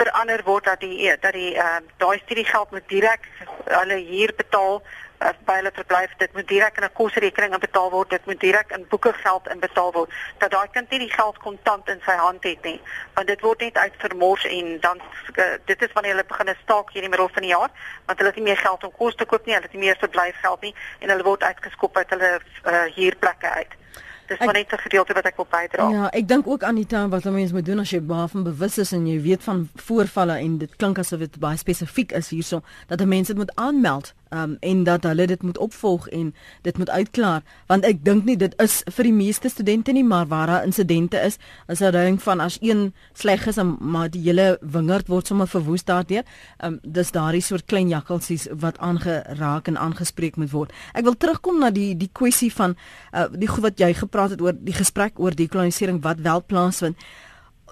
verander 0.00 0.40
word 0.48 0.72
dat 0.72 0.80
die 0.80 1.12
dat 1.20 1.36
die 1.36 1.52
uh, 1.52 1.84
daai 2.00 2.18
studiegeld 2.24 2.70
moet 2.70 2.88
direk 2.88 3.28
hulle 3.68 4.00
hier 4.08 4.32
betaal 4.36 4.80
uh, 5.22 5.32
by 5.48 5.56
hulle 5.60 5.72
verblyf 5.74 6.14
dit 6.18 6.34
moet 6.36 6.48
direk 6.48 6.76
in 6.80 6.84
'n 6.84 6.92
kosrekening 7.00 7.58
betaal 7.64 7.90
word 7.90 8.10
dit 8.10 8.26
moet 8.26 8.40
direk 8.40 8.70
in 8.76 8.86
boeke 8.88 9.12
geld 9.12 9.48
inbetaal 9.54 9.92
word 9.92 10.10
dat 10.38 10.50
daai 10.50 10.68
kind 10.70 10.90
nie 10.90 11.02
die 11.04 11.12
geld 11.12 11.38
kontant 11.38 11.88
in 11.88 12.00
sy 12.06 12.16
hand 12.24 12.44
het 12.44 12.62
nie 12.64 12.80
want 13.14 13.26
dit 13.26 13.40
word 13.40 13.60
net 13.60 13.76
uitvermors 13.76 14.46
en 14.46 14.80
dan 14.80 15.00
uh, 15.36 15.44
dit 15.64 15.82
is 15.82 15.92
wanneer 15.92 16.14
hulle 16.16 16.28
begin 16.28 16.54
staak 16.62 16.92
hier 16.92 17.02
in 17.02 17.10
die 17.10 17.16
middel 17.16 17.34
van 17.34 17.42
die 17.42 17.54
jaar 17.54 17.70
want 18.06 18.18
hulle 18.18 18.30
het 18.30 18.40
nie 18.40 18.48
meer 18.50 18.62
geld 18.64 18.84
om 18.84 18.96
kos 18.98 19.14
te 19.14 19.24
koop 19.24 19.46
nie 19.46 19.54
hulle 19.54 19.68
het 19.68 19.78
nie 19.78 19.86
meer 19.86 20.02
verblyfgeld 20.06 20.60
nie 20.60 20.74
en 20.98 21.08
hulle 21.08 21.30
word 21.30 21.42
uitgeskop 21.42 21.96
uit 21.96 22.10
hulle 22.10 22.32
uh, 22.38 22.84
huurplekke 22.96 23.50
uit 23.60 23.80
dis 24.26 24.46
maar 24.46 24.54
net 24.54 24.72
'n 24.72 24.78
gedeelte 24.78 25.12
wat 25.12 25.24
ek 25.24 25.36
wil 25.36 25.46
bydra. 25.50 25.88
Ja, 25.90 26.10
ek 26.10 26.28
dink 26.28 26.46
ook 26.46 26.62
Anita 26.62 27.08
wat 27.08 27.24
mense 27.24 27.52
moet 27.52 27.64
doen 27.64 27.78
as 27.78 27.90
jy 27.90 28.00
waarvan 28.06 28.42
bewus 28.42 28.78
is 28.78 28.92
en 28.92 29.06
jy 29.06 29.20
weet 29.20 29.42
van 29.42 29.68
voorvalle 29.74 30.36
en 30.38 30.58
dit 30.58 30.76
klink 30.76 30.98
asof 30.98 31.18
dit 31.18 31.38
baie 31.38 31.56
spesifiek 31.56 32.12
is 32.12 32.28
hierso 32.28 32.62
dat 32.86 33.04
mense 33.04 33.32
dit 33.32 33.36
moet 33.36 33.54
aanmeld 33.54 34.14
um, 34.32 34.56
en 34.60 34.84
dat 34.84 35.02
hulle 35.02 35.26
dit 35.26 35.42
moet 35.42 35.58
opvolg 35.58 36.08
en 36.08 36.34
dit 36.62 36.78
moet 36.78 36.90
uitklaar. 36.90 37.42
Want 37.66 37.84
ek 37.84 38.04
dink 38.04 38.24
nie 38.24 38.36
dit 38.36 38.54
is 38.62 38.80
vir 38.96 39.08
die 39.08 39.14
meeste 39.14 39.50
studente 39.52 39.92
nie 39.92 40.04
maar 40.04 40.26
waar 40.26 40.46
daar 40.46 40.66
insidente 40.66 41.20
is 41.20 41.38
is 41.68 41.80
'n 41.80 41.92
ding 41.92 42.22
van 42.22 42.40
as 42.40 42.58
een 42.60 42.94
sleg 43.12 43.46
is 43.46 43.58
maar 43.78 44.10
die 44.10 44.22
hele 44.22 44.58
wingerd 44.60 45.08
word 45.08 45.26
sommer 45.26 45.48
verwoes 45.48 45.84
daardeur. 45.84 46.24
Um, 46.64 46.78
dis 46.82 47.10
daardie 47.10 47.42
soort 47.42 47.64
klein 47.64 47.88
jakkalsies 47.88 48.48
wat 48.52 48.78
aangeraak 48.78 49.66
en 49.66 49.78
aangespreek 49.78 50.36
moet 50.36 50.50
word. 50.50 50.72
Ek 50.92 51.04
wil 51.04 51.16
terugkom 51.16 51.58
na 51.58 51.70
die 51.70 51.96
die 51.96 52.10
kwessie 52.12 52.52
van 52.52 52.76
uh, 53.12 53.24
die 53.32 53.48
goed 53.48 53.62
wat 53.62 53.78
jy 53.78 53.94
gepraat 53.94 54.30
het 54.30 54.40
oor 54.40 54.52
die 54.52 54.74
gesprek 54.74 55.18
oor 55.18 55.34
dekolonisering 55.34 56.02
wat 56.02 56.20
wel 56.20 56.44
plaasvind. 56.44 56.96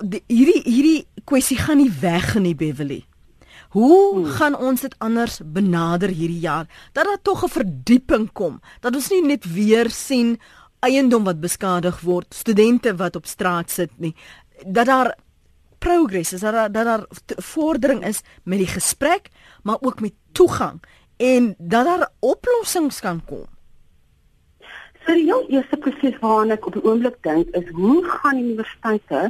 Die, 0.00 0.22
hierdie 0.26 0.62
hierdie 0.64 1.06
kwessie 1.24 1.56
gaan 1.56 1.76
nie 1.76 1.92
weg 2.00 2.36
in 2.36 2.42
die 2.42 2.54
Beverly 2.54 3.04
Hoe 3.70 4.14
hmm. 4.14 4.24
gaan 4.24 4.56
ons 4.58 4.80
dit 4.80 4.94
anders 4.98 5.40
benader 5.44 6.08
hierdie 6.08 6.42
jaar 6.42 6.66
dat 6.92 7.04
daar 7.04 7.22
tog 7.22 7.44
'n 7.44 7.48
verdieping 7.48 8.32
kom? 8.32 8.60
Dat 8.80 8.94
ons 8.94 9.10
nie 9.10 9.24
net 9.26 9.52
weer 9.52 9.90
sien 9.90 10.40
eiendom 10.80 11.24
wat 11.24 11.40
beskadig 11.40 12.00
word, 12.00 12.34
studente 12.34 12.96
wat 12.96 13.16
op 13.16 13.26
straat 13.26 13.70
sit 13.70 13.90
nie. 13.96 14.14
Dat 14.66 14.86
daar 14.86 15.16
progress 15.78 16.32
is, 16.32 16.40
dat 16.40 16.52
daar 16.52 16.72
dat 16.72 16.84
daar 16.84 17.04
vordering 17.36 18.04
is 18.06 18.20
met 18.42 18.58
die 18.58 18.66
gesprek, 18.66 19.28
maar 19.62 19.76
ook 19.80 20.00
met 20.00 20.14
toegang 20.32 20.82
en 21.16 21.54
dat 21.58 21.84
daar 21.84 22.08
oplossings 22.18 23.00
kan 23.00 23.24
kom. 23.24 23.46
So 25.10 25.16
die 25.16 25.24
heel 25.24 25.46
eerste 25.48 25.76
proses 25.82 26.18
waarna 26.22 26.54
ek 26.54 26.66
op 26.68 26.76
die 26.76 26.82
oomblik 26.86 27.16
dink 27.26 27.48
is 27.58 27.70
hoe 27.74 27.96
gaan 28.06 28.36
universiteite 28.38 29.22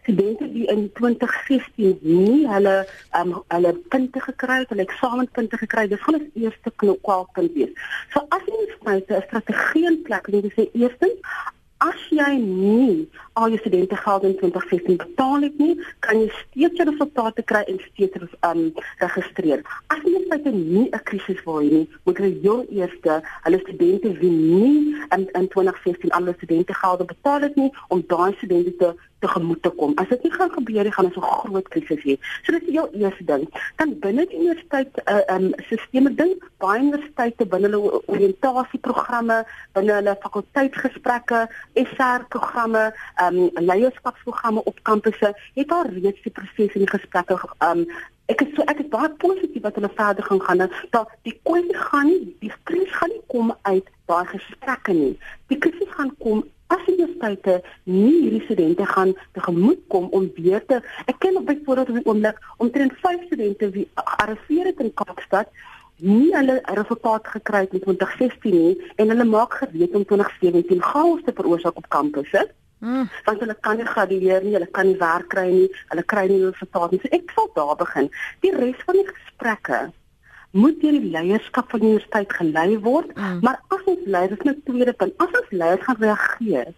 studente 0.00 0.48
die 0.50 0.64
in 0.72 0.80
2016 0.98 2.00
nie 2.02 2.40
hulle 2.50 2.72
um, 3.20 3.36
hulle 3.54 3.72
punte 3.94 4.22
gekry 4.24 4.56
het, 4.64 4.72
hulle 4.74 4.82
eksamenpunte 4.88 5.60
gekry 5.60 5.84
het, 5.86 5.92
dis 5.94 6.02
gaan 6.08 6.18
ons 6.18 6.42
eerste 6.42 6.72
kwaalpunt 6.80 7.54
wees. 7.54 7.86
So 8.10 8.24
as 8.34 8.50
jy 8.50 8.64
net 8.88 9.14
'n 9.14 9.22
strategie 9.28 9.84
in 9.92 10.00
plek 10.10 10.26
het, 10.26 10.50
dis 10.50 10.72
eerstens 10.72 11.38
As 11.78 11.98
jy 12.10 12.32
nie 12.42 13.06
al 13.38 13.48
jou 13.54 13.60
studente 13.62 13.96
geld 13.96 14.22
in 14.22 14.36
2016 14.36 14.96
betaal 14.96 15.46
het 15.46 15.58
nie, 15.58 15.74
kan 16.06 16.20
jy 16.20 16.28
steeds 16.40 16.80
jou 16.80 16.86
resultate 16.90 17.42
kry 17.50 17.62
en 17.70 17.80
steeds 17.86 18.36
um 18.48 18.62
registreer. 19.02 19.62
As 19.94 20.02
jy 20.04 20.24
net 20.28 20.44
nie 20.52 20.88
'n 20.90 21.02
krisis 21.10 21.44
wil 21.46 21.62
hê 21.62 21.86
moet 22.04 22.18
jy 22.18 22.30
jou 22.42 22.58
eerste 22.70 23.22
hulle 23.44 23.60
studente 23.66 24.12
wie 24.20 24.30
nie 24.30 24.96
in, 25.14 25.28
in 25.40 25.48
2016 25.48 26.10
al 26.10 26.22
hulle 26.24 26.34
studente 26.36 26.74
geld 26.74 27.06
betaal 27.06 27.40
het 27.40 27.56
nie 27.56 27.70
om 27.88 28.04
daai 28.06 28.34
studente 28.36 28.76
te 28.76 28.94
tegemoet 29.18 29.62
te 29.62 29.70
kom. 29.70 29.94
As 29.98 30.08
dit 30.12 30.22
nie 30.22 30.32
gaan 30.32 30.50
gebeur 30.54 30.86
nie, 30.86 30.92
gaan 30.94 31.08
ons 31.10 31.16
'n 31.16 31.20
groot 31.20 31.68
krisis 31.68 32.02
hê. 32.04 32.14
So 32.44 32.52
dis 32.52 32.74
jou 32.74 32.86
eerste 32.92 33.24
ding. 33.24 33.44
Dan 33.76 33.98
binne 33.98 34.26
die 34.26 34.38
universiteit 34.38 34.90
'n 34.96 35.12
uh, 35.14 35.34
um, 35.34 35.52
stelsel 35.66 36.14
ding, 36.14 36.34
baie 36.58 36.80
universiteite 36.80 37.46
binne 37.46 37.68
hulle 37.68 38.02
oriëntasieprogramme, 38.06 39.44
binne 39.72 39.92
hulle 39.92 40.16
fakulteitsgesprekke, 40.20 41.48
SR-programme, 41.74 42.94
um, 43.28 43.50
leierskapsprogramme 43.54 44.64
op 44.64 44.78
kampusse, 44.82 45.32
het 45.54 45.72
al 45.72 45.90
reeds 45.94 46.22
die 46.22 46.32
proses 46.32 46.72
die 46.72 46.90
gesprekke 46.90 47.38
um, 47.66 47.86
ek 48.28 48.42
is 48.44 48.50
so 48.56 48.64
ek 48.68 48.82
is 48.82 48.90
baie 48.92 49.08
positief 49.22 49.64
dat 49.64 49.78
hulle 49.78 49.90
verder 49.96 50.24
gaan 50.28 50.42
gaan 50.46 50.66
dat 50.92 51.16
die 51.24 51.34
kwessie 51.48 51.80
gaan 51.88 52.10
nie 52.10 52.34
die 52.44 52.52
krisis 52.68 52.92
gaan 53.00 53.12
nie 53.14 53.24
kom 53.32 53.54
uit 53.70 53.88
daai 54.10 54.26
gesprekke 54.34 54.96
nie. 54.96 55.14
Die 55.48 55.58
krisis 55.64 55.92
gaan 55.96 56.12
kom 56.24 56.44
as 56.68 56.84
die 56.84 56.98
universiteite 56.98 57.62
nie 57.84 58.12
hierdie 58.22 58.44
studente 58.44 58.86
gaan 58.86 59.14
tegemoet 59.32 59.80
kom 59.88 60.10
om 60.18 60.28
weer 60.36 60.64
te 60.68 60.80
ek 61.06 61.18
ken 61.24 61.40
op 61.40 61.48
byvoorbeeld 61.48 61.88
op 61.88 61.98
die 62.00 62.06
oomblik 62.12 62.38
omtrent 62.64 63.00
5 63.02 63.26
studente 63.26 63.70
wie 63.70 63.88
arriveer 63.94 64.70
het 64.72 64.84
in 64.84 64.94
Kaapstad 64.94 65.48
nie 65.96 66.30
hulle 66.34 66.60
resultaat 66.78 67.26
gekry 67.26 67.64
het 67.64 67.72
in 67.72 67.84
2016 67.86 68.58
nie 68.60 68.92
en 68.96 69.08
hulle 69.14 69.24
maak 69.24 69.56
gereed 69.62 69.94
om 69.94 70.04
2017 70.04 70.82
chaos 70.82 71.24
te 71.24 71.32
veroorsaak 71.40 71.76
op 71.80 71.88
kampusse 71.88 72.44
Mm. 72.78 73.08
Want 73.26 73.40
hulle 73.42 73.56
kan 73.66 73.78
nie 73.80 73.86
gradueer 73.88 74.44
nie, 74.44 74.54
hulle 74.54 74.70
kan 74.74 74.86
nie 74.86 74.98
werk 75.00 75.30
kry 75.34 75.48
nie, 75.50 75.68
hulle 75.92 76.04
kry 76.14 76.26
nie 76.30 76.42
resultate 76.44 76.94
nie. 76.94 77.02
So 77.02 77.14
ek 77.18 77.32
sal 77.34 77.50
daar 77.56 77.78
begin. 77.80 78.10
Die 78.44 78.52
res 78.54 78.84
van 78.86 79.00
die 79.00 79.08
gesprekke 79.08 79.80
moet 80.56 80.78
deur 80.80 80.94
die 80.96 81.10
leierskap 81.12 81.68
van 81.70 81.82
die 81.82 81.90
universiteit 81.90 82.32
gelei 82.38 82.78
word, 82.84 83.10
mm. 83.16 83.42
maar 83.44 83.58
as 83.74 83.90
ons 83.92 84.06
leiers 84.06 84.46
net 84.48 84.62
tweede 84.64 84.94
punt, 84.96 85.12
as 85.20 85.34
ons 85.42 85.50
leiers 85.52 85.84
gaan 85.84 86.00
reageer, 86.00 86.70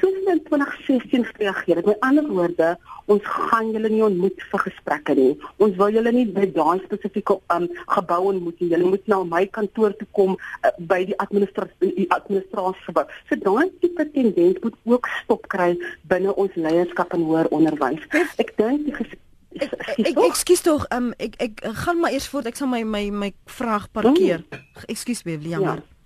soos 0.00 0.26
in 0.32 0.42
2016 0.48 1.26
reageer. 1.38 1.82
Met 1.86 2.00
ander 2.06 2.26
woorde, 2.28 2.70
ons 3.10 3.22
gaan 3.26 3.70
julle 3.74 3.90
nie 3.92 4.02
ontmoet 4.04 4.42
vir 4.52 4.64
gesprekke 4.66 5.16
nie. 5.18 5.30
Ons 5.62 5.76
wil 5.80 5.94
julle 5.96 6.12
nie 6.14 6.26
by 6.30 6.46
daai 6.54 6.82
spesifieke 6.84 7.38
um, 7.54 7.68
gebou 7.94 8.20
ontmoet 8.32 8.60
nie. 8.60 8.70
Julle 8.74 8.90
moet 8.92 9.08
na 9.10 9.22
my 9.24 9.44
kantoor 9.56 9.96
toe 9.98 10.08
kom 10.16 10.36
uh, 10.36 10.74
by 10.90 11.02
die 11.10 11.16
administrasie 11.24 12.06
administrasie. 12.16 12.94
So 13.30 13.40
daai 13.46 13.70
tipe 13.82 14.06
tendens 14.14 14.60
moet 14.64 14.78
ook 14.94 15.10
stop 15.22 15.48
kry 15.52 15.72
binne 16.10 16.34
ons 16.34 16.54
leierskap 16.58 17.16
en 17.16 17.26
hoër 17.30 17.50
onderwys. 17.54 18.06
Ek 18.40 18.56
dink 18.58 18.88
die 18.88 19.18
Ek 19.60 19.72
ek 20.06 20.18
ekskuus 20.28 20.60
tog, 20.62 20.84
um, 20.94 21.10
ek 21.18 21.34
ek 21.42 21.62
gaan 21.82 21.98
maar 21.98 22.14
eers 22.14 22.28
voort. 22.30 22.46
Ek 22.46 22.58
sal 22.58 22.70
my 22.70 22.84
my 22.86 23.08
my 23.10 23.30
vraag 23.50 23.88
parkeer. 23.90 24.44
Ekskuus 24.86 25.24
baie, 25.26 25.40
jammer. 25.42 25.82
Ja. 25.82 25.99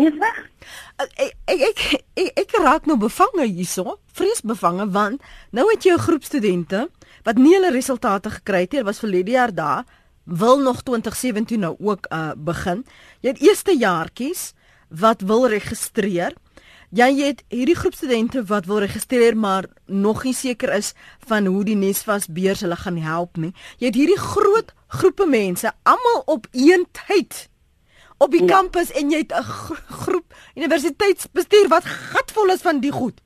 Is 0.00 0.16
weg. 0.16 0.38
Ek 0.96 1.34
ek 1.44 1.60
ek, 2.16 2.38
ek 2.40 2.54
raak 2.62 2.86
nou 2.88 2.96
bevange 3.00 3.44
hierso, 3.44 3.98
vreesbevange 4.16 4.86
want 4.94 5.20
nou 5.52 5.66
het 5.68 5.84
jy 5.84 5.92
'n 5.92 6.06
groep 6.06 6.24
studente 6.24 6.88
wat 7.24 7.36
nie 7.36 7.54
hulle 7.54 7.70
resultate 7.70 8.30
gekry 8.30 8.60
het 8.64 8.72
nie. 8.72 8.80
Dit 8.80 8.86
was 8.86 9.00
vir 9.00 9.28
jaar 9.28 9.54
daar 9.54 9.84
wil 10.24 10.58
nog 10.58 10.82
2017 10.82 11.60
nou 11.60 11.76
ook 11.78 12.06
uh 12.12 12.32
begin. 12.36 12.84
Jy 13.20 13.28
het 13.28 13.42
eerste 13.42 13.76
jaartjies 13.76 14.52
wat 14.88 15.20
wil 15.20 15.48
registreer. 15.48 16.32
Jy 16.90 17.10
het 17.20 17.44
hierdie 17.48 17.76
groep 17.76 17.94
studente 17.94 18.44
wat 18.44 18.66
wil 18.66 18.78
registreer 18.78 19.36
maar 19.36 19.66
nog 19.86 20.24
nie 20.24 20.34
seker 20.34 20.72
is 20.72 20.94
van 21.26 21.46
hoe 21.46 21.64
die 21.64 21.76
Nesvas 21.76 22.26
beurs 22.26 22.60
hulle 22.60 22.76
gaan 22.76 22.96
help 22.96 23.36
nie. 23.36 23.52
Jy 23.78 23.86
het 23.86 23.94
hierdie 23.94 24.18
groot 24.18 24.72
groepe 24.88 25.26
mense 25.26 25.72
almal 25.82 26.22
op 26.26 26.46
een 26.52 26.86
tyd 27.06 27.49
op 28.20 28.30
die 28.30 28.44
ja. 28.44 28.52
kampus 28.52 28.92
en 28.92 29.10
jy 29.10 29.22
het 29.24 29.32
'n 29.32 29.42
groep 30.04 30.34
universiteitsbestuur 30.54 31.68
wat 31.68 31.84
gatvol 31.84 32.52
is 32.52 32.60
van 32.60 32.80
die 32.80 32.92
goed. 32.92 33.20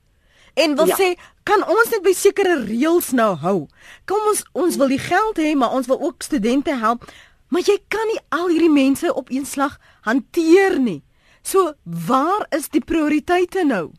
En 0.55 0.76
wil 0.76 0.86
ja. 0.86 0.97
sê, 0.97 1.14
kan 1.42 1.66
ons 1.66 1.90
net 1.90 2.03
by 2.03 2.12
sekere 2.12 2.62
reëls 2.64 3.11
nou 3.11 3.34
hou? 3.36 3.66
Kom 4.07 4.22
ons 4.30 4.45
ons 4.53 4.76
wil 4.76 4.88
die 4.88 5.03
geld 5.03 5.38
hê, 5.38 5.55
maar 5.55 5.74
ons 5.74 5.86
wil 5.86 6.01
ook 6.01 6.22
studente 6.22 6.74
help. 6.78 7.11
Maar 7.49 7.61
jy 7.66 7.78
kan 7.88 8.07
nie 8.07 8.20
al 8.28 8.49
hierdie 8.49 8.70
mense 8.70 9.14
op 9.14 9.30
een 9.30 9.47
slag 9.47 9.78
hanteer 10.01 10.78
nie. 10.78 11.03
So, 11.42 11.74
waar 11.82 12.47
is 12.51 12.68
die 12.68 12.84
prioriteite 12.84 13.64
nou? 13.64 13.92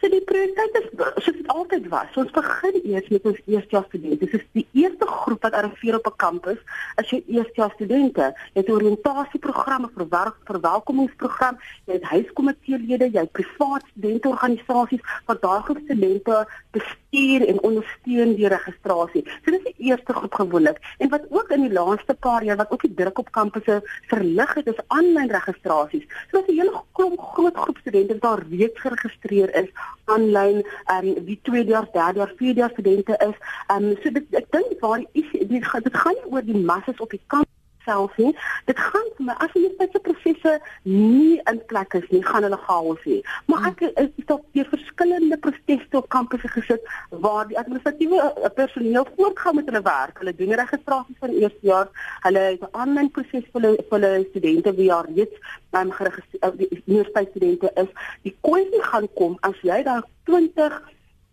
So 0.00 0.06
die 0.12 0.22
prioriteit 0.22 0.76
is 0.78 0.84
soos 0.94 1.34
dit 1.34 1.48
altyd 1.50 1.88
was. 1.90 2.18
Ons 2.22 2.30
begin 2.36 2.76
eers 2.84 3.08
met 3.10 3.24
ons 3.26 3.40
eerstejaars 3.50 3.88
studente. 3.90 4.18
Dit 4.20 4.36
is 4.38 4.44
die 4.54 4.66
eerste 4.78 5.08
groep 5.10 5.42
wat 5.42 5.56
arriveer 5.58 5.98
op 5.98 6.06
'n 6.06 6.16
kampus 6.16 6.60
as 7.02 7.10
jy 7.10 7.18
eerstejaars 7.26 7.74
studente. 7.74 8.34
Jy 8.54 8.60
het 8.62 8.70
oriëntasieprogramme, 8.70 9.90
verwerk, 9.94 10.36
verwelkomingsprogram, 10.44 11.58
jy 11.86 11.92
het 11.98 12.06
huiskomiteelede, 12.14 13.10
jy 13.10 13.20
het 13.26 13.32
privaat 13.32 13.82
studentorganisasies 13.90 15.02
wat 15.26 15.42
groep 15.42 15.78
studente 15.84 16.46
bestuur 16.70 17.07
en 17.10 17.60
ondersteun 17.62 18.34
die 18.36 18.48
registrasie. 18.48 19.24
So 19.44 19.50
dis 19.50 19.64
die 19.64 19.88
eerste 19.90 20.12
groep 20.12 20.34
gewoonlik. 20.34 20.78
En 20.98 21.08
wat 21.08 21.24
ook 21.30 21.48
in 21.50 21.64
die 21.64 21.72
laaste 21.72 22.14
paar 22.14 22.44
jaar 22.44 22.56
wat 22.56 22.70
ook 22.70 22.82
die 22.82 22.94
druk 22.94 23.18
op 23.18 23.30
kampusse 23.32 23.80
verlig 24.08 24.54
het, 24.54 24.66
is 24.66 24.82
aanlyn 24.86 25.30
registrasies. 25.30 26.04
So 26.30 26.40
dis 26.40 26.48
'n 26.48 26.58
hele 26.60 26.82
klomp 26.92 27.20
groot 27.20 27.56
groep 27.56 27.78
studente 27.78 28.18
daar 28.18 28.42
reeds 28.50 28.80
geregistreer 28.80 29.54
is 29.54 29.70
aanlyn 30.04 30.64
ehm 30.84 31.06
um, 31.06 31.24
wie 31.24 31.38
tweede 31.42 31.70
jaar, 31.70 31.88
derde 31.92 32.18
jaar, 32.18 32.32
vierde 32.36 32.60
jaar 32.60 32.70
studente 32.70 33.14
is. 33.28 33.36
Ehm 33.66 33.84
um, 33.84 33.96
so 34.02 34.10
dit 34.10 34.24
ek 34.30 34.50
dink 34.50 34.80
waar 34.80 35.04
is 35.12 35.30
dit 35.32 35.48
dit 35.48 35.64
gaan 35.96 36.14
nie 36.14 36.32
oor 36.32 36.44
die 36.44 36.64
massas 36.70 37.00
op 37.00 37.10
die 37.10 37.24
kamp 37.26 37.48
self 37.88 38.16
nie. 38.20 38.32
Dit 38.68 38.80
gaan 38.82 39.08
vir 39.16 39.28
my 39.28 39.36
as 39.44 39.54
net 39.56 39.94
se 39.94 40.00
prosesse 40.04 40.54
nie 40.84 41.38
in 41.50 41.60
plek 41.70 41.96
is 41.98 42.06
nie, 42.12 42.22
gaan 42.26 42.46
hulle 42.46 42.58
chaos 42.66 43.00
hê. 43.06 43.18
Maar 43.50 43.70
ek 43.70 43.84
is 43.88 44.26
tot 44.30 44.44
die 44.56 44.66
verskillende 44.68 45.38
proteste 45.44 46.00
op 46.00 46.10
kampusse 46.14 46.50
gesit 46.54 46.84
waar 47.24 47.48
die 47.50 47.58
administratiewe 47.60 48.20
eh, 48.20 48.50
personeel 48.58 49.08
voortgaan 49.16 49.58
met 49.60 49.70
hulle 49.70 49.84
werk. 49.86 50.20
Hulle 50.22 50.34
doen 50.40 50.56
registrasies 50.62 51.22
van 51.22 51.34
eerste 51.36 51.72
jaar. 51.72 51.88
Hulle 52.26 52.44
het 52.50 52.66
'n 52.66 52.76
aanlyn 52.82 53.10
proses 53.10 53.48
vir 53.52 53.60
hulle 53.60 53.72
vir 53.88 53.98
hulle 53.98 54.26
studente 54.30 54.74
wie 54.74 54.90
jaar 54.92 55.08
reeds 55.14 55.36
um, 55.72 55.90
geregistreer 55.90 56.56
die 56.56 56.70
universiteitsstudente 56.86 57.72
is. 57.74 57.90
Die 58.22 58.36
kwessie 58.40 58.84
gaan 58.90 59.08
kom 59.14 59.36
as 59.40 59.58
jy 59.62 59.82
daar 59.82 60.04
20 60.24 60.80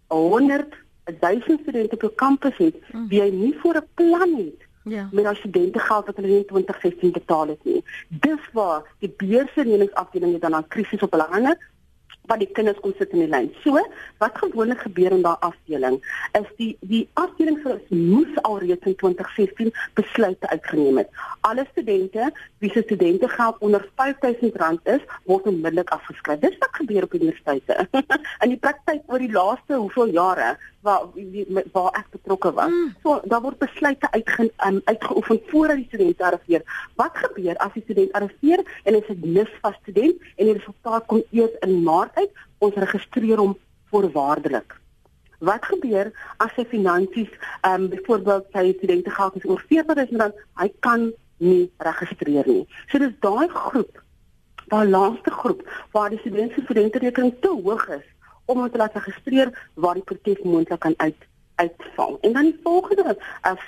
100 0.08 0.84
1000 1.20 1.60
studente 1.62 1.96
op 1.96 2.02
jou 2.02 2.14
kampus 2.16 2.58
het, 2.58 2.76
mm. 2.92 3.08
wie 3.10 3.20
jy 3.20 3.30
nie 3.30 3.56
voor 3.62 3.78
'n 3.78 3.88
plan 3.94 4.32
het 4.38 4.65
Ja. 4.86 5.08
Met 5.12 5.26
as 5.26 5.38
studente 5.38 5.80
geld 5.80 6.06
wat 6.06 6.16
hulle 6.16 6.28
in 6.28 6.46
2016 6.46 7.12
betaal 7.12 7.48
het 7.48 7.64
nie. 7.66 7.84
Dis 8.08 8.50
waar 8.54 8.84
die 9.00 9.14
beursverleningsafdeling 9.18 10.40
dan 10.40 10.56
'n 10.56 10.68
krisis 10.68 11.02
op 11.02 11.14
hande 11.14 11.58
wat 12.30 12.42
die 12.42 12.50
kinders 12.58 12.80
kom 12.82 12.94
sit 12.98 13.14
in 13.16 13.24
die 13.24 13.30
lyn. 13.30 13.50
So, 13.64 13.80
wat 14.22 14.38
gewoonlik 14.42 14.82
gebeur 14.86 15.14
in 15.16 15.24
daardie 15.26 15.50
afdeling 15.50 15.98
is 16.40 16.48
die 16.60 16.72
die 16.82 17.04
afdeling 17.22 17.60
vir 17.64 17.76
ons 17.76 17.90
moes 17.90 18.42
alreeds 18.50 18.90
in 18.90 18.96
2016 19.02 19.74
besluite 20.00 20.50
uitgeneem 20.50 21.02
het. 21.04 21.10
Alle 21.42 21.66
studente 21.72 22.32
wie 22.64 22.72
se 22.72 22.82
studente 22.86 23.30
geld 23.30 23.58
onder 23.60 23.86
R5000 23.86 24.90
is, 24.96 25.04
word 25.26 25.50
onmiddellik 25.52 25.90
afgeskryf. 25.90 26.40
Dis 26.40 26.58
wat 26.64 26.80
gebeur 26.82 27.04
op 27.04 27.14
universiteite. 27.14 27.88
in 28.44 28.56
die 28.56 28.62
praktyk 28.62 29.04
oor 29.06 29.22
die 29.22 29.32
laaste 29.32 29.78
hoeveel 29.78 30.16
jare 30.16 30.56
waar 30.86 31.10
waar 31.74 31.98
ek 32.00 32.14
betrokke 32.14 32.52
was. 32.54 32.72
Mm. 32.72 32.94
So 33.04 33.20
daar 33.32 33.42
word 33.42 33.58
besluite 33.64 34.12
uitge, 34.12 34.48
um, 34.68 34.80
uitgeoefen 34.86 35.42
voordat 35.50 35.82
die 35.82 35.88
student 35.90 36.22
arriveer. 36.22 36.64
Wat 37.02 37.18
gebeur 37.24 37.58
as 37.66 37.74
die 37.74 37.84
student 37.84 38.16
arriveer 38.20 38.64
en 38.84 38.94
hy 38.94 39.02
is 39.02 39.12
'n 39.16 39.34
misvas 39.38 39.78
student 39.82 40.16
en 40.38 40.46
die 40.46 40.58
resultaat 40.60 41.06
kom 41.06 41.24
eers 41.32 41.60
in 41.68 41.84
Maart 41.84 42.16
uit? 42.16 42.32
Ons 42.58 42.76
registreer 42.86 43.38
hom 43.38 43.58
voorwaardelik. 43.90 44.80
Wat 45.40 45.66
gebeur 45.66 46.12
as 46.38 46.54
sy 46.56 46.66
finansies 46.66 47.32
ehm 47.62 47.82
um, 47.82 47.90
byvoorbeeld 47.90 48.46
sy 48.54 48.74
studente 48.78 49.10
geld 49.10 49.36
is 49.36 49.46
oor 49.46 49.62
R40000, 49.70 50.42
hy 50.62 50.72
kan 50.80 51.12
nie 51.38 51.72
registreer 51.78 52.48
nie. 52.48 52.66
So 52.88 52.98
dis 53.00 53.14
daai 53.20 53.48
groep 53.50 54.04
daai 54.72 54.88
laaste 54.90 55.32
groep 55.32 55.62
waar 55.92 56.10
die 56.10 56.20
studente 56.20 56.56
se 56.56 56.62
studenterekening 56.62 57.34
te 57.42 57.52
hoog 57.64 57.88
is 57.98 58.06
om 58.46 58.60
hom 58.60 58.72
te 58.72 58.78
laat 58.78 58.94
registreer 58.94 59.70
waar 59.74 59.94
die 59.94 60.04
protes 60.04 60.44
moontlik 60.44 60.80
kan 60.80 60.94
uit 60.98 61.28
uitval. 61.56 62.18
En 62.22 62.34
dan 62.34 62.44
die 62.44 62.60
volgende 62.64 63.18
as 63.42 63.64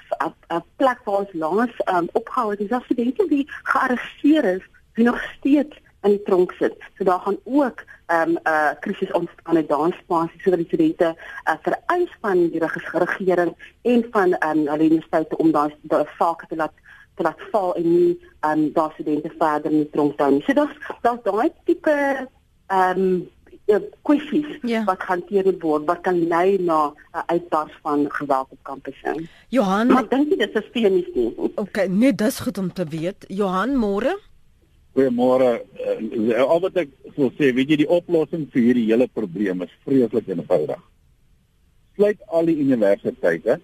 'n 0.47 0.63
plek 0.75 0.99
waar 1.03 1.17
ons 1.17 1.33
laas 1.33 1.73
um, 1.85 2.09
opgehou 2.11 2.51
het, 2.51 2.59
is 2.59 2.71
as 2.71 2.83
studente 2.83 3.25
wie 3.27 3.45
gearresteer 3.63 4.43
is, 4.43 4.63
wie 4.93 5.05
nog 5.05 5.21
steeds 5.37 5.75
in 6.01 6.09
die 6.09 6.23
tronk 6.23 6.51
sit. 6.51 6.75
So 6.97 7.03
daar 7.03 7.19
gaan 7.19 7.37
ook 7.43 7.83
'n 8.07 8.13
um, 8.13 8.29
'n 8.29 8.39
uh, 8.43 8.69
krisis 8.79 9.11
ontstaan 9.11 9.57
in 9.57 9.67
daai 9.67 9.91
spasie 10.01 10.41
sodat 10.41 10.59
die 10.59 10.67
studente 10.67 11.15
uh, 11.49 11.53
vereis 11.61 12.11
van 12.21 12.49
die 12.49 12.59
regering 12.91 13.55
en 13.81 14.07
van 14.11 14.29
um, 14.47 14.67
hulle 14.67 14.83
universiteite 14.83 15.37
om 15.37 15.51
daai 15.51 15.73
sake 16.17 16.47
te 16.47 16.55
laat 16.55 16.73
te 17.15 17.23
laat 17.23 17.41
val 17.51 17.75
en 17.75 17.93
nie 17.93 18.19
um, 18.41 18.73
daai 18.73 18.91
studente 18.93 19.31
verder 19.37 19.71
in 19.71 19.77
die 19.77 19.89
tronk 19.89 20.19
hou 20.19 20.31
nie. 20.31 20.43
So 20.45 20.53
daar's 20.53 20.77
daar's 21.01 21.23
daai 21.23 21.51
tipe 21.63 22.27
ehm 22.67 22.99
um, 22.99 23.29
Ja, 23.67 23.81
kwessies 24.07 24.61
ja. 24.63 24.85
wat 24.87 25.01
hanteer 25.09 25.49
word 25.59 25.87
wat 25.89 26.01
kan 26.05 26.19
lei 26.31 26.55
na 26.57 26.93
'n 27.13 27.23
uitbars 27.33 27.73
van 27.83 28.07
geweld 28.09 28.47
op 28.55 28.61
kampusse. 28.63 29.27
Johan, 29.49 29.87
maar 29.87 30.07
dink 30.09 30.29
jy 30.31 30.37
dit 30.37 30.55
is 30.55 30.67
steenies 30.69 31.09
nie? 31.13 31.33
Okay, 31.55 31.87
nee, 31.87 32.15
dis 32.15 32.39
goed 32.39 32.57
om 32.57 32.73
te 32.73 32.85
weet. 32.85 33.25
Johan, 33.27 33.75
môre? 33.75 34.15
Goeiemôre. 34.95 35.61
Uh, 35.77 36.41
al 36.41 36.59
wat 36.59 36.75
ek 36.75 36.89
wil 37.15 37.31
sê, 37.35 37.51
weet 37.53 37.69
jy 37.69 37.77
die 37.83 37.89
oplossing 37.89 38.47
vir 38.53 38.61
hierdie 38.61 38.87
hele 38.87 39.07
probleem 39.07 39.61
is 39.61 39.73
vreeslik 39.83 40.27
eenvoudig. 40.27 40.79
sluit 41.97 42.21
al 42.29 42.45
die 42.49 42.57
universiteite 42.61 43.57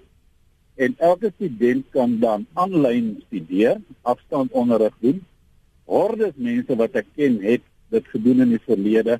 en 0.82 0.95
elke 1.06 1.30
student 1.36 1.86
kan 1.93 2.18
dan 2.22 2.47
aanlyn 2.58 3.12
studeer, 3.28 3.78
afstandonderrig 4.01 4.95
doen. 5.06 5.20
Hordes 5.86 6.34
mense 6.41 6.78
wat 6.80 6.97
ek 6.97 7.12
ken 7.18 7.38
het 7.43 7.62
dit 7.93 8.08
gedoen 8.10 8.41
in 8.47 8.56
die 8.56 8.64
verlede 8.66 9.20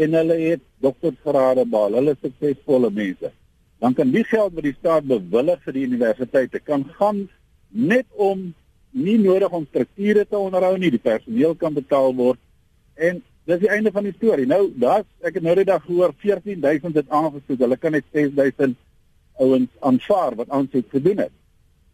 en 0.00 0.16
hulle 0.16 0.36
het 0.40 0.62
doktorsgrade 0.84 1.66
behaal. 1.68 1.98
Hulle 2.00 2.16
is 2.16 2.22
suksesvolle 2.24 2.90
mense. 2.94 3.32
Dan 3.80 3.96
kan 3.96 4.12
die 4.12 4.24
geld 4.28 4.54
wat 4.56 4.66
die 4.66 4.76
staat 4.76 5.08
bewillig 5.08 5.62
vir 5.64 5.76
die 5.76 5.86
universiteite 5.88 6.60
kan 6.60 6.84
gaan 6.98 7.26
net 7.68 8.06
om 8.16 8.50
nie 8.90 9.16
nodig 9.22 9.52
om 9.54 9.66
strukture 9.68 10.24
te 10.26 10.38
onderhou 10.38 10.76
nie, 10.78 10.90
die 10.90 11.02
personeel 11.02 11.54
kan 11.54 11.74
betaal 11.76 12.14
word 12.18 12.40
en 13.00 13.20
dis 13.48 13.60
die 13.62 13.70
einde 13.72 13.92
van 13.94 14.04
die 14.04 14.14
storie. 14.16 14.46
Nou, 14.46 14.68
daar's 14.76 15.06
ek 15.24 15.38
het 15.38 15.46
nou 15.46 15.54
die 15.58 15.66
dag 15.68 15.84
gehoor 15.86 16.12
14000 16.20 16.98
het 17.00 17.08
aangesoek. 17.08 17.60
Hulle 17.62 17.78
kan 17.80 17.94
net 17.96 18.08
6000 18.12 18.76
ouens 19.40 19.70
aanvaar 19.80 20.36
wat 20.36 20.50
aansoek 20.52 20.90
gedoen 20.92 21.24
het. 21.24 21.32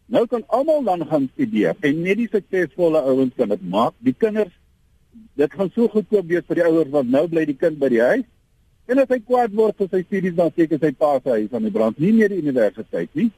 Nou 0.06 0.26
kan 0.30 0.44
almal 0.54 0.82
dan 0.86 1.06
gaan 1.06 1.28
studeer 1.34 1.74
en 1.80 2.02
net 2.02 2.20
die 2.20 2.30
suksesvolle 2.30 3.02
ouens 3.10 3.34
kan 3.38 3.50
dit 3.54 3.62
maak. 3.70 3.94
Die 3.98 4.14
kinders 4.14 4.54
dit 5.36 5.52
gaan 5.52 5.70
so 5.74 5.88
goedkoop 5.88 6.26
wees 6.28 6.46
vir 6.48 6.60
die 6.60 6.64
ouers 6.64 6.90
want 6.90 7.10
nou 7.10 7.26
bly 7.28 7.44
die 7.44 7.56
kind 7.56 7.78
by 7.78 7.88
die 7.92 8.02
huis. 8.02 8.24
En 8.86 8.98
as 9.02 9.10
hy 9.10 9.18
kwaad 9.18 9.54
word 9.58 9.76
vir 9.82 9.88
sy 9.90 10.02
studies 10.06 10.36
dan 10.38 10.52
seker 10.54 10.78
sy 10.78 10.92
pa 10.92 11.18
se 11.18 11.30
huis 11.30 11.52
aan 11.52 11.66
die 11.66 11.74
brand, 11.74 11.98
nie 11.98 12.12
meer 12.12 12.30
die 12.30 12.42
universiteit 12.42 13.10
nie. 13.18 13.30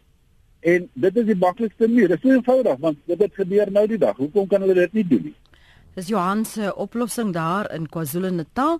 En 0.60 0.88
dit 0.92 1.16
is 1.16 1.26
die 1.26 1.38
maklikste 1.38 1.88
manier. 1.88 2.08
Dit 2.08 2.18
is 2.18 2.24
so 2.26 2.36
eenvoudig 2.36 2.80
want 2.84 2.98
dit 3.06 3.20
het 3.24 3.34
gebeur 3.34 3.70
nou 3.72 3.86
die 3.86 3.98
dag. 3.98 4.16
Hoekom 4.16 4.48
kan 4.50 4.64
hulle 4.64 4.74
dit 4.74 4.98
nie 5.00 5.06
doen 5.08 5.28
nie? 5.30 5.36
Dis 5.98 6.10
Johan 6.12 6.44
se 6.44 6.74
oplossing 6.76 7.32
daar 7.34 7.70
in 7.74 7.88
KwaZulu-Natal. 7.88 8.78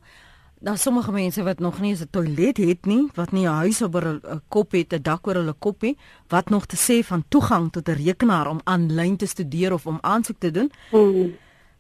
Daar 0.61 0.79
sommige 0.79 1.13
mense 1.13 1.43
wat 1.43 1.59
nog 1.59 1.81
nie 1.81 1.95
'n 1.95 2.09
toilet 2.11 2.57
het 2.57 2.87
nie, 2.87 3.09
wat 3.15 3.33
nie 3.33 3.47
'n 3.47 3.59
huis 3.63 3.83
oor 3.83 4.07
'n 4.07 4.43
kop 4.49 4.73
het, 4.73 4.93
'n 4.93 5.03
dak 5.03 5.27
oor 5.27 5.35
hulle 5.35 5.55
kop 5.59 5.83
nie, 5.83 5.97
wat 6.29 6.49
nog 6.51 6.67
te 6.67 6.77
sê 6.77 7.05
van 7.05 7.25
toegang 7.29 7.73
tot 7.73 7.89
'n 7.89 7.93
rekenaar 7.93 8.51
om 8.51 8.61
aanlyn 8.65 9.17
te 9.17 9.27
studeer 9.27 9.73
of 9.73 9.87
om 9.87 9.99
aansoek 10.01 10.39
te 10.39 10.51
doen. 10.51 10.71
Hmm. 10.91 11.33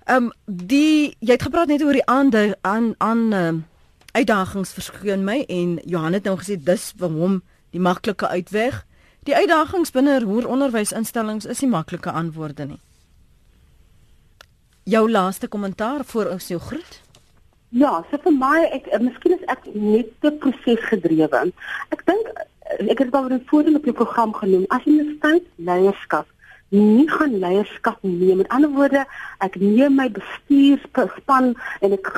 Ehm 0.08 0.24
um, 0.24 0.32
die 0.46 1.16
jy 1.20 1.34
het 1.34 1.42
gepraat 1.44 1.68
net 1.68 1.82
oor 1.84 1.92
die 1.92 2.06
aande 2.08 2.56
aan 2.64 2.94
aan 2.96 3.32
uh, 3.36 3.48
uitdagings 4.16 4.70
verskyn 4.72 5.24
my 5.24 5.42
en 5.52 5.74
Johan 5.84 6.16
het 6.16 6.24
nou 6.24 6.38
gesê 6.40 6.56
dis 6.56 6.86
vir 6.96 7.10
hom 7.12 7.34
die 7.76 7.80
maklike 7.80 8.28
uitweg. 8.28 8.78
Die 9.28 9.36
uitdagings 9.36 9.92
binne 9.92 10.14
hoër 10.24 10.48
onderwysinstellings 10.48 11.44
is 11.44 11.60
nie 11.60 11.68
maklike 11.74 12.14
antwoorde 12.22 12.64
nie. 12.70 12.80
Jou 14.88 15.04
laaste 15.10 15.48
kommentaar 15.48 16.06
voor 16.08 16.32
ons 16.32 16.48
jou 16.48 16.60
groet. 16.70 17.00
Ja, 17.68 17.92
so 18.08 18.16
vir 18.24 18.32
my 18.32 18.64
ek 18.72 18.88
eh, 18.88 19.02
miskien 19.04 19.36
is 19.36 19.44
ek 19.52 19.68
net 19.74 20.08
te 20.24 20.32
proses 20.40 20.88
gedrewe. 20.88 21.44
Ek 21.92 22.06
dink 22.08 22.32
eh, 22.32 22.88
ek 22.96 23.04
het 23.04 23.12
al 23.12 23.28
'n 23.28 23.44
voordeel 23.52 23.76
op 23.76 23.84
jou 23.84 23.96
program 24.00 24.32
genoem 24.32 24.64
as 24.72 24.88
universiteit 24.88 25.44
leierskap 25.56 26.32
nie 26.68 27.08
gaan 27.10 27.38
leierskap 27.38 27.98
neem. 28.00 28.36
Met 28.42 28.48
ander 28.48 28.70
woorde, 28.70 29.04
ek 29.44 29.56
neem 29.60 29.94
my 29.96 30.08
bestuurspan 30.10 31.54
en 31.80 31.92
ek 31.96 32.10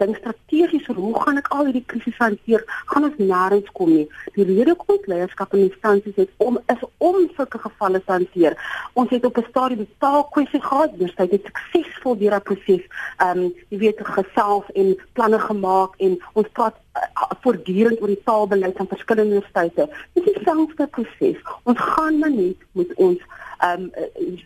dink 0.00 0.16
strategies 0.16 0.88
oor 0.88 0.98
hoe 1.00 1.14
gaan 1.22 1.40
ek 1.40 1.50
al 1.54 1.68
hierdie 1.68 1.84
krisis 1.92 2.16
hanteer? 2.20 2.64
Gaan 2.92 3.06
ons 3.08 3.18
nêrens 3.20 3.68
kom 3.76 3.92
nie. 3.92 4.06
Die 4.36 4.46
rede 4.48 4.72
hoekom 4.72 4.96
ons 4.96 5.08
leierskap 5.12 5.54
in 5.56 5.66
instansies 5.66 6.16
het 6.20 6.32
om 6.46 6.58
is 6.72 6.84
om 7.04 7.18
sulke 7.36 7.60
gevalle 7.60 8.00
te 8.04 8.14
hanteer. 8.14 8.56
Ons 9.00 9.12
het 9.14 9.26
op 9.28 9.38
'n 9.38 9.48
stadium 9.50 9.84
die 9.84 9.96
taalkwessie 10.04 10.62
gehad, 10.62 10.98
dus 10.98 11.14
hy 11.16 11.28
het 11.30 11.50
suksesvol 11.50 12.16
deur 12.16 12.30
daardie 12.30 12.48
proses 12.48 12.84
ehm 13.18 13.38
um, 13.38 13.52
jy 13.68 13.78
weet 13.78 14.00
geself 14.00 14.68
en 14.74 14.96
planne 15.12 15.38
gemaak 15.38 15.92
en 15.98 16.18
ons 16.32 16.48
praat 16.52 16.76
uh, 16.96 17.32
voortdurend 17.42 18.00
oor 18.00 18.12
die 18.12 18.24
taalbeleid 18.24 18.76
van 18.76 18.86
verskillende 18.86 19.36
universiteite. 19.36 19.88
Dit 20.14 20.26
is 20.26 20.36
'n 20.36 20.44
selfde 20.44 20.86
proses. 20.86 21.38
Ons 21.64 21.78
gaan 21.78 22.18
maar 22.18 22.30
net 22.30 22.56
met 22.72 22.94
ons 22.94 23.20
um 23.66 23.90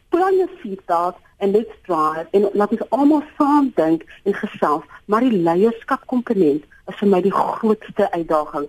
plan 0.08 0.38
your 0.38 0.50
feet 0.62 0.90
out 0.90 1.16
and 1.38 1.52
let's 1.52 1.76
drive 1.86 2.26
en 2.32 2.48
laat 2.52 2.74
ons 2.76 2.88
almal 2.90 3.22
saam 3.38 3.70
dink 3.76 4.04
en 4.24 4.34
gesels 4.40 4.84
maar 5.06 5.26
die 5.26 5.42
leierskap 5.48 6.06
komponent 6.06 6.64
is 6.90 6.98
vir 7.00 7.08
my 7.08 7.20
die 7.24 7.32
grootste 7.32 8.10
uitdaging. 8.12 8.66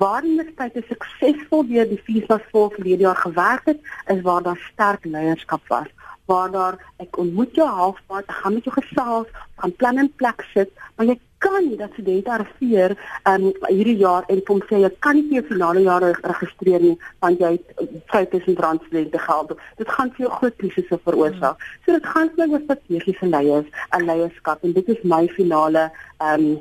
Waar 0.00 0.22
die 0.22 0.34
universiteit 0.34 0.86
suksesvol 0.90 1.66
deur 1.66 1.88
die 1.90 2.00
FISA 2.06 2.38
vol 2.52 2.70
verlede 2.74 3.06
jaar 3.06 3.18
gewerk 3.22 3.70
het 3.72 3.92
is 4.14 4.22
waar 4.26 4.42
daar 4.42 4.60
sterk 4.72 5.06
leierskap 5.06 5.62
was 5.70 5.90
waar 6.26 6.50
daar 6.50 6.78
ek 7.02 7.18
ontmoet 7.22 7.54
jou 7.54 7.68
halfpad, 7.68 8.26
ek 8.26 8.40
gaan 8.42 8.54
met 8.58 8.66
jou 8.66 8.74
gesels, 8.74 9.30
gaan 9.62 9.76
plan 9.80 9.98
in 10.02 10.12
plek 10.20 10.44
sit, 10.52 10.72
maar 10.96 11.06
jy 11.10 11.18
kan 11.38 11.68
nie 11.68 11.76
dat 11.76 11.92
studente 11.92 12.30
arriveer 12.32 12.94
um 13.28 13.50
hierdie 13.68 13.96
jaar 14.00 14.24
en 14.32 14.42
kom 14.48 14.62
sê 14.68 14.80
jy 14.82 14.90
kan 15.04 15.18
nie 15.18 15.40
vir 15.40 15.48
finale 15.50 15.82
jaar 15.84 16.06
registreer 16.14 16.84
nie 16.84 16.94
want 17.24 17.42
jy 17.44 17.50
het 17.56 17.82
5000 18.12 18.62
rand 18.64 18.86
studente 18.86 19.20
geld. 19.26 19.52
Dit 19.80 19.90
gaan 19.96 20.12
vir 20.16 20.26
jou 20.26 20.32
groot 20.38 20.56
krisisse 20.62 21.00
veroorsaak. 21.08 21.66
So 21.84 21.92
dit 21.92 22.08
gaan 22.14 22.32
vir 22.32 22.42
my 22.42 22.54
oor 22.54 22.64
strategiese 22.64 23.28
leiers 23.34 23.84
en 23.98 24.08
leierskap 24.08 24.64
en 24.64 24.72
dit 24.78 24.94
is 24.96 25.04
my 25.04 25.26
finale 25.36 25.90
um 26.30 26.56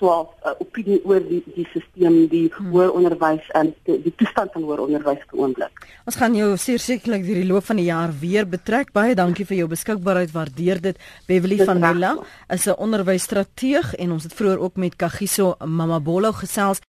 'n 0.00 0.26
uh, 0.48 0.52
opinie 0.60 1.00
oor 1.04 1.20
die 1.20 1.42
die 1.54 1.66
stelsel 1.70 2.28
die 2.28 2.50
hmm. 2.52 2.70
hoër 2.70 2.90
onderwys 2.92 3.46
en 3.54 3.74
die, 3.84 4.02
die 4.02 4.12
toestand 4.16 4.52
van 4.52 4.62
hoër 4.62 4.80
onderwys 4.86 5.22
vir 5.30 5.38
oomblik. 5.40 5.86
Ons 6.04 6.16
gaan 6.20 6.34
jou 6.34 6.56
sekerlik 6.56 7.24
deur 7.26 7.40
die 7.40 7.46
loop 7.46 7.64
van 7.64 7.76
die 7.76 7.88
jaar 7.88 8.12
weer 8.20 8.46
betrek. 8.46 8.92
Baie 8.92 9.14
dankie 9.14 9.46
vir 9.46 9.56
jou 9.56 9.68
beskikbaarheid. 9.68 10.32
Waardeer 10.32 10.80
dit. 10.80 10.96
Beverly 11.26 11.64
van 11.64 11.80
Milla 11.80 12.16
is 12.48 12.66
'n 12.66 12.76
onderwysstrateeg 12.78 13.94
en 13.94 14.12
ons 14.12 14.22
het 14.22 14.34
vroeër 14.34 14.58
ook 14.58 14.76
met 14.76 14.96
Kagiso 14.96 15.56
Mamabolo 15.64 16.32
gesels. 16.32 16.80